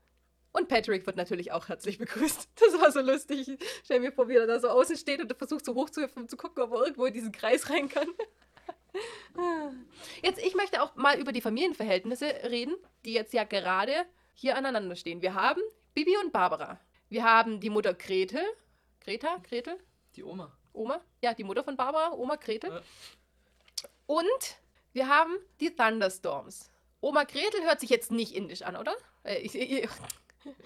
Und 0.53 0.69
Patrick 0.69 1.07
wird 1.07 1.17
natürlich 1.17 1.53
auch 1.53 1.69
herzlich 1.69 1.99
begrüßt. 1.99 2.49
Das 2.61 2.81
war 2.81 2.91
so 2.93 3.01
lustig. 3.01 3.49
Ich 3.49 3.59
stell 3.85 4.01
mir 4.01 4.13
vor, 4.13 4.29
wie 4.29 4.35
er 4.35 4.47
da 4.47 4.59
so 4.61 4.69
außen 4.69 4.97
steht 4.97 5.21
und 5.21 5.33
versucht 5.39 5.65
so 5.65 5.75
hochzuhüpfen, 5.75 6.23
um 6.23 6.29
zu 6.29 6.37
gucken, 6.37 6.63
ob 6.63 6.73
er 6.73 6.83
irgendwo 6.83 7.07
in 7.07 7.15
diesen 7.15 7.33
Kreis 7.33 7.71
rein 7.71 7.89
kann. 7.89 8.09
Jetzt, 10.23 10.43
ich 10.45 10.55
möchte 10.55 10.83
auch 10.83 10.95
mal 10.97 11.19
über 11.19 11.33
die 11.33 11.41
Familienverhältnisse 11.41 12.27
reden, 12.51 12.75
die 13.05 13.13
jetzt 13.13 13.33
ja 13.33 13.45
gerade 13.45 13.95
hier 14.35 14.57
aneinander 14.57 14.97
stehen. 14.97 15.23
Wir 15.23 15.35
haben 15.35 15.61
Bibi 15.95 16.17
und 16.23 16.33
Barbara. 16.33 16.81
Wir 17.09 17.23
haben 17.25 17.61
die 17.61 17.71
Mutter 17.71 17.95
Gretel. 17.95 18.43
Greta? 19.01 19.37
Gretel? 19.49 19.79
Die 20.17 20.25
Oma. 20.25 20.53
Oma? 20.73 21.01
Ja, 21.23 21.35
die 21.35 21.45
Mutter 21.45 21.65
von 21.65 21.77
Barbara, 21.77 22.13
Oma 22.13 22.37
Gretel. 22.37 22.71
Ja. 22.71 22.83
Und 24.07 24.57
wir 24.93 25.09
haben 25.09 25.37
die 25.61 25.75
Thunderstorms. 25.75 26.71
Oma 27.01 27.25
Gretel 27.25 27.63
hört 27.63 27.81
sich 27.81 27.91
jetzt 27.91 28.11
nicht 28.11 28.35
indisch 28.35 28.63
an, 28.63 28.77
oder? 28.77 28.95
Äh, 29.23 29.47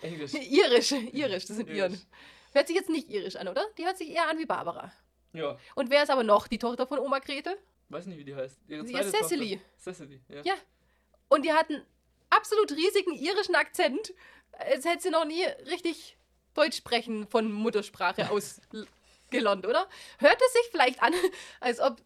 Englisch. 0.03 0.33
irisch, 0.35 0.93
irisch, 0.93 1.47
das 1.47 1.57
sind 1.57 1.69
Iren. 1.69 1.93
Irisch. 1.93 2.07
Hört 2.53 2.69
sich 2.69 2.77
jetzt 2.77 2.89
nicht 2.89 3.11
irisch 3.11 3.37
an, 3.37 3.49
oder? 3.49 3.65
Die 3.79 3.85
hört 3.85 3.99
sich 3.99 4.11
eher 4.11 4.29
an 4.29 4.39
wie 4.39 4.47
Barbara. 4.47 4.93
Ja, 5.33 5.59
Und 5.75 5.91
wer 5.91 6.05
ist 6.05 6.11
aber 6.11 6.23
noch 6.23 6.47
die 6.47 6.59
Tochter 6.59 6.87
von 6.87 6.99
Oma 6.99 7.19
Gretel? 7.19 7.57
weiß 7.89 8.07
nicht, 8.07 8.19
wie 8.19 8.25
die 8.25 8.35
heißt. 8.35 8.59
Ihre 8.69 8.85
Ja, 8.87 9.03
zweite 9.03 9.11
Cecily. 9.11 9.57
Tochter. 9.57 9.95
Cecily, 9.95 10.21
ja. 10.29 10.43
Ja. 10.43 10.55
Und 11.29 11.45
die 11.45 11.53
hat 11.53 11.69
einen 11.71 11.85
absolut 12.31 12.73
riesigen 12.73 13.13
irischen 13.13 13.55
Akzent, 13.55 14.15
als 14.53 14.85
hätte 14.85 15.03
sie 15.03 15.11
noch 15.11 15.25
nie 15.25 15.45
richtig 15.67 16.17
Deutsch 16.55 16.77
sprechen 16.77 17.27
von 17.27 17.53
Muttersprache 17.53 18.31
aus 18.31 18.61
gelernt, 19.35 19.67
oder? 19.67 19.89
Hört 20.19 20.41
es 20.47 20.53
sich 20.53 20.69
vielleicht 20.71 21.03
an, 21.03 21.13
als 21.61 21.81
ob 21.81 21.97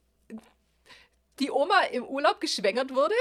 die 1.38 1.50
Oma 1.50 1.80
im 1.92 2.04
Urlaub 2.04 2.40
geschwängert 2.40 2.94
wurde 2.94 3.14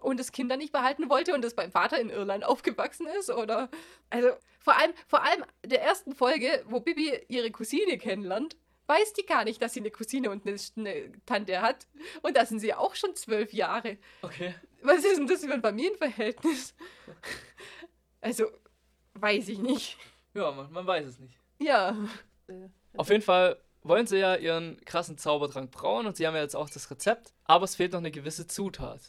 und 0.00 0.20
das 0.20 0.32
Kind 0.32 0.50
dann 0.50 0.58
nicht 0.58 0.72
behalten 0.72 1.08
wollte 1.08 1.34
und 1.34 1.42
das 1.42 1.54
beim 1.54 1.72
Vater 1.72 1.98
in 1.98 2.10
Irland 2.10 2.44
aufgewachsen 2.44 3.06
ist? 3.18 3.30
Oder 3.30 3.68
also 4.10 4.30
vor 4.60 4.76
allem, 4.78 4.92
vor 5.06 5.22
allem 5.22 5.44
der 5.64 5.82
ersten 5.82 6.14
Folge, 6.14 6.64
wo 6.68 6.80
Bibi 6.80 7.20
ihre 7.28 7.50
Cousine 7.50 7.98
kennenlernt, 7.98 8.56
weiß 8.86 9.14
die 9.14 9.26
gar 9.26 9.44
nicht, 9.44 9.60
dass 9.62 9.72
sie 9.72 9.80
eine 9.80 9.90
Cousine 9.90 10.30
und 10.30 10.46
eine, 10.46 10.56
eine 10.76 11.12
Tante 11.26 11.60
hat. 11.62 11.86
Und 12.22 12.36
da 12.36 12.46
sind 12.46 12.60
sie 12.60 12.74
auch 12.74 12.94
schon 12.94 13.14
zwölf 13.14 13.52
Jahre. 13.52 13.98
Okay. 14.22 14.54
Was 14.82 15.04
ist 15.04 15.16
denn 15.16 15.26
das 15.26 15.44
für 15.44 15.52
ein 15.52 15.62
Familienverhältnis? 15.62 16.74
Also, 18.20 18.46
weiß 19.14 19.48
ich 19.48 19.58
nicht. 19.58 19.98
Ja, 20.34 20.50
man, 20.50 20.70
man 20.72 20.86
weiß 20.86 21.06
es 21.06 21.18
nicht. 21.18 21.38
Ja. 21.58 21.96
Auf 22.96 23.08
jeden 23.10 23.22
Fall 23.22 23.58
wollen 23.82 24.06
sie 24.06 24.18
ja 24.18 24.36
ihren 24.36 24.80
krassen 24.84 25.18
Zaubertrank 25.18 25.70
brauen 25.70 26.06
und 26.06 26.16
sie 26.16 26.26
haben 26.26 26.34
ja 26.34 26.42
jetzt 26.42 26.56
auch 26.56 26.70
das 26.70 26.90
Rezept, 26.90 27.32
aber 27.44 27.64
es 27.64 27.76
fehlt 27.76 27.92
noch 27.92 27.98
eine 28.00 28.10
gewisse 28.10 28.46
Zutat. 28.46 29.00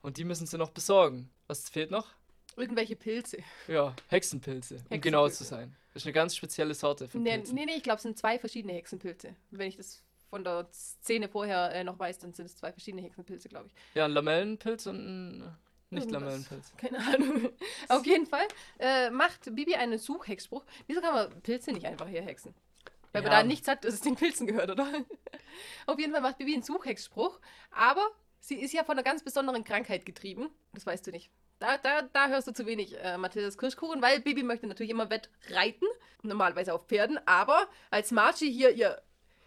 Und 0.00 0.16
die 0.16 0.24
müssen 0.24 0.46
sie 0.46 0.58
noch 0.58 0.70
besorgen. 0.70 1.30
Was 1.46 1.68
fehlt 1.68 1.90
noch? 1.90 2.08
Irgendwelche 2.56 2.96
Pilze. 2.96 3.38
Ja, 3.68 3.94
Hexenpilze, 4.08 4.74
um 4.74 4.78
Hexenpilze. 4.80 5.00
genau 5.00 5.28
zu 5.28 5.44
sein. 5.44 5.74
Das 5.94 6.02
ist 6.02 6.06
eine 6.06 6.12
ganz 6.12 6.34
spezielle 6.36 6.74
Sorte 6.74 7.08
von 7.08 7.22
Nee, 7.22 7.36
Pilzen. 7.36 7.54
nee, 7.54 7.64
nee, 7.66 7.74
ich 7.76 7.82
glaube, 7.82 7.96
es 7.96 8.02
sind 8.02 8.18
zwei 8.18 8.38
verschiedene 8.38 8.72
Hexenpilze. 8.74 9.34
Wenn 9.50 9.68
ich 9.68 9.76
das 9.76 10.02
von 10.30 10.42
der 10.44 10.66
Szene 10.72 11.28
vorher 11.28 11.72
äh, 11.74 11.84
noch 11.84 11.98
weiß, 11.98 12.18
dann 12.20 12.32
sind 12.32 12.46
es 12.46 12.56
zwei 12.56 12.72
verschiedene 12.72 13.02
Hexenpilze, 13.02 13.48
glaube 13.48 13.66
ich. 13.68 13.74
Ja, 13.94 14.06
ein 14.06 14.12
Lamellenpilz 14.12 14.86
und 14.86 14.96
ein 14.96 15.32
Irgendwas. 15.34 15.56
Nicht-Lamellenpilz. 15.90 16.72
Keine 16.78 16.98
Ahnung. 16.98 17.50
Auf 17.88 18.06
jeden 18.06 18.26
Fall 18.26 18.46
äh, 18.78 19.10
macht 19.10 19.54
Bibi 19.54 19.74
einen 19.74 19.98
Suchhexspruch. 19.98 20.64
Wieso 20.86 21.02
kann 21.02 21.12
man 21.14 21.42
Pilze 21.42 21.70
nicht 21.72 21.84
einfach 21.84 22.08
hier 22.08 22.22
hexen? 22.22 22.54
Weil 23.12 23.22
man 23.22 23.32
Ja. 23.32 23.38
da 23.40 23.44
nichts 23.44 23.68
hat, 23.68 23.84
dass 23.84 23.94
es 23.94 24.00
den 24.00 24.16
Pilzen 24.16 24.46
gehört, 24.46 24.70
oder? 24.70 24.86
Auf 25.86 25.98
jeden 25.98 26.12
Fall 26.12 26.22
macht 26.22 26.38
Bibi 26.38 26.54
einen 26.54 26.62
Suchhexspruch, 26.62 27.38
aber 27.70 28.06
sie 28.40 28.56
ist 28.56 28.72
ja 28.72 28.84
von 28.84 28.92
einer 28.92 29.02
ganz 29.02 29.22
besonderen 29.22 29.64
Krankheit 29.64 30.06
getrieben. 30.06 30.50
Das 30.72 30.86
weißt 30.86 31.06
du 31.06 31.10
nicht. 31.10 31.30
Da, 31.58 31.78
da, 31.78 32.02
da 32.02 32.28
hörst 32.28 32.48
du 32.48 32.52
zu 32.52 32.66
wenig 32.66 32.98
äh, 32.98 33.16
Mathildas 33.18 33.56
Kirschkuchen, 33.58 34.02
weil 34.02 34.20
Bibi 34.20 34.42
möchte 34.42 34.66
natürlich 34.66 34.90
immer 34.90 35.10
wettreiten, 35.10 35.86
normalerweise 36.22 36.74
auf 36.74 36.86
Pferden, 36.86 37.20
aber 37.26 37.68
als 37.90 38.10
Margie 38.10 38.50
hier 38.50 38.70
ihr, 38.70 39.00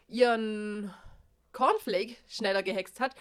ihren 0.07 0.93
Cornflake 1.51 2.15
schneller 2.27 2.63
gehext 2.63 2.99
hat, 2.99 3.15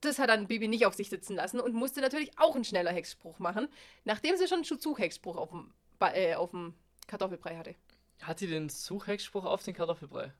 das 0.00 0.18
hat 0.18 0.30
dann 0.30 0.48
Bibi 0.48 0.68
nicht 0.68 0.84
auf 0.86 0.94
sich 0.94 1.08
sitzen 1.10 1.36
lassen 1.36 1.60
und 1.60 1.74
musste 1.74 2.00
natürlich 2.00 2.36
auch 2.38 2.54
einen 2.54 2.64
schneller 2.64 2.92
Hexspruch 2.92 3.38
machen, 3.38 3.68
nachdem 4.04 4.36
sie 4.36 4.48
schon 4.48 4.64
einen 4.64 4.80
Zug-Hexspruch 4.80 5.36
auf 5.36 5.50
dem, 5.50 5.72
äh, 6.00 6.34
auf 6.34 6.50
dem 6.50 6.74
Kartoffelbrei 7.06 7.56
hatte. 7.56 7.74
Hat 8.22 8.38
sie 8.38 8.46
den 8.46 8.68
Suchhexspruch 8.68 9.44
auf 9.44 9.62
den 9.62 9.74
Kartoffelbrei? 9.74 10.32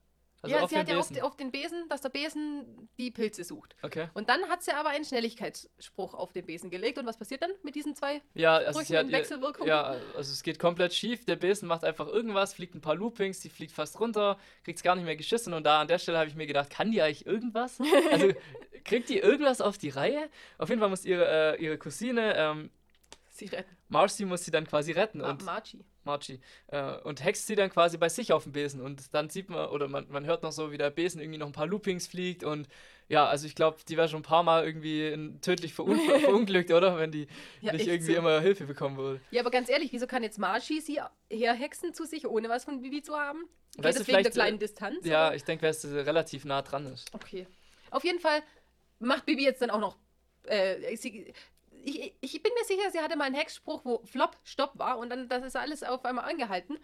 ja, 0.46 0.60
auf 0.60 0.70
sie 0.70 0.76
hat 0.76 0.88
ja 0.88 0.98
auf, 0.98 1.10
auf 1.22 1.37
den 1.37 1.50
Besen, 1.50 1.88
dass 1.88 2.00
der 2.00 2.08
Besen 2.08 2.88
die 2.98 3.10
Pilze 3.10 3.44
sucht. 3.44 3.74
Okay. 3.82 4.08
Und 4.14 4.28
dann 4.28 4.42
hat 4.48 4.62
sie 4.62 4.72
aber 4.72 4.90
einen 4.90 5.04
Schnelligkeitsspruch 5.04 6.14
auf 6.14 6.32
den 6.32 6.44
Besen 6.44 6.70
gelegt. 6.70 6.98
Und 6.98 7.06
was 7.06 7.16
passiert 7.16 7.42
dann 7.42 7.50
mit 7.62 7.74
diesen 7.74 7.94
zwei? 7.94 8.20
Ja, 8.34 8.56
also 8.56 8.72
Sprüchen 8.72 8.87
sie 8.87 8.96
hat 8.98 9.04
in 9.04 9.10
ihr, 9.10 9.18
Wechselwirkung? 9.18 9.66
Ja, 9.66 9.96
also 10.16 10.32
es 10.32 10.42
geht 10.42 10.58
komplett 10.58 10.92
schief. 10.92 11.24
Der 11.24 11.37
Besen 11.37 11.68
macht 11.68 11.84
einfach 11.84 12.08
irgendwas, 12.08 12.54
fliegt 12.54 12.74
ein 12.74 12.80
paar 12.80 12.94
Loopings, 12.94 13.40
die 13.40 13.48
fliegt 13.48 13.72
fast 13.72 13.98
runter, 14.00 14.38
kriegt 14.64 14.78
es 14.78 14.82
gar 14.82 14.94
nicht 14.96 15.04
mehr 15.04 15.16
geschissen. 15.16 15.54
Und 15.54 15.64
da 15.64 15.80
an 15.80 15.88
der 15.88 15.98
Stelle 15.98 16.18
habe 16.18 16.28
ich 16.28 16.37
mir 16.37 16.46
gedacht, 16.46 16.70
kann 16.70 16.90
die 16.90 17.02
eigentlich 17.02 17.26
irgendwas? 17.26 17.78
Also 18.10 18.32
kriegt 18.84 19.08
die 19.08 19.18
irgendwas 19.18 19.60
auf 19.60 19.78
die 19.78 19.88
Reihe? 19.88 20.28
Auf 20.58 20.68
jeden 20.68 20.80
Fall 20.80 20.90
muss 20.90 21.04
ihre, 21.04 21.56
äh, 21.56 21.62
ihre 21.62 21.78
Cousine, 21.78 22.34
ähm, 22.37 22.70
Sie 23.30 23.46
retten. 23.46 23.76
Marcy, 23.88 24.24
muss 24.24 24.44
sie 24.44 24.52
dann 24.52 24.64
quasi 24.64 24.92
retten. 24.92 25.18
Ma 25.18 25.30
und 25.30 25.44
Margie. 25.44 25.84
Margie. 26.04 26.40
Äh, 26.68 26.96
und 26.98 27.24
hext 27.24 27.46
sie 27.46 27.54
dann 27.54 27.70
quasi 27.70 27.96
bei 27.98 28.08
sich 28.08 28.32
auf 28.32 28.44
dem 28.44 28.52
Besen. 28.52 28.80
Und 28.80 29.14
dann 29.14 29.30
sieht 29.30 29.50
man, 29.50 29.68
oder 29.68 29.88
man, 29.88 30.06
man 30.08 30.24
hört 30.24 30.42
noch 30.42 30.52
so, 30.52 30.72
wie 30.72 30.78
der 30.78 30.90
Besen 30.90 31.20
irgendwie 31.20 31.38
noch 31.38 31.46
ein 31.46 31.52
paar 31.52 31.66
Loopings 31.66 32.06
fliegt. 32.06 32.44
Und 32.44 32.68
ja, 33.08 33.26
also 33.26 33.46
ich 33.46 33.54
glaube, 33.54 33.78
die 33.88 33.96
wäre 33.96 34.08
schon 34.08 34.20
ein 34.20 34.24
paar 34.24 34.42
Mal 34.42 34.64
irgendwie 34.64 35.08
in, 35.08 35.40
tödlich 35.40 35.74
verun 35.74 35.98
verunglückt, 36.20 36.70
oder? 36.72 36.98
Wenn 36.98 37.12
die 37.12 37.26
Ja, 37.60 37.72
nicht 37.72 37.86
irgendwie 37.86 38.12
so. 38.12 38.18
immer 38.18 38.40
Hilfe 38.40 38.64
bekommen 38.64 38.96
würde. 38.96 39.20
Ja, 39.30 39.40
aber 39.42 39.50
ganz 39.50 39.68
ehrlich, 39.68 39.92
wieso 39.92 40.06
kann 40.06 40.22
jetzt 40.22 40.38
Margie 40.38 40.80
sie 40.80 41.00
herhexen 41.30 41.94
zu 41.94 42.04
sich, 42.04 42.26
ohne 42.26 42.48
was 42.48 42.64
von 42.64 42.80
Bibi 42.80 43.02
zu 43.02 43.14
haben? 43.16 43.44
Geht 43.76 43.84
Weißt 43.84 44.00
das 44.00 44.06
wegen 44.06 44.22
der 44.22 44.26
äh, 44.26 44.34
kleinen 44.34 44.58
Distanz? 44.58 45.04
Ja, 45.04 45.28
oder? 45.28 45.36
ich 45.36 45.44
denke, 45.44 45.64
weil 45.64 45.70
es 45.70 45.84
relativ 45.84 46.44
nah 46.44 46.62
dran 46.62 46.86
ist. 46.86 47.12
Okay. 47.12 47.46
Auf 47.90 48.04
jeden 48.04 48.20
Fall 48.20 48.42
macht 48.98 49.26
Bibi 49.26 49.44
jetzt 49.44 49.62
dann 49.62 49.70
auch 49.70 49.80
noch. 49.80 49.96
Äh, 50.44 50.96
sie, 50.96 51.32
ich, 51.84 52.14
ich 52.20 52.42
bin 52.42 52.52
mir 52.58 52.64
sicher, 52.64 52.90
sie 52.90 53.00
hatte 53.00 53.16
mal 53.16 53.24
einen 53.24 53.34
Hexspruch, 53.34 53.84
wo 53.84 54.02
Flop, 54.04 54.36
Stopp 54.44 54.78
war 54.78 54.98
und 54.98 55.10
dann 55.10 55.28
das 55.28 55.44
ist 55.44 55.56
alles 55.56 55.82
auf 55.82 56.04
einmal 56.04 56.30
angehalten. 56.30 56.78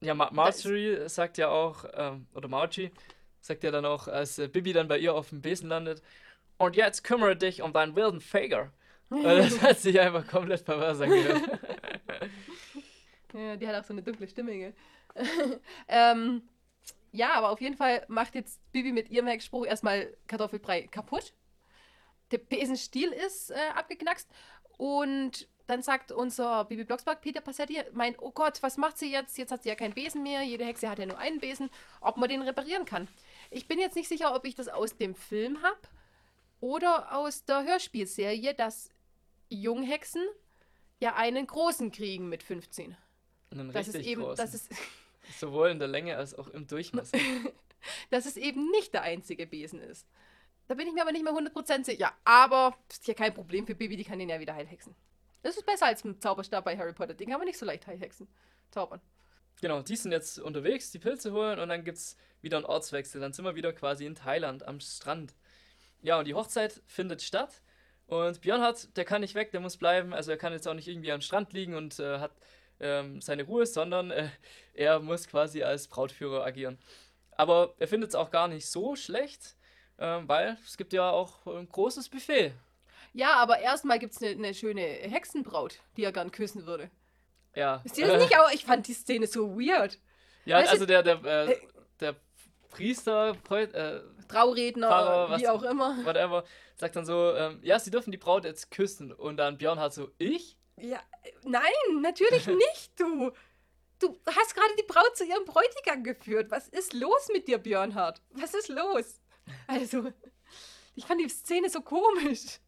Ja, 0.00 0.14
Ma 0.14 0.30
Marjorie 0.30 1.08
sagt 1.08 1.38
ja 1.38 1.48
auch, 1.48 1.84
ähm, 1.94 2.26
oder 2.34 2.48
Margie 2.48 2.90
sagt 3.40 3.64
ja 3.64 3.70
dann 3.70 3.84
auch, 3.84 4.08
als 4.08 4.38
äh, 4.38 4.48
Bibi 4.48 4.72
dann 4.72 4.88
bei 4.88 4.98
ihr 4.98 5.14
auf 5.14 5.30
dem 5.30 5.40
Besen 5.40 5.68
landet, 5.68 6.02
und 6.58 6.76
jetzt 6.76 7.04
kümmere 7.04 7.36
dich 7.36 7.62
um 7.62 7.72
deinen 7.72 7.96
wilden 7.96 8.20
Fager. 8.20 8.72
Das 9.10 9.62
hat 9.62 9.78
sich 9.78 9.98
einfach 9.98 10.26
komplett 10.26 10.64
pervers 10.64 11.00
angehört. 11.00 11.42
Ja, 13.34 13.56
die 13.56 13.68
hat 13.68 13.76
auch 13.76 13.84
so 13.84 13.92
eine 13.92 14.02
dunkle 14.02 14.26
Stimme, 14.26 14.56
gell? 14.56 14.74
ähm, 15.88 16.42
ja, 17.12 17.34
aber 17.34 17.50
auf 17.50 17.60
jeden 17.60 17.76
Fall 17.76 18.04
macht 18.08 18.34
jetzt 18.34 18.58
Bibi 18.72 18.90
mit 18.90 19.10
ihrem 19.10 19.26
Hexspruch 19.26 19.66
erstmal 19.66 20.16
Kartoffelbrei 20.26 20.88
kaputt. 20.90 21.34
Der 22.30 22.38
Besenstiel 22.38 23.10
ist 23.12 23.50
äh, 23.50 23.54
abgeknackst 23.74 24.28
und 24.76 25.48
dann 25.66 25.82
sagt 25.82 26.12
unser 26.12 26.64
Bibi 26.64 26.84
Blocksberg, 26.84 27.20
Peter 27.20 27.42
Passetti, 27.42 27.78
meint, 27.92 28.16
oh 28.20 28.30
Gott, 28.30 28.62
was 28.62 28.78
macht 28.78 28.98
sie 28.98 29.12
jetzt? 29.12 29.36
Jetzt 29.36 29.52
hat 29.52 29.62
sie 29.62 29.68
ja 29.68 29.74
keinen 29.74 29.92
Besen 29.92 30.22
mehr, 30.22 30.42
jede 30.42 30.64
Hexe 30.64 30.88
hat 30.88 30.98
ja 30.98 31.04
nur 31.04 31.18
einen 31.18 31.40
Besen, 31.40 31.68
ob 32.00 32.16
man 32.16 32.28
den 32.28 32.40
reparieren 32.40 32.86
kann. 32.86 33.06
Ich 33.50 33.68
bin 33.68 33.78
jetzt 33.78 33.94
nicht 33.94 34.08
sicher, 34.08 34.34
ob 34.34 34.46
ich 34.46 34.54
das 34.54 34.68
aus 34.68 34.96
dem 34.96 35.14
Film 35.14 35.62
habe 35.62 35.78
oder 36.60 37.14
aus 37.14 37.44
der 37.44 37.64
Hörspielserie, 37.64 38.54
dass 38.54 38.90
Junghexen 39.50 40.22
ja 41.00 41.16
einen 41.16 41.46
großen 41.46 41.92
kriegen 41.92 42.28
mit 42.30 42.42
15. 42.42 42.96
Einen 43.50 43.72
Das 43.72 43.88
ist 43.88 43.94
richtig 43.94 44.12
eben, 44.12 44.22
großen. 44.22 44.36
das 44.36 44.54
ist, 44.54 44.70
Sowohl 45.38 45.68
in 45.68 45.78
der 45.78 45.88
Länge 45.88 46.16
als 46.16 46.34
auch 46.34 46.48
im 46.48 46.66
Durchmesser. 46.66 47.18
dass 48.10 48.26
es 48.26 48.36
eben 48.36 48.70
nicht 48.70 48.94
der 48.94 49.02
einzige 49.02 49.46
Besen 49.46 49.80
ist. 49.80 50.06
Da 50.68 50.74
bin 50.74 50.86
ich 50.86 50.92
mir 50.92 51.02
aber 51.02 51.12
nicht 51.12 51.24
mehr 51.24 51.32
100% 51.32 51.84
sicher. 51.84 52.12
Aber 52.24 52.76
das 52.88 52.98
ist 52.98 53.08
ja 53.08 53.14
kein 53.14 53.34
Problem 53.34 53.66
für 53.66 53.74
Bibi, 53.74 53.96
die 53.96 54.04
kann 54.04 54.18
den 54.18 54.28
ja 54.28 54.38
wieder 54.38 54.54
heilhexen. 54.54 54.94
Das 55.42 55.56
ist 55.56 55.64
besser 55.64 55.86
als 55.86 56.04
ein 56.04 56.20
Zauberstab 56.20 56.64
bei 56.64 56.76
Harry 56.76 56.92
Potter. 56.92 57.14
Den 57.14 57.30
kann 57.30 57.38
man 57.38 57.46
nicht 57.46 57.58
so 57.58 57.64
leicht 57.64 57.86
heilhexen. 57.86 58.28
Zaubern. 58.70 59.00
genau, 59.62 59.80
die 59.80 59.96
sind 59.96 60.12
jetzt 60.12 60.38
unterwegs, 60.38 60.90
die 60.90 60.98
Pilze 60.98 61.32
holen 61.32 61.58
und 61.58 61.70
dann 61.70 61.84
gibt 61.84 61.96
es 61.96 62.18
wieder 62.42 62.58
einen 62.58 62.66
Ortswechsel. 62.66 63.18
Dann 63.18 63.32
sind 63.32 63.46
wir 63.46 63.54
wieder 63.54 63.72
quasi 63.72 64.04
in 64.04 64.14
Thailand 64.14 64.62
am 64.68 64.78
Strand. 64.78 65.34
Ja, 66.02 66.18
und 66.18 66.26
die 66.26 66.34
Hochzeit 66.34 66.82
findet 66.86 67.22
statt. 67.22 67.62
Und 68.06 68.42
Björnhardt, 68.42 68.94
der 68.96 69.06
kann 69.06 69.22
nicht 69.22 69.34
weg, 69.34 69.50
der 69.52 69.60
muss 69.60 69.78
bleiben. 69.78 70.12
Also 70.12 70.30
er 70.30 70.36
kann 70.36 70.52
jetzt 70.52 70.68
auch 70.68 70.74
nicht 70.74 70.88
irgendwie 70.88 71.12
am 71.12 71.22
Strand 71.22 71.54
liegen 71.54 71.76
und 71.76 71.98
äh, 71.98 72.18
hat 72.18 72.32
ähm, 72.80 73.22
seine 73.22 73.44
Ruhe, 73.44 73.64
sondern 73.64 74.10
äh, 74.10 74.28
er 74.74 75.00
muss 75.00 75.28
quasi 75.28 75.62
als 75.62 75.88
Brautführer 75.88 76.44
agieren. 76.44 76.78
Aber 77.32 77.74
er 77.78 77.88
findet 77.88 78.10
es 78.10 78.14
auch 78.14 78.30
gar 78.30 78.48
nicht 78.48 78.66
so 78.66 78.96
schlecht, 78.96 79.56
ähm, 79.98 80.28
weil 80.28 80.56
es 80.64 80.76
gibt 80.76 80.92
ja 80.92 81.10
auch 81.10 81.46
ein 81.46 81.68
großes 81.68 82.08
Buffet. 82.08 82.52
Ja, 83.12 83.34
aber 83.36 83.58
erstmal 83.60 83.98
gibt 83.98 84.14
es 84.14 84.22
eine 84.22 84.36
ne 84.36 84.54
schöne 84.54 84.82
Hexenbraut, 84.82 85.80
die 85.96 86.04
er 86.04 86.12
gern 86.12 86.30
küssen 86.30 86.66
würde. 86.66 86.90
Ja. 87.54 87.80
Ist 87.84 87.96
dir 87.96 88.06
das 88.06 88.22
nicht 88.22 88.38
auch? 88.38 88.50
Ich 88.52 88.64
fand 88.64 88.86
die 88.86 88.92
Szene 88.94 89.26
so 89.26 89.58
weird. 89.58 89.98
Ja, 90.44 90.58
Weißt 90.58 90.70
also 90.72 90.86
der, 90.86 91.02
der, 91.02 91.24
äh, 91.24 91.52
Äh, 91.52 91.60
der 92.00 92.14
Priester, 92.70 93.30
äh, 93.50 94.00
Trauredner, 94.28 94.88
Pfarrer, 94.88 95.28
wie 95.38 95.42
was- 95.42 95.48
auch 95.48 95.62
immer. 95.62 96.04
whatever, 96.04 96.44
sagt 96.76 96.96
dann 96.96 97.06
so, 97.06 97.34
ähm, 97.34 97.58
ja, 97.62 97.78
sie 97.78 97.90
dürfen 97.90 98.10
die 98.12 98.18
Braut 98.18 98.44
jetzt 98.44 98.70
küssen. 98.70 99.12
Und 99.12 99.38
dann 99.38 99.56
Björn 99.58 99.80
hat 99.80 99.94
so, 99.94 100.10
ich? 100.18 100.56
Ja, 100.76 100.98
äh, 101.24 101.32
nein, 101.44 101.62
natürlich 102.02 102.46
nicht, 102.46 102.92
du. 103.00 103.32
Du 104.00 104.16
hast 104.26 104.54
gerade 104.54 104.76
die 104.78 104.84
Braut 104.84 105.16
zu 105.16 105.24
ihrem 105.24 105.44
Bräutigam 105.44 106.04
geführt. 106.04 106.52
Was 106.52 106.68
ist 106.68 106.92
los 106.92 107.28
mit 107.32 107.48
dir, 107.48 107.58
Björnhard? 107.58 108.22
Was 108.30 108.54
ist 108.54 108.68
los? 108.68 109.20
Also, 109.66 110.12
ich 110.94 111.04
fand 111.04 111.20
die 111.20 111.28
Szene 111.28 111.70
so 111.70 111.80
komisch. 111.80 112.58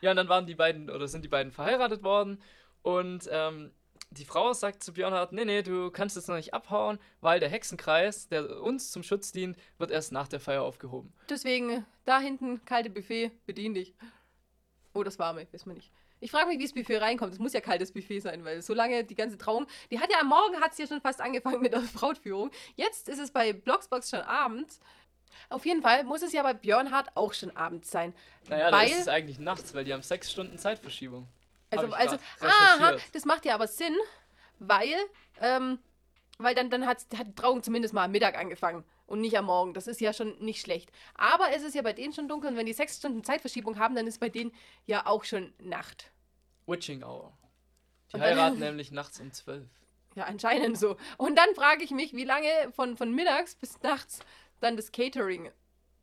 Ja, 0.00 0.10
und 0.10 0.16
dann 0.16 0.28
waren 0.28 0.46
die 0.46 0.54
beiden, 0.54 0.90
oder 0.90 1.08
sind 1.08 1.24
die 1.24 1.28
beiden 1.28 1.52
verheiratet 1.52 2.02
worden. 2.02 2.42
Und 2.82 3.28
ähm, 3.30 3.72
die 4.10 4.24
Frau 4.24 4.52
sagt 4.52 4.82
zu 4.82 4.92
Björnhard, 4.92 5.32
nee, 5.32 5.44
nee, 5.44 5.62
du 5.62 5.90
kannst 5.90 6.16
jetzt 6.16 6.28
noch 6.28 6.36
nicht 6.36 6.54
abhauen, 6.54 6.98
weil 7.20 7.40
der 7.40 7.48
Hexenkreis, 7.48 8.28
der 8.28 8.62
uns 8.62 8.92
zum 8.92 9.02
Schutz 9.02 9.32
dient, 9.32 9.56
wird 9.78 9.90
erst 9.90 10.12
nach 10.12 10.28
der 10.28 10.40
Feier 10.40 10.62
aufgehoben. 10.62 11.12
Deswegen, 11.28 11.84
da 12.04 12.20
hinten, 12.20 12.64
kalte 12.64 12.90
Buffet, 12.90 13.32
bedien 13.46 13.74
dich. 13.74 13.94
Oh, 14.94 15.02
das 15.02 15.18
warme, 15.18 15.46
wissen 15.50 15.70
wir 15.70 15.74
nicht. 15.74 15.90
Ich 16.20 16.30
frage 16.30 16.48
mich, 16.48 16.58
wie 16.58 16.62
das 16.62 16.72
Buffet 16.72 16.98
reinkommt. 16.98 17.32
Es 17.32 17.38
muss 17.38 17.52
ja 17.52 17.60
kaltes 17.60 17.92
Buffet 17.92 18.20
sein, 18.20 18.44
weil 18.44 18.62
so 18.62 18.72
lange 18.72 19.04
die 19.04 19.14
ganze 19.14 19.36
Trauung. 19.36 19.66
Die 19.90 20.00
hat 20.00 20.10
ja 20.10 20.20
am 20.20 20.28
Morgen 20.28 20.56
hat 20.60 20.72
es 20.72 20.78
ja 20.78 20.86
schon 20.86 21.00
fast 21.00 21.20
angefangen 21.20 21.60
mit 21.60 21.74
der 21.74 21.80
Brautführung. 21.94 22.50
Jetzt 22.74 23.08
ist 23.08 23.18
es 23.18 23.30
bei 23.30 23.52
Blocksbox 23.52 24.10
schon 24.10 24.20
abends. 24.20 24.80
Auf 25.48 25.64
jeden 25.66 25.82
Fall 25.82 26.04
muss 26.04 26.22
es 26.22 26.32
ja 26.32 26.42
bei 26.42 26.54
Björnhard 26.54 27.16
auch 27.16 27.32
schon 27.32 27.56
abends 27.56 27.90
sein. 27.90 28.14
Naja, 28.48 28.72
weil, 28.72 28.88
ist 28.88 29.00
es 29.00 29.08
eigentlich 29.08 29.38
nachts, 29.38 29.74
weil 29.74 29.84
die 29.84 29.92
haben 29.92 30.02
sechs 30.02 30.30
Stunden 30.30 30.58
Zeitverschiebung. 30.58 31.26
also, 31.70 31.92
also, 31.92 32.16
aha, 32.40 32.96
das 33.12 33.24
macht 33.24 33.44
ja 33.44 33.54
aber 33.54 33.66
Sinn, 33.66 33.94
weil, 34.58 34.94
ähm, 35.40 35.78
weil 36.38 36.54
dann, 36.54 36.70
dann 36.70 36.86
hat, 36.86 37.06
hat 37.16 37.26
die 37.26 37.34
Trauung 37.34 37.62
zumindest 37.62 37.94
mal 37.94 38.04
am 38.04 38.12
Mittag 38.12 38.36
angefangen 38.36 38.84
und 39.06 39.20
nicht 39.20 39.36
am 39.38 39.46
Morgen. 39.46 39.74
Das 39.74 39.86
ist 39.86 40.00
ja 40.00 40.12
schon 40.12 40.36
nicht 40.38 40.60
schlecht. 40.60 40.90
Aber 41.14 41.50
es 41.54 41.62
ist 41.62 41.74
ja 41.74 41.82
bei 41.82 41.92
denen 41.92 42.12
schon 42.12 42.28
dunkel 42.28 42.50
und 42.50 42.56
wenn 42.56 42.66
die 42.66 42.72
sechs 42.72 42.96
Stunden 42.96 43.24
Zeitverschiebung 43.24 43.78
haben, 43.78 43.94
dann 43.94 44.06
ist 44.06 44.20
bei 44.20 44.28
denen 44.28 44.52
ja 44.86 45.06
auch 45.06 45.24
schon 45.24 45.52
Nacht. 45.58 46.10
Witching 46.66 47.02
Hour. 47.02 47.32
Die 48.12 48.20
heiraten 48.20 48.58
nämlich 48.58 48.90
nachts 48.90 49.20
um 49.20 49.32
zwölf. 49.32 49.68
Ja, 50.14 50.24
anscheinend 50.24 50.78
so. 50.78 50.96
Und 51.18 51.36
dann 51.36 51.54
frage 51.54 51.84
ich 51.84 51.90
mich, 51.90 52.14
wie 52.14 52.24
lange 52.24 52.48
von, 52.74 52.96
von 52.96 53.14
mittags 53.14 53.54
bis 53.54 53.80
nachts 53.82 54.20
dann 54.60 54.76
das 54.76 54.92
Catering 54.92 55.50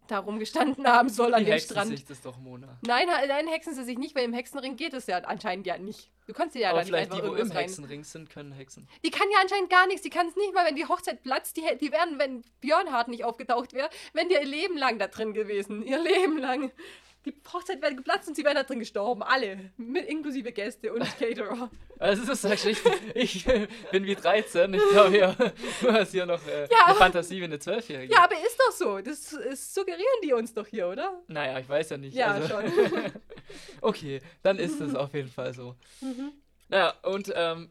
da 0.08 0.20
rumgestanden 0.20 0.86
haben 0.86 1.08
soll 1.08 1.34
an 1.34 1.46
Die 1.46 1.50
dem 1.52 1.60
Strand. 1.60 1.89
sich 1.89 2.06
das 2.06 2.22
doch, 2.22 2.38
Mona. 2.38 2.78
Nein, 2.86 3.08
nein, 3.08 3.48
hexen 3.48 3.74
sie 3.74 3.86
sich 3.86 3.98
nicht, 3.98 4.16
weil 4.16 4.26
im 4.26 4.34
Hexenring 4.34 4.76
geht 4.76 4.94
es 4.94 5.08
ja 5.08 5.20
anscheinend 5.20 5.66
ja 5.66 5.78
nicht. 5.78 6.12
Du 6.28 6.34
kannst 6.34 6.56
dir 6.56 6.60
ja 6.60 6.70
Aber 6.72 6.80
da 6.80 6.84
nicht 6.84 6.89
vielleicht 6.89 7.12
einfach 7.12 7.24
die, 7.24 7.32
wo 7.32 7.36
im 7.36 7.48
rein. 7.52 7.58
Hexenring 7.58 8.04
sind, 8.04 8.30
können 8.30 8.52
hexen. 8.52 8.88
Die 9.06 9.12
kann 9.12 9.28
ja 9.32 9.39
anscheinend 9.42 9.70
gar 9.70 9.88
nichts. 9.88 10.02
Die 10.02 10.10
kann 10.10 10.28
es 10.28 10.36
nicht 10.36 10.54
mal, 10.54 10.66
wenn 10.66 10.76
die 10.76 10.86
Hochzeit 10.86 11.24
platzt. 11.24 11.56
Die, 11.56 11.63
die 11.80 11.92
wären, 11.94 12.20
wenn 12.20 12.44
Björnhard 12.60 13.08
nicht 13.08 13.24
aufgetaucht 13.24 13.72
wäre, 13.74 13.89
wären 14.12 14.28
die 14.28 14.36
ihr 14.36 14.44
Leben 14.46 14.78
lang 14.78 15.00
da 15.00 15.08
drin 15.08 15.34
gewesen. 15.34 15.82
Ihr 15.84 16.00
Leben 16.00 16.38
lang. 16.38 16.72
Die 17.26 17.34
Hochzeit 17.54 17.82
wäre 17.82 17.96
geplatzt 17.96 18.28
und 18.28 18.36
sie 18.36 18.44
wären 18.44 18.56
da 18.56 18.64
drin 18.64 18.80
gestorben. 18.80 19.24
Alle. 19.24 19.72
Mit 19.78 20.06
inklusive 20.08 20.52
Gäste 20.52 20.92
und 20.94 21.02
Caterer. 21.20 21.70
Also 22.00 22.26
das 22.26 22.44
ist 22.44 22.60
schlicht. 22.62 22.82
Ich 23.16 23.46
bin 23.92 24.06
wie 24.06 24.16
13. 24.16 24.74
Ich 24.74 24.82
glaube 24.92 25.18
ja, 25.18 25.34
du 25.82 25.92
hast 25.94 26.12
hier 26.12 26.26
noch 26.26 26.46
äh, 26.48 26.68
Ja. 26.70 26.86
eine 26.88 26.96
Fantasie 26.96 27.40
wie 27.40 27.46
eine 27.46 27.60
Zwölfjährige. 27.60 28.12
Ja, 28.14 28.24
aber 28.26 28.34
ist 28.36 28.58
doch 28.60 28.72
so. 28.74 29.00
Das, 29.00 29.30
das 29.30 29.74
suggerieren 29.74 30.04
die 30.24 30.34
uns 30.34 30.54
doch 30.54 30.68
hier, 30.68 30.88
oder? 30.90 31.22
Naja, 31.28 31.60
ich 31.60 31.70
weiß 31.70 31.92
ja 31.92 31.98
nicht. 31.98 32.14
Ja, 32.16 32.32
also, 32.34 32.48
schon. 32.50 32.64
Okay, 33.82 34.22
dann 34.42 34.58
ist 34.58 34.80
es 34.82 34.96
auf 34.96 35.14
jeden 35.14 35.30
Fall 35.30 35.54
so. 35.54 35.76
Mhm. 36.02 36.32
Naja, 36.70 36.94
und 37.04 37.32
ähm, 37.36 37.70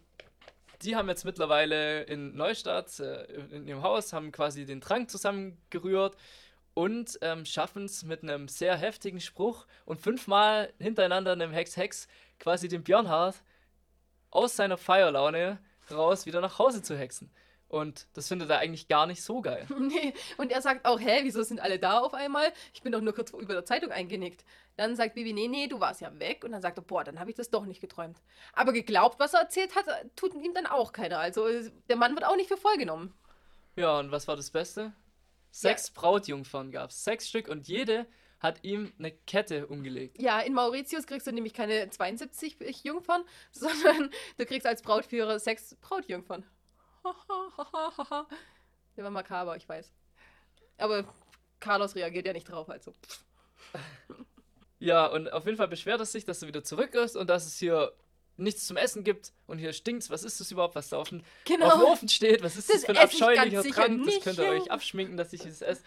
die 0.82 0.96
haben 0.96 1.08
jetzt 1.08 1.24
mittlerweile 1.24 2.02
in 2.04 2.34
Neustadt, 2.36 2.98
äh, 3.00 3.24
in 3.50 3.66
ihrem 3.66 3.82
Haus, 3.82 4.12
haben 4.12 4.32
quasi 4.32 4.64
den 4.64 4.80
Trank 4.80 5.10
zusammengerührt 5.10 6.16
und 6.74 7.18
ähm, 7.22 7.44
schaffen 7.44 7.84
es 7.84 8.02
mit 8.02 8.22
einem 8.22 8.48
sehr 8.48 8.76
heftigen 8.76 9.20
Spruch 9.20 9.66
und 9.84 10.00
fünfmal 10.00 10.72
hintereinander 10.78 11.32
einem 11.32 11.52
Hex-Hex 11.52 12.08
quasi 12.38 12.68
den 12.68 12.82
Björnhard 12.82 13.42
aus 14.30 14.56
seiner 14.56 14.78
Feierlaune 14.78 15.58
raus 15.90 16.26
wieder 16.26 16.40
nach 16.40 16.58
Hause 16.58 16.82
zu 16.82 16.96
hexen. 16.96 17.30
Und 17.68 18.06
das 18.12 18.28
findet 18.28 18.50
er 18.50 18.58
eigentlich 18.58 18.86
gar 18.86 19.06
nicht 19.06 19.22
so 19.22 19.40
geil. 19.40 19.66
Nee, 19.78 20.12
und 20.36 20.52
er 20.52 20.60
sagt 20.60 20.84
auch, 20.84 21.00
hä, 21.00 21.20
wieso 21.22 21.42
sind 21.42 21.58
alle 21.58 21.78
da 21.78 22.00
auf 22.00 22.12
einmal? 22.12 22.52
Ich 22.74 22.82
bin 22.82 22.92
doch 22.92 23.00
nur 23.00 23.14
kurz 23.14 23.30
über 23.30 23.54
der 23.54 23.64
Zeitung 23.64 23.90
eingenickt. 23.90 24.44
Dann 24.76 24.94
sagt 24.94 25.14
Bibi, 25.14 25.32
nee, 25.32 25.48
nee, 25.48 25.68
du 25.68 25.80
warst 25.80 26.02
ja 26.02 26.18
weg. 26.18 26.44
Und 26.44 26.52
dann 26.52 26.60
sagt 26.60 26.78
er, 26.78 26.82
boah, 26.82 27.02
dann 27.02 27.18
habe 27.18 27.30
ich 27.30 27.36
das 27.36 27.48
doch 27.48 27.64
nicht 27.64 27.80
geträumt. 27.80 28.20
Aber 28.52 28.74
geglaubt, 28.74 29.18
was 29.18 29.32
er 29.32 29.40
erzählt 29.40 29.74
hat, 29.74 29.86
tut 30.16 30.34
ihm 30.34 30.52
dann 30.52 30.66
auch 30.66 30.92
keiner. 30.92 31.18
Also 31.18 31.46
der 31.88 31.96
Mann 31.96 32.14
wird 32.14 32.26
auch 32.26 32.36
nicht 32.36 32.48
für 32.48 32.58
voll 32.58 32.76
genommen. 32.76 33.14
Ja, 33.74 33.98
und 33.98 34.10
was 34.12 34.28
war 34.28 34.36
das 34.36 34.50
Beste? 34.50 34.92
Sechs 35.52 35.90
Brautjungfern 35.90 36.72
gab 36.72 36.90
es. 36.90 37.04
Sechs 37.04 37.28
Stück 37.28 37.46
und 37.46 37.68
jede 37.68 38.06
hat 38.40 38.64
ihm 38.64 38.92
eine 38.98 39.12
Kette 39.12 39.66
umgelegt. 39.68 40.20
Ja, 40.20 40.40
in 40.40 40.54
Mauritius 40.54 41.06
kriegst 41.06 41.26
du 41.26 41.32
nämlich 41.32 41.54
keine 41.54 41.88
72 41.88 42.56
Jungfern, 42.82 43.22
sondern 43.52 44.10
du 44.38 44.46
kriegst 44.46 44.66
als 44.66 44.82
Brautführer 44.82 45.38
sechs 45.38 45.76
Brautjungfern. 45.76 46.44
Der 48.96 49.04
war 49.04 49.10
makaber, 49.10 49.56
ich 49.56 49.68
weiß. 49.68 49.92
Aber 50.78 51.04
Carlos 51.60 51.94
reagiert 51.94 52.26
ja 52.26 52.32
nicht 52.32 52.50
drauf, 52.50 52.68
also. 52.68 52.92
Ja, 54.78 55.06
und 55.06 55.32
auf 55.32 55.44
jeden 55.44 55.56
Fall 55.56 55.68
beschwert 55.68 56.00
er 56.00 56.06
sich, 56.06 56.24
dass 56.24 56.42
er 56.42 56.48
wieder 56.48 56.64
zurück 56.64 56.96
ist 56.96 57.14
und 57.14 57.30
dass 57.30 57.46
es 57.46 57.56
hier 57.56 57.92
nichts 58.36 58.66
zum 58.66 58.76
Essen 58.76 59.04
gibt 59.04 59.32
und 59.46 59.58
hier 59.58 59.72
stinkt's. 59.72 60.10
Was 60.10 60.24
ist 60.24 60.40
das 60.40 60.50
überhaupt, 60.50 60.74
was 60.74 60.88
da 60.88 60.98
auf 60.98 61.08
dem, 61.10 61.22
Genau. 61.44 61.66
auf 61.66 61.72
dem 61.74 61.82
Ofen 61.82 62.08
steht? 62.08 62.42
Was 62.42 62.56
ist 62.56 62.68
das, 62.68 62.76
Das 62.82 62.84
für 62.86 62.92
ein 62.92 62.96
abscheulicher 62.98 63.62
Trank? 63.62 64.04
Das 64.06 64.20
könnt 64.24 64.38
ihr 64.38 64.48
euch 64.48 64.70
abschminken, 64.70 65.16
dass 65.16 65.32
ich 65.32 65.44
es 65.44 65.62
esse. 65.62 65.82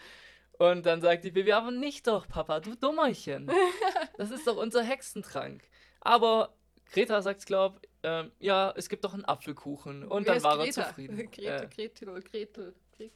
Und 0.58 0.86
dann 0.86 1.02
sagt 1.02 1.24
die 1.26 1.32
Baby, 1.32 1.52
aber 1.52 1.72
nicht 1.72 2.08
doch, 2.08 2.28
Papa, 2.28 2.60
du 2.62 2.76
Dummerchen. 2.76 3.52
Das 4.18 4.32
ist 4.32 4.48
doch 4.48 4.56
unser 4.56 4.82
Hexentrank. 4.84 5.62
Aber 6.00 6.54
Greta 6.94 7.22
sagt, 7.22 7.46
glaub, 7.46 7.82
ähm, 8.04 8.32
ja, 8.40 8.72
es 8.78 8.88
gibt 8.88 9.04
doch 9.04 9.14
einen 9.14 9.26
Apfelkuchen. 9.26 10.06
Und 10.08 10.26
Wer 10.26 10.36
dann 10.36 10.44
war 10.44 10.60
er 10.60 10.66
Greta? 10.66 10.88
zufrieden. 10.88 11.18
Gretel, 11.32 11.46
Äh, 11.46 11.68
Gretel, 11.68 12.22
Gretel, 12.22 12.74
Gretel. 12.96 13.12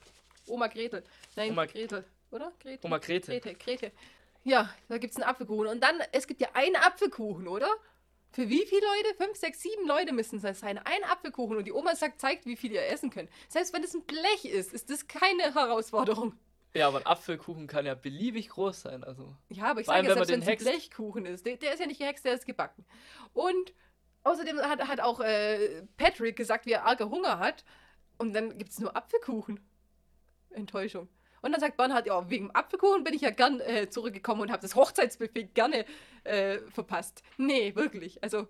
Oma 0.48 0.68
Gretel. 0.68 1.04
Nein, 1.38 1.52
Oma- 1.52 1.66
Gretel. 1.68 2.04
Oder? 2.32 2.52
Gretel. 2.60 2.80
Oma 2.86 2.98
Grete. 2.98 3.32
Grete, 3.32 3.56
Grete. 3.56 3.92
Ja, 4.44 4.74
da 4.90 4.98
gibt 4.98 5.12
es 5.14 5.18
einen 5.22 5.30
Apfelkuchen. 5.30 5.68
Und 5.68 5.82
dann, 5.82 6.00
es 6.12 6.28
gibt 6.28 6.42
ja 6.42 6.50
einen 6.54 6.76
Apfelkuchen, 6.76 7.48
oder? 7.48 7.70
Für 8.32 8.48
wie 8.48 8.66
viele 8.66 8.82
Leute? 8.82 9.16
Fünf, 9.18 9.38
sechs, 9.38 9.62
sieben 9.62 9.88
Leute 9.88 10.14
müssen 10.14 10.44
es 10.44 10.60
sein. 10.60 10.78
Ein 10.78 11.04
Apfelkuchen. 11.04 11.58
Und 11.58 11.66
die 11.66 11.72
Oma 11.72 11.96
sagt, 11.96 12.22
zeigt, 12.22 12.46
wie 12.46 12.56
viel 12.56 12.72
ihr 12.72 12.86
essen 12.88 13.10
könnt. 13.10 13.30
Selbst 13.48 13.74
wenn 13.74 13.84
es 13.84 13.94
ein 13.94 14.04
Blech 14.04 14.46
ist, 14.46 14.74
ist 14.74 14.90
das 14.90 15.08
keine 15.08 15.54
Herausforderung. 15.54 16.34
Ja, 16.76 16.88
aber 16.88 17.00
ein 17.00 17.06
Apfelkuchen 17.08 17.66
kann 17.66 17.86
ja 17.86 17.96
beliebig 17.96 18.50
groß 18.50 18.82
sein. 18.82 19.04
Also. 19.04 19.36
Ja, 19.50 19.66
aber 19.72 19.82
ich 19.82 19.88
sage 19.88 20.08
ja, 20.08 20.14
selbst 20.14 20.32
wenn 20.32 20.42
es 20.42 20.48
ein. 20.48 20.58
Blechkuchen 20.58 21.26
ist. 21.26 21.46
Der, 21.46 21.58
der 21.58 21.74
ist 21.74 21.80
ja 21.80 21.88
nicht 21.88 22.00
gehext, 22.00 22.24
der 22.26 22.36
ist 22.36 22.46
gebacken. 22.46 22.86
Und 23.34 23.74
außerdem 24.24 24.60
hat, 24.60 24.88
hat 24.88 25.00
auch 25.00 25.20
äh, 25.22 25.84
Patrick 25.98 26.36
gesagt, 26.36 26.68
wie 26.68 26.74
er 26.74 26.86
arger 26.86 27.10
Hunger 27.10 27.40
hat. 27.40 27.66
Und 28.20 28.34
dann 28.34 28.58
gibt 28.58 28.72
es 28.72 28.80
nur 28.80 28.96
Apfelkuchen. 28.96 29.60
Enttäuschung. 30.52 31.10
Und 31.42 31.52
dann 31.52 31.62
sagt 31.62 31.78
Bernhard, 31.78 32.06
ja, 32.08 32.30
wegen 32.30 32.48
dem 32.48 32.56
Apfelkuchen 32.56 33.04
bin 33.04 33.14
ich 33.14 33.22
ja 33.22 33.30
gern 33.32 33.60
äh, 33.62 33.90
zurückgekommen 33.90 34.42
und 34.42 34.52
habe 34.52 34.62
das 34.62 34.76
Hochzeitsbuffet 34.76 35.54
gerne 35.54 35.86
äh, 36.24 36.60
verpasst. 36.74 37.24
Nee, 37.38 37.76
wirklich. 37.76 38.22
Also, 38.24 38.48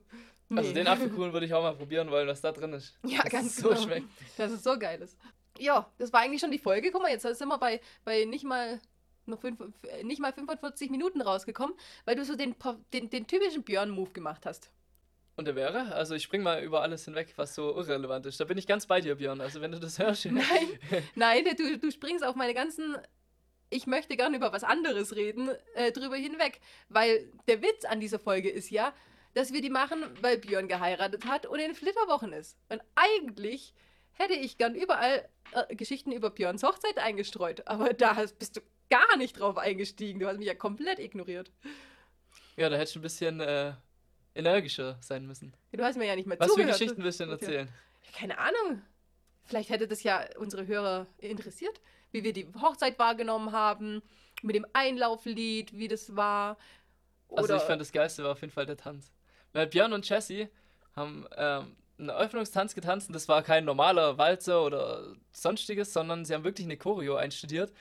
nee. 0.50 0.60
Also 0.60 0.74
den 0.74 0.88
Apfelkuchen 0.88 1.34
würde 1.34 1.46
ich 1.46 1.54
auch 1.54 1.64
mal 1.64 1.76
probieren 1.76 2.10
wollen, 2.12 2.28
was 2.28 2.42
da 2.42 2.52
drin 2.52 2.74
ist. 2.74 2.98
Ja, 3.04 3.22
Das 3.24 3.32
ganz 3.32 3.58
so 3.58 3.70
genau. 3.70 3.82
schmeckt. 3.82 4.08
Dass 4.38 4.52
es 4.52 4.64
so 4.64 4.78
geil 4.78 5.02
ist. 5.02 5.18
Ja, 5.58 5.92
das 5.98 6.14
war 6.14 6.22
eigentlich 6.22 6.42
schon 6.42 6.52
die 6.52 6.60
Folge. 6.60 6.92
Guck 6.92 7.02
mal, 7.02 7.12
jetzt 7.12 7.24
sind 7.24 7.48
wir 7.48 7.58
bei, 7.58 7.82
bei 8.06 8.26
nicht 8.26 8.46
mal 8.46 8.80
noch 9.26 9.40
fünf, 9.42 9.60
äh, 9.84 10.04
nicht 10.04 10.20
mal 10.20 10.34
45 10.34 10.90
Minuten 10.90 11.22
rausgekommen, 11.22 11.76
weil 12.06 12.16
du 12.16 12.26
so 12.26 12.36
den, 12.36 12.56
den, 12.94 13.10
den 13.10 13.28
typischen 13.28 13.64
Björn-Move 13.64 14.12
gemacht 14.12 14.46
hast. 14.46 14.72
Und 15.40 15.46
der 15.46 15.56
wäre? 15.56 15.94
Also 15.96 16.16
ich 16.16 16.24
spring 16.24 16.44
mal 16.44 16.62
über 16.62 16.82
alles 16.82 17.06
hinweg, 17.06 17.32
was 17.38 17.56
so 17.56 17.74
irrelevant 17.74 18.26
ist. 18.26 18.42
Da 18.42 18.44
bin 18.44 18.58
ich 18.58 18.68
ganz 18.68 18.88
bei 18.88 19.00
dir, 19.00 19.16
Björn. 19.16 19.40
Also 19.40 19.62
wenn 19.62 19.72
du 19.72 19.80
das 19.80 19.98
hörst. 19.98 20.26
Nein, 20.26 20.44
nein, 21.16 21.46
du, 21.56 21.78
du 21.78 21.92
springst 21.92 22.26
auf 22.26 22.36
meine 22.36 22.54
ganzen. 22.54 22.98
Ich 23.70 23.88
möchte 23.88 24.18
gerne 24.18 24.36
über 24.36 24.52
was 24.52 24.66
anderes 24.66 25.16
reden, 25.16 25.50
äh, 25.76 25.94
drüber 25.94 26.18
hinweg. 26.18 26.60
Weil 26.90 27.32
der 27.48 27.62
Witz 27.62 27.86
an 27.86 28.02
dieser 28.02 28.20
Folge 28.20 28.50
ist 28.50 28.70
ja, 28.70 28.94
dass 29.34 29.54
wir 29.54 29.62
die 29.62 29.70
machen, 29.70 30.04
weil 30.20 30.40
Björn 30.40 30.68
geheiratet 30.68 31.26
hat 31.26 31.46
und 31.46 31.60
in 31.60 31.74
Flitterwochen 31.74 32.34
ist. 32.34 32.58
Und 32.68 32.82
eigentlich 32.96 33.74
hätte 34.12 34.34
ich 34.34 34.58
gern 34.58 34.76
überall 34.76 35.26
äh, 35.54 35.74
Geschichten 35.74 36.12
über 36.12 36.32
Björns 36.32 36.64
Hochzeit 36.64 36.98
eingestreut. 36.98 37.66
Aber 37.66 37.94
da 37.94 38.26
bist 38.38 38.58
du 38.58 38.62
gar 38.90 39.16
nicht 39.16 39.40
drauf 39.40 39.58
eingestiegen. 39.58 40.20
Du 40.20 40.28
hast 40.28 40.38
mich 40.38 40.48
ja 40.48 40.56
komplett 40.56 41.00
ignoriert. 41.00 41.50
Ja, 42.58 42.68
da 42.68 42.76
hättest 42.76 42.96
du 42.96 43.00
ein 43.00 43.04
bisschen 43.04 43.40
äh, 43.40 43.72
energischer 44.40 44.98
sein 45.02 45.26
müssen. 45.26 45.54
Du 45.72 45.84
hast 45.84 45.98
mir 45.98 46.06
ja 46.06 46.16
nicht 46.16 46.28
mehr 46.28 46.40
Was 46.40 46.48
für 46.48 46.54
zugehört. 46.54 46.80
Geschichten 46.80 47.04
willst 47.04 47.20
du 47.20 47.26
denn 47.26 47.34
erzählen? 47.34 47.70
Keine 48.18 48.38
Ahnung. 48.38 48.82
Vielleicht 49.46 49.70
hätte 49.70 49.88
das 49.88 50.04
ja 50.04 50.26
unsere 50.38 50.68
Hörer 50.68 51.08
interessiert, 51.18 51.82
wie 52.12 52.24
wir 52.24 52.34
die 52.34 52.48
Hochzeit 52.62 53.00
wahrgenommen 53.00 53.52
haben, 53.52 54.02
mit 54.42 54.56
dem 54.56 54.66
Einlauflied, 54.74 55.74
wie 55.74 55.88
das 55.88 56.16
war. 56.16 56.58
Oder 57.28 57.42
Also 57.42 57.56
ich 57.56 57.62
fand 57.64 57.82
das 57.82 57.92
Geilste 57.92 58.24
war 58.24 58.32
auf 58.32 58.42
jeden 58.42 58.54
Fall 58.54 58.66
der 58.66 58.78
Tanz. 58.78 59.12
Weil 59.54 59.68
Björn 59.68 59.94
und 59.94 60.08
Jessie 60.08 60.50
haben 60.96 61.26
ähm, 61.36 61.76
einen 61.98 62.10
Eröffnungstanz 62.10 62.76
getanzt 62.76 63.10
und 63.10 63.14
das 63.14 63.28
war 63.28 63.44
kein 63.44 63.66
normaler 63.66 64.18
Walzer 64.18 64.64
oder 64.64 65.16
sonstiges, 65.32 65.94
sondern 65.94 66.26
sie 66.26 66.34
haben 66.34 66.44
wirklich 66.44 66.66
eine 66.66 66.78
Choreo 66.78 67.16
einstudiert 67.16 67.74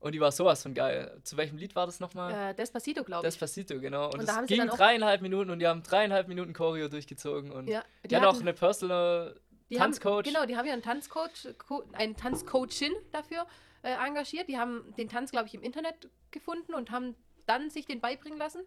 und 0.00 0.12
die 0.14 0.20
war 0.20 0.30
sowas 0.32 0.62
von 0.62 0.74
geil. 0.74 1.18
Zu 1.24 1.36
welchem 1.36 1.56
Lied 1.58 1.74
war 1.74 1.86
das 1.86 2.00
nochmal? 2.00 2.50
äh, 2.50 2.54
Despacito, 2.54 3.02
glaube 3.04 3.26
ich. 3.26 3.32
Despacito, 3.32 3.80
genau. 3.80 4.06
Und, 4.06 4.14
Und 4.20 4.26
da 4.26 4.32
es 4.32 4.36
haben 4.36 4.46
sie 4.48 4.56
ging 4.56 4.66
dreieinhalb 4.68 5.22
Minuten 5.22 5.50
und 5.50 5.58
die 5.58 5.66
haben 5.66 5.82
dreieinhalb 5.82 6.28
Minuten 6.28 6.52
Choreo 6.52 6.88
durchgezogen 6.88 7.50
und 7.50 7.68
ja, 7.68 7.82
die, 8.04 8.14
hatten 8.14 8.26
auch 8.26 8.40
eine 8.40 8.52
Personal 8.52 9.40
die 9.70 9.80
haben- 9.80 9.92
Tanzcoach. 9.92 10.24
Genau, 10.24 10.46
die 10.46 10.56
haben 10.56 10.66
ja 10.66 10.72
einen 10.74 10.82
Tanzcoach, 10.82 11.48
Co 11.58 11.82
einen 11.92 12.16
Tanzcoachin 12.16 12.92
dafür 13.12 13.46
äh, 13.82 13.92
engagiert. 14.06 14.48
Die 14.48 14.58
haben 14.58 14.94
den 14.96 15.08
Tanz, 15.08 15.30
glaube 15.32 15.46
ich, 15.48 15.54
im 15.54 15.62
Internet 15.62 16.08
gefunden 16.30 16.74
und 16.74 16.90
haben 16.90 17.16
dann 17.46 17.70
sich 17.70 17.86
den 17.86 18.00
beibringen 18.00 18.38
lassen. 18.38 18.62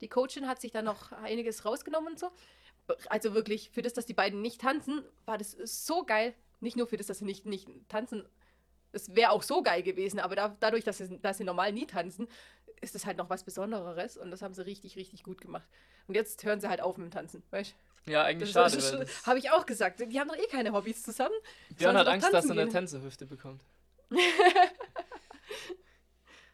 Die 0.00 0.08
Coachin 0.08 0.46
hat 0.46 0.60
sich 0.60 0.70
dann 0.70 0.84
noch 0.84 1.12
einiges 1.12 1.64
rausgenommen 1.64 2.12
und 2.12 2.18
so. 2.18 2.30
Also 3.10 3.34
wirklich, 3.34 3.70
für 3.70 3.82
das, 3.82 3.92
dass 3.92 4.06
die 4.06 4.14
beiden 4.14 4.40
nicht 4.40 4.60
tanzen, 4.60 5.02
war 5.26 5.36
das 5.38 5.52
so 5.64 6.04
geil. 6.04 6.34
Nicht 6.60 6.76
nur 6.76 6.86
für 6.86 6.96
das, 6.96 7.06
dass 7.06 7.18
sie 7.18 7.24
nicht, 7.24 7.44
nicht 7.46 7.68
tanzen. 7.88 8.24
Es 8.92 9.14
wäre 9.14 9.30
auch 9.30 9.42
so 9.42 9.62
geil 9.62 9.82
gewesen, 9.82 10.18
aber 10.20 10.36
da, 10.36 10.56
dadurch, 10.60 10.84
dass 10.84 10.98
sie, 10.98 11.18
dass 11.18 11.38
sie 11.38 11.44
normal 11.44 11.72
nie 11.72 11.86
tanzen, 11.86 12.28
ist 12.80 12.94
es 12.94 13.04
halt 13.06 13.18
noch 13.18 13.28
was 13.28 13.44
Besonderes 13.44 14.16
und 14.16 14.30
das 14.30 14.42
haben 14.42 14.54
sie 14.54 14.64
richtig, 14.64 14.96
richtig 14.96 15.22
gut 15.22 15.40
gemacht. 15.40 15.68
Und 16.06 16.14
jetzt 16.14 16.42
hören 16.44 16.60
sie 16.60 16.68
halt 16.68 16.80
auf 16.80 16.96
mit 16.96 17.06
dem 17.06 17.10
Tanzen, 17.10 17.42
weißt 17.50 17.74
Ja, 18.06 18.22
eigentlich 18.24 18.52
das, 18.52 18.72
schade. 18.72 18.98
das, 18.98 19.06
das 19.12 19.26
habe 19.26 19.38
ich 19.38 19.50
auch 19.50 19.66
gesagt. 19.66 20.00
Die 20.00 20.18
haben 20.20 20.28
doch 20.28 20.36
eh 20.36 20.46
keine 20.46 20.72
Hobbys 20.72 21.02
zusammen. 21.02 21.34
Björn 21.76 21.96
hat 21.96 22.06
Angst, 22.06 22.32
dass 22.32 22.46
er 22.46 22.52
eine. 22.52 22.68
Tänzerhüfte 22.68 23.26
bekommt. 23.26 23.62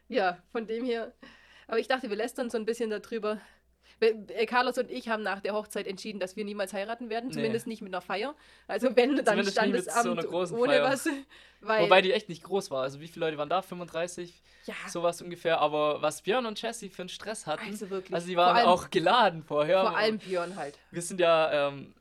Ja, 0.07 0.37
von 0.51 0.67
dem 0.67 0.85
her. 0.85 1.13
Aber 1.67 1.79
ich 1.79 1.87
dachte, 1.87 2.09
wir 2.09 2.15
lästern 2.15 2.49
so 2.49 2.57
ein 2.57 2.65
bisschen 2.65 2.89
darüber. 2.89 3.41
Äh, 4.01 4.45
Carlos 4.45 4.77
und 4.77 4.91
ich 4.91 5.07
haben 5.09 5.23
nach 5.23 5.39
der 5.39 5.53
Hochzeit 5.53 5.87
entschieden, 5.87 6.19
dass 6.19 6.35
wir 6.35 6.43
niemals 6.45 6.73
heiraten 6.73 7.09
werden, 7.09 7.27
Nee. 7.27 7.33
zumindest 7.35 7.65
nicht 7.67 7.81
mit 7.81 7.93
einer 7.93 8.01
Feier. 8.01 8.35
Also 8.67 8.95
wenn, 8.95 9.15
dann 9.15 9.25
Zumindest 9.25 9.61
nicht 9.61 9.71
mit 9.73 9.83
so 9.85 9.91
Standesamt 9.91 10.19
einer 10.27 10.51
ohne 10.59 10.67
Feier. 10.73 10.83
was. 10.83 11.07
Weil, 11.61 11.83
Wobei 11.85 12.01
die 12.01 12.11
echt 12.13 12.29
nicht 12.29 12.43
groß 12.43 12.69
war. 12.71 12.83
Also 12.83 12.99
wie 12.99 13.07
viele 13.07 13.25
Leute 13.25 13.37
waren 13.37 13.49
da? 13.49 13.61
35? 13.61 14.41
ja, 14.65 14.73
Sowas 14.87 15.21
ungefähr. 15.21 15.59
Aber 15.61 16.01
was 16.01 16.21
Björn 16.21 16.45
und 16.45 16.61
Jessie 16.61 16.89
für 16.89 17.01
einen 17.03 17.09
Stress 17.09 17.47
hatten. 17.47 17.65
also 17.65 17.89
wirklich. 17.89 18.13
Also 18.13 18.27
die 18.27 18.35
waren 18.37 18.55
allem- 18.55 18.67
auch 18.67 18.89
geladen 18.91 19.41
vorher. 19.43 19.81
Vor 19.81 19.97
allem 19.97 20.17
Björn 20.19 20.55
halt. 20.57 20.77
Wir 20.91 21.01
sind 21.01 21.19
ja 21.19 21.69
ähm, 21.69 21.93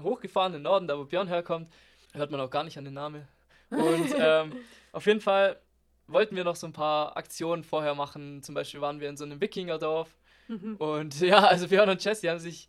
hochgefahren 0.00 0.52
in 0.52 0.58
den 0.60 0.64
Norden, 0.64 0.86
da 0.86 0.96
wo 0.98 1.04
Björn 1.04 1.26
herkommt. 1.26 1.72
Hört 2.12 2.30
man 2.30 2.40
auch 2.40 2.50
gar 2.50 2.62
nicht 2.64 2.76
an 2.78 2.84
den 2.84 2.94
Namen. 2.94 3.26
Und 3.70 4.14
ähm, 4.18 4.56
auf 4.92 5.06
jeden 5.06 5.20
Fall 5.20 5.58
wollten 6.06 6.36
wir 6.36 6.44
noch 6.44 6.56
so 6.56 6.66
ein 6.66 6.72
paar 6.72 7.16
Aktionen 7.16 7.64
vorher 7.64 7.94
machen. 7.94 8.42
Zum 8.42 8.54
Beispiel 8.54 8.80
waren 8.80 9.00
wir 9.00 9.08
in 9.08 9.16
so 9.16 9.24
einem 9.24 9.40
Wikingerdorf. 9.40 10.14
Mhm. 10.50 10.76
Und 10.76 11.20
ja, 11.20 11.38
also 11.46 11.68
Björn 11.68 11.88
und 11.90 12.04
Jessie 12.04 12.28
haben 12.28 12.40
sich 12.40 12.68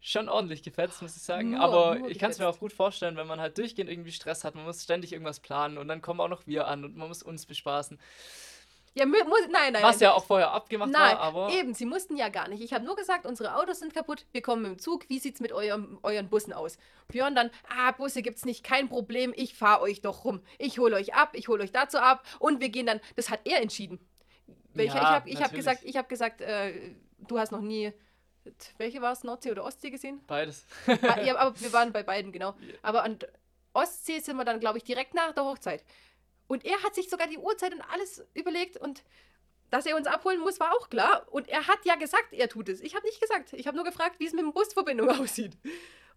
schon 0.00 0.28
ordentlich 0.28 0.62
gefetzt, 0.62 1.02
muss 1.02 1.16
ich 1.16 1.22
sagen. 1.22 1.50
Nur- 1.50 1.60
Aber 1.60 1.96
nur 1.96 2.08
ich 2.08 2.18
kann 2.18 2.30
es 2.30 2.38
mir 2.38 2.48
auch 2.48 2.58
gut 2.58 2.72
vorstellen, 2.72 3.16
wenn 3.16 3.26
man 3.26 3.40
halt 3.40 3.58
durchgehend 3.58 3.90
irgendwie 3.90 4.12
Stress 4.12 4.44
hat. 4.44 4.54
Man 4.54 4.64
muss 4.64 4.82
ständig 4.82 5.12
irgendwas 5.12 5.40
planen 5.40 5.76
und 5.76 5.88
dann 5.88 6.00
kommen 6.00 6.20
auch 6.20 6.28
noch 6.28 6.46
wir 6.46 6.66
an 6.68 6.84
und 6.84 6.96
man 6.96 7.08
muss 7.08 7.22
uns 7.22 7.44
bespaßen. 7.46 7.98
Ja, 8.94 9.04
mu- 9.06 9.12
muss, 9.28 9.40
nein, 9.50 9.74
nein. 9.74 9.82
Was 9.82 10.00
ja 10.00 10.12
auch 10.12 10.24
vorher 10.24 10.50
abgemacht 10.52 10.90
Nein, 10.90 11.16
war, 11.16 11.20
aber 11.20 11.50
eben, 11.50 11.74
sie 11.74 11.84
mussten 11.84 12.16
ja 12.16 12.30
gar 12.30 12.48
nicht. 12.48 12.62
Ich 12.62 12.72
habe 12.72 12.84
nur 12.84 12.96
gesagt, 12.96 13.26
unsere 13.26 13.54
Autos 13.56 13.80
sind 13.80 13.92
kaputt, 13.92 14.24
wir 14.32 14.40
kommen 14.40 14.62
mit 14.62 14.70
dem 14.72 14.78
Zug. 14.78 15.08
Wie 15.08 15.18
sieht's 15.18 15.40
mit 15.40 15.52
eurem, 15.52 15.98
euren 16.02 16.28
Bussen 16.28 16.52
aus? 16.52 16.78
Björn 17.08 17.34
dann, 17.34 17.50
ah, 17.68 17.92
Busse 17.92 18.22
gibt's 18.22 18.44
nicht, 18.44 18.64
kein 18.64 18.88
Problem, 18.88 19.32
ich 19.36 19.54
fahre 19.54 19.82
euch 19.82 20.00
doch 20.00 20.24
rum. 20.24 20.40
Ich 20.58 20.78
hole 20.78 20.96
euch 20.96 21.14
ab, 21.14 21.30
ich 21.34 21.48
hole 21.48 21.62
euch 21.62 21.70
dazu 21.72 21.98
ab 21.98 22.24
und 22.38 22.60
wir 22.60 22.70
gehen 22.70 22.86
dann, 22.86 23.00
das 23.14 23.30
hat 23.30 23.40
er 23.44 23.60
entschieden. 23.60 24.00
Ja, 24.74 24.84
ich 24.84 24.94
habe 24.94 25.30
hab 25.32 25.52
gesagt, 25.52 25.80
ich 25.84 25.96
habe 25.96 26.08
gesagt, 26.08 26.40
äh, 26.40 26.94
du 27.18 27.38
hast 27.38 27.52
noch 27.52 27.60
nie, 27.60 27.92
welche 28.78 29.02
war 29.02 29.12
es, 29.12 29.24
Nordsee 29.24 29.50
oder 29.50 29.64
Ostsee 29.64 29.90
gesehen? 29.90 30.20
beides. 30.26 30.66
Ah, 30.86 31.20
ja, 31.20 31.36
aber 31.36 31.58
wir 31.60 31.72
waren 31.72 31.92
bei 31.92 32.02
beiden, 32.02 32.32
genau. 32.32 32.54
Aber 32.82 33.02
an 33.02 33.18
Ostsee 33.72 34.20
sind 34.20 34.36
wir 34.36 34.44
dann, 34.44 34.60
glaube 34.60 34.78
ich, 34.78 34.84
direkt 34.84 35.14
nach 35.14 35.32
der 35.32 35.44
Hochzeit. 35.44 35.84
Und 36.46 36.64
er 36.64 36.82
hat 36.82 36.94
sich 36.94 37.10
sogar 37.10 37.26
die 37.26 37.38
Uhrzeit 37.38 37.74
und 37.74 37.82
alles 37.82 38.24
überlegt 38.34 38.78
und 38.78 39.04
dass 39.70 39.84
er 39.84 39.96
uns 39.96 40.06
abholen 40.06 40.40
muss, 40.40 40.60
war 40.60 40.72
auch 40.72 40.88
klar. 40.88 41.26
Und 41.30 41.48
er 41.48 41.66
hat 41.66 41.84
ja 41.84 41.96
gesagt, 41.96 42.32
er 42.32 42.48
tut 42.48 42.70
es. 42.70 42.80
Ich 42.80 42.94
habe 42.94 43.06
nicht 43.06 43.20
gesagt. 43.20 43.52
Ich 43.52 43.66
habe 43.66 43.76
nur 43.76 43.84
gefragt, 43.84 44.18
wie 44.18 44.26
es 44.26 44.32
mit 44.32 44.42
dem 44.42 44.52
Busverbindung 44.52 45.10
aussieht. 45.20 45.58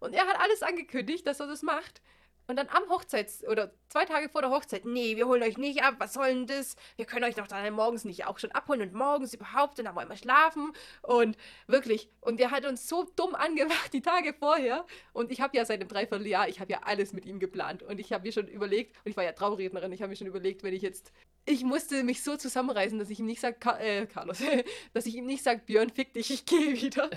Und 0.00 0.14
er 0.14 0.26
hat 0.26 0.40
alles 0.40 0.62
angekündigt, 0.62 1.26
dass 1.26 1.40
er 1.40 1.46
das 1.46 1.62
macht. 1.62 2.00
Und 2.46 2.56
dann 2.56 2.68
am 2.68 2.82
Hochzeits- 2.88 3.46
oder 3.46 3.72
zwei 3.88 4.04
Tage 4.04 4.28
vor 4.28 4.42
der 4.42 4.50
Hochzeit, 4.50 4.84
nee, 4.84 5.16
wir 5.16 5.26
holen 5.26 5.42
euch 5.42 5.58
nicht 5.58 5.82
ab, 5.82 5.94
was 5.98 6.14
soll 6.14 6.28
denn 6.28 6.46
das? 6.46 6.76
Wir 6.96 7.04
können 7.04 7.24
euch 7.24 7.34
doch 7.34 7.46
dann 7.46 7.72
morgens 7.72 8.04
nicht 8.04 8.26
auch 8.26 8.38
schon 8.38 8.50
abholen 8.52 8.82
und 8.82 8.94
morgens 8.94 9.34
überhaupt 9.34 9.78
und 9.78 9.84
dann 9.84 9.94
wollen 9.94 10.08
wir 10.08 10.16
schlafen. 10.16 10.72
Und 11.02 11.36
wirklich, 11.66 12.08
und 12.20 12.40
der 12.40 12.50
hat 12.50 12.66
uns 12.66 12.88
so 12.88 13.04
dumm 13.16 13.34
angemacht 13.34 13.92
die 13.92 14.02
Tage 14.02 14.34
vorher. 14.34 14.86
Und 15.12 15.30
ich 15.30 15.40
habe 15.40 15.56
ja 15.56 15.64
seit 15.64 15.80
einem 15.80 15.88
Dreivierteljahr, 15.88 16.48
ich 16.48 16.60
habe 16.60 16.72
ja 16.72 16.80
alles 16.82 17.12
mit 17.12 17.26
ihm 17.26 17.38
geplant. 17.38 17.82
Und 17.82 18.00
ich 18.00 18.12
habe 18.12 18.26
mir 18.26 18.32
schon 18.32 18.48
überlegt, 18.48 18.96
und 19.04 19.10
ich 19.10 19.16
war 19.16 19.24
ja 19.24 19.32
Traurednerin, 19.32 19.92
ich 19.92 20.02
habe 20.02 20.10
mir 20.10 20.16
schon 20.16 20.26
überlegt, 20.26 20.62
wenn 20.62 20.74
ich 20.74 20.82
jetzt, 20.82 21.12
ich 21.44 21.62
musste 21.64 22.02
mich 22.02 22.22
so 22.22 22.36
zusammenreißen, 22.36 22.98
dass 22.98 23.10
ich 23.10 23.20
ihm 23.20 23.26
nicht 23.26 23.40
sage, 23.40 23.56
Ka 23.58 23.78
äh, 23.78 24.06
Carlos, 24.06 24.42
dass 24.94 25.06
ich 25.06 25.14
ihm 25.14 25.26
nicht 25.26 25.44
sage, 25.44 25.62
Björn, 25.64 25.90
fick 25.90 26.12
dich, 26.12 26.30
ich 26.30 26.44
gehe 26.44 26.80
wieder. 26.80 27.08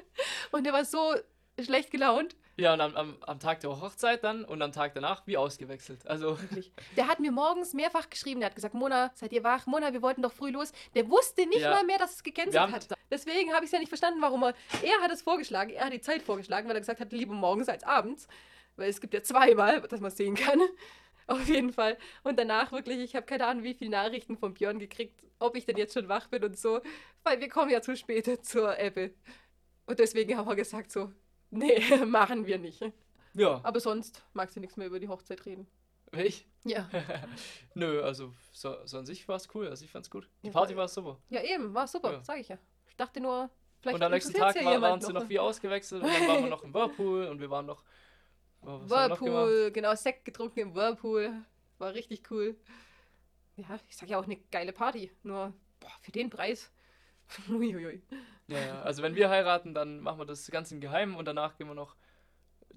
und 0.52 0.66
er 0.66 0.72
war 0.72 0.84
so 0.84 1.14
schlecht 1.60 1.90
gelaunt. 1.90 2.36
Ja, 2.56 2.74
und 2.74 2.80
am, 2.82 2.94
am, 2.96 3.16
am 3.22 3.40
Tag 3.40 3.60
der 3.60 3.70
Hochzeit 3.80 4.22
dann 4.24 4.44
und 4.44 4.60
am 4.60 4.72
Tag 4.72 4.92
danach 4.94 5.26
wie 5.26 5.36
ausgewechselt. 5.38 6.06
Also, 6.06 6.38
Wirklich. 6.40 6.70
Der 6.96 7.08
hat 7.08 7.18
mir 7.18 7.32
morgens 7.32 7.72
mehrfach 7.72 8.10
geschrieben. 8.10 8.40
Der 8.40 8.48
hat 8.50 8.54
gesagt, 8.54 8.74
Mona, 8.74 9.10
seid 9.14 9.32
ihr 9.32 9.42
wach? 9.42 9.66
Mona, 9.66 9.92
wir 9.92 10.02
wollten 10.02 10.20
doch 10.22 10.32
früh 10.32 10.50
los. 10.50 10.70
Der 10.94 11.08
wusste 11.08 11.46
nicht 11.46 11.60
Ja. 11.62 11.70
mal 11.70 11.84
mehr, 11.84 11.98
dass 11.98 12.12
es 12.16 12.22
gecancelt 12.22 12.70
hat. 12.72 12.88
Deswegen 13.10 13.52
habe 13.54 13.64
ich 13.64 13.68
es 13.68 13.72
ja 13.72 13.78
nicht 13.78 13.88
verstanden, 13.88 14.20
warum 14.20 14.42
er. 14.42 14.54
Er 14.82 15.00
hat 15.00 15.10
es 15.10 15.22
vorgeschlagen. 15.22 15.70
Er 15.70 15.86
hat 15.86 15.92
die 15.94 16.00
Zeit 16.02 16.22
vorgeschlagen, 16.22 16.68
weil 16.68 16.76
er 16.76 16.80
gesagt 16.80 17.00
hat, 17.00 17.10
lieber 17.12 17.34
morgens 17.34 17.68
als 17.70 17.84
abends. 17.84 18.26
Weil 18.76 18.90
es 18.90 19.00
gibt 19.00 19.14
ja 19.14 19.22
zweimal, 19.22 19.80
dass 19.82 20.00
man 20.00 20.08
es 20.10 20.16
sehen 20.18 20.34
kann. 20.34 20.60
Auf 21.28 21.46
jeden 21.48 21.72
Fall. 21.72 21.96
Und 22.22 22.38
danach 22.38 22.72
wirklich, 22.72 22.98
ich 22.98 23.16
habe 23.16 23.24
keine 23.24 23.46
Ahnung, 23.46 23.64
wie 23.64 23.74
viele 23.74 23.90
Nachrichten 23.90 24.36
von 24.36 24.52
Björn 24.54 24.78
gekriegt, 24.78 25.22
ob 25.38 25.56
ich 25.56 25.64
denn 25.64 25.76
jetzt 25.78 25.94
schon 25.94 26.08
wach 26.08 26.26
bin 26.28 26.44
und 26.44 26.58
so. 26.58 26.80
Weil 27.22 27.40
wir 27.40 27.48
kommen 27.48 27.70
ja 27.70 27.80
zu 27.80 27.96
spät 27.96 28.26
zur 28.44 28.78
Ebbe. 28.78 29.14
Und 29.86 29.98
deswegen 29.98 30.36
haben 30.36 30.48
wir 30.48 30.56
gesagt 30.56 30.90
so, 30.92 31.10
nee, 31.58 31.80
machen 32.06 32.46
wir 32.46 32.58
nicht. 32.58 32.82
ja, 33.34 33.60
Aber 33.62 33.78
sonst 33.80 34.22
magst 34.32 34.56
du 34.56 34.60
nichts 34.60 34.76
mehr 34.76 34.86
über 34.86 34.98
die 35.00 35.08
Hochzeit 35.08 35.44
reden. 35.46 35.66
ich? 36.12 36.46
Ja. 36.64 36.88
Nö, 37.74 38.02
also 38.02 38.32
so, 38.52 38.76
so 38.86 38.98
an 38.98 39.06
sich 39.06 39.26
war 39.28 39.36
es 39.36 39.48
cool. 39.54 39.68
Also 39.68 39.84
ich 39.84 39.90
fand's 39.90 40.10
gut. 40.10 40.28
Die 40.42 40.46
Ja, 40.48 40.52
Party 40.52 40.76
war 40.76 40.88
super. 40.88 41.18
Ja, 41.28 41.42
eben, 41.42 41.74
war 41.74 41.86
super, 41.86 42.12
Ja. 42.12 42.24
sag 42.24 42.38
ich 42.40 42.48
ja. 42.48 42.58
Ich 42.88 42.96
dachte 42.96 43.20
nur, 43.20 43.50
vielleicht 43.80 43.96
und 43.96 44.02
am 44.02 44.12
nächsten 44.12 44.32
Tag 44.34 44.56
ja 44.56 44.64
war, 44.64 44.80
waren 44.80 45.00
sie 45.00 45.12
noch. 45.12 45.28
wie 45.28 45.38
ausgewechselt 45.38 46.02
und 46.02 46.08
dann 46.12 46.28
waren 46.28 46.42
wir 46.44 46.50
noch 46.50 46.62
im 46.62 46.72
Whirlpool 46.74 47.26
und 47.26 47.40
wir 47.40 47.50
waren 47.50 47.66
noch. 47.66 47.82
Oh, 48.62 48.66
was 48.66 48.90
haben 48.90 48.90
wir 48.90 49.08
noch? 49.08 49.20
Whirlpool, 49.20 49.70
genau, 49.72 49.94
Sekt 49.94 50.24
getrunken 50.24 50.60
im 50.60 50.74
Whirlpool. 50.74 51.32
War 51.78 51.94
richtig 51.94 52.30
cool. 52.30 52.56
Ja, 53.56 53.78
ich 53.88 53.96
sag 53.96 54.08
ja 54.08 54.18
auch 54.18 54.24
eine 54.24 54.36
geile 54.50 54.72
Party. 54.72 55.10
Nur, 55.24 55.52
boah, 55.80 55.90
für 56.00 56.12
den 56.12 56.30
Preis. 56.30 56.70
Uiuiui. 57.48 58.02
Ja, 58.48 58.58
ja, 58.58 58.82
also 58.82 59.02
wenn 59.02 59.14
wir 59.14 59.30
heiraten, 59.30 59.74
dann 59.74 60.00
machen 60.00 60.18
wir 60.18 60.26
das 60.26 60.50
ganz 60.50 60.72
im 60.72 60.80
Geheimen 60.80 61.14
und 61.14 61.26
danach 61.26 61.56
gehen 61.56 61.68
wir 61.68 61.74
noch 61.74 61.96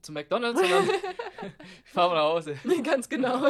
zu 0.02 0.12
McDonalds 0.12 0.62
und 0.62 0.70
dann 0.70 0.86
fahren 1.86 2.12
wir 2.12 2.16
nach 2.16 2.24
Hause. 2.24 2.58
Ganz 2.84 3.10
genau. 3.10 3.50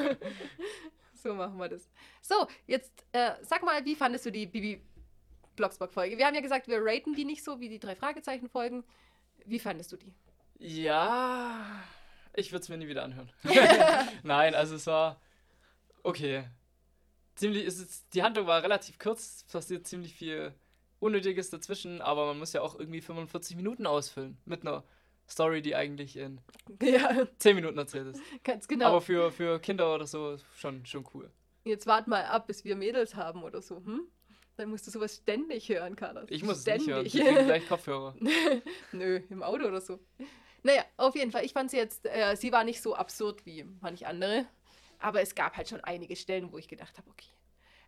so 1.13 1.33
machen 1.33 1.57
wir 1.57 1.69
das. 1.69 1.89
So, 2.21 2.47
jetzt 2.67 3.05
äh, 3.11 3.31
sag 3.41 3.63
mal, 3.63 3.83
wie 3.85 3.95
fandest 3.95 4.25
du 4.25 4.31
die 4.31 4.47
Bibi 4.47 4.81
Blocksberg-Folge? 5.55 6.17
Wir 6.17 6.25
haben 6.25 6.35
ja 6.35 6.41
gesagt, 6.41 6.67
wir 6.67 6.79
raten 6.81 7.13
die 7.13 7.25
nicht 7.25 7.43
so 7.43 7.59
wie 7.59 7.69
die 7.69 7.79
drei 7.79 7.95
Fragezeichen-Folgen. 7.95 8.83
Wie 9.45 9.59
fandest 9.59 9.91
du 9.91 9.97
die? 9.97 10.13
Ja, 10.57 11.83
ich 12.33 12.51
würde 12.51 12.63
es 12.63 12.69
mir 12.69 12.77
nie 12.77 12.87
wieder 12.87 13.03
anhören. 13.03 13.31
Nein, 14.23 14.55
also 14.55 14.75
es 14.75 14.87
war 14.87 15.21
okay. 16.03 16.45
Ziemlich, 17.35 17.65
es 17.65 17.79
ist, 17.79 18.13
die 18.13 18.23
Handlung 18.23 18.47
war 18.47 18.63
relativ 18.63 18.97
kurz, 18.97 19.43
es 19.47 19.51
passiert 19.51 19.85
ziemlich 19.85 20.15
viel 20.15 20.53
Unnötiges 21.05 21.49
dazwischen, 21.49 22.01
aber 22.01 22.25
man 22.25 22.39
muss 22.39 22.53
ja 22.53 22.61
auch 22.61 22.79
irgendwie 22.79 23.01
45 23.01 23.55
Minuten 23.55 23.85
ausfüllen 23.85 24.37
mit 24.45 24.61
einer 24.61 24.83
Story, 25.29 25.61
die 25.61 25.75
eigentlich 25.75 26.17
in 26.17 26.41
ja, 26.81 27.27
10 27.37 27.55
Minuten 27.55 27.77
erzählt 27.77 28.07
ist. 28.07 28.21
ganz 28.43 28.67
genau. 28.67 28.87
Aber 28.87 29.01
für, 29.01 29.31
für 29.31 29.59
Kinder 29.59 29.93
oder 29.93 30.07
so 30.07 30.37
schon, 30.55 30.85
schon 30.85 31.05
cool. 31.13 31.29
Jetzt 31.63 31.87
wart 31.87 32.07
mal 32.07 32.25
ab, 32.25 32.47
bis 32.47 32.63
wir 32.65 32.75
Mädels 32.75 33.15
haben 33.15 33.43
oder 33.43 33.61
so, 33.61 33.77
hm? 33.77 34.07
Dann 34.57 34.69
musst 34.69 34.87
du 34.87 34.91
sowas 34.91 35.15
ständig 35.17 35.67
hören, 35.67 35.95
Carlos. 35.95 36.25
Ich 36.29 36.43
muss 36.43 36.59
es 36.59 36.65
nicht 36.65 36.87
hören, 36.87 37.09
ständig. 37.09 37.15
ich 37.15 37.35
krieg 37.35 37.45
gleich 37.45 37.67
Kopfhörer. 37.67 38.15
Nö, 38.91 39.21
im 39.29 39.43
Auto 39.43 39.65
oder 39.65 39.81
so. 39.81 39.99
Naja, 40.63 40.83
auf 40.97 41.15
jeden 41.15 41.31
Fall. 41.31 41.43
Ich 41.43 41.53
fand 41.53 41.71
sie 41.71 41.77
jetzt, 41.77 42.05
äh, 42.05 42.35
sie 42.35 42.51
war 42.51 42.63
nicht 42.63 42.81
so 42.81 42.95
absurd 42.95 43.45
wie 43.45 43.65
manch 43.81 44.07
andere. 44.07 44.45
Aber 44.99 45.21
es 45.21 45.35
gab 45.35 45.57
halt 45.57 45.69
schon 45.69 45.81
einige 45.81 46.15
Stellen, 46.15 46.51
wo 46.51 46.57
ich 46.57 46.67
gedacht 46.67 46.97
habe, 46.97 47.09
okay. 47.09 47.29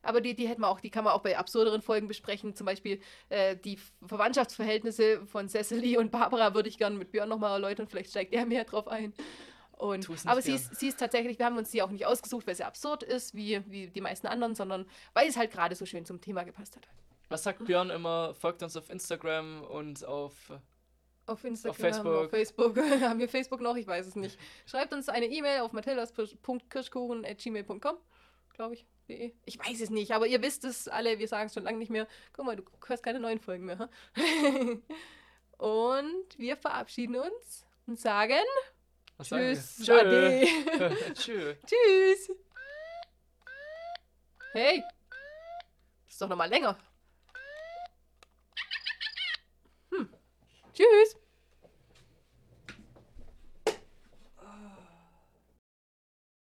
Aber 0.07 0.21
die, 0.21 0.35
die 0.35 0.47
hätten 0.47 0.61
wir 0.61 0.69
auch, 0.69 0.79
die 0.79 0.89
kann 0.89 1.03
man 1.03 1.13
auch 1.13 1.21
bei 1.21 1.37
absurderen 1.37 1.81
Folgen 1.81 2.07
besprechen. 2.07 2.55
Zum 2.55 2.65
Beispiel 2.65 3.01
äh, 3.29 3.57
die 3.57 3.77
Verwandtschaftsverhältnisse 4.05 5.25
von 5.25 5.49
Cecily 5.49 5.97
und 5.97 6.11
Barbara 6.11 6.53
würde 6.53 6.69
ich 6.69 6.77
gerne 6.77 6.95
mit 6.95 7.11
Björn 7.11 7.29
nochmal 7.29 7.51
erläutern. 7.51 7.87
Vielleicht 7.87 8.11
steigt 8.11 8.33
er 8.33 8.45
mehr 8.45 8.63
drauf 8.63 8.87
ein. 8.87 9.13
Und, 9.77 10.09
aber 10.25 10.41
sie 10.41 10.53
ist, 10.53 10.75
sie 10.75 10.87
ist 10.87 10.99
tatsächlich, 10.99 11.37
wir 11.37 11.45
haben 11.45 11.57
uns 11.57 11.71
sie 11.71 11.83
auch 11.83 11.91
nicht 11.91 12.07
ausgesucht, 12.07 12.47
weil 12.47 12.55
sie 12.55 12.63
absurd 12.63 13.03
ist, 13.03 13.35
wie, 13.35 13.61
wie 13.69 13.87
die 13.87 14.01
meisten 14.01 14.25
anderen, 14.25 14.55
sondern 14.55 14.87
weil 15.13 15.27
es 15.27 15.37
halt 15.37 15.51
gerade 15.51 15.75
so 15.75 15.85
schön 15.85 16.03
zum 16.03 16.19
Thema 16.19 16.43
gepasst 16.43 16.75
hat. 16.75 16.87
Was 17.29 17.43
sagt 17.43 17.65
Björn 17.65 17.89
immer? 17.89 18.33
Folgt 18.33 18.63
uns 18.63 18.77
auf 18.77 18.89
Instagram 18.89 19.61
und 19.63 20.05
auf. 20.05 20.33
Auf 21.25 21.43
Instagram, 21.43 21.71
auf 21.71 21.77
Facebook. 21.77 22.29
Facebook. 22.31 22.77
Haben 23.01 23.19
wir 23.19 23.29
Facebook 23.29 23.61
noch? 23.61 23.75
Ich 23.75 23.85
weiß 23.85 24.07
es 24.07 24.15
nicht. 24.15 24.39
Schreibt 24.65 24.93
uns 24.93 25.09
eine 25.09 25.25
E-Mail 25.25 25.59
auf 25.59 25.73
mathildas.kirschkuchen.gmail.com, 25.73 27.97
glaube 28.57 28.73
ich. 28.73 28.85
E. 29.07 29.31
Ich 29.45 29.57
weiß 29.57 29.79
es 29.79 29.89
nicht, 29.89 30.11
aber 30.11 30.27
ihr 30.27 30.41
wisst 30.41 30.65
es 30.65 30.89
alle, 30.89 31.17
wir 31.17 31.27
sagen 31.29 31.47
es 31.47 31.53
schon 31.53 31.63
lange 31.63 31.77
nicht 31.77 31.91
mehr. 31.91 32.07
Guck 32.33 32.45
mal, 32.45 32.57
du 32.57 32.63
hörst 32.85 33.03
keine 33.03 33.21
neuen 33.21 33.39
Folgen 33.39 33.63
mehr. 33.63 33.89
und 35.57 36.37
wir 36.37 36.57
verabschieden 36.57 37.15
uns 37.15 37.65
und 37.85 37.97
sagen 37.97 38.43
Was 39.15 39.29
Tschüss. 39.29 39.77
Sage 39.77 40.45
Tschö. 41.13 41.55
tschüss. 41.65 42.31
Hey, 44.51 44.83
das 46.05 46.13
ist 46.13 46.21
doch 46.21 46.27
nochmal 46.27 46.49
länger. 46.49 46.77
Hm. 49.91 50.09
Tschüss. 50.73 51.15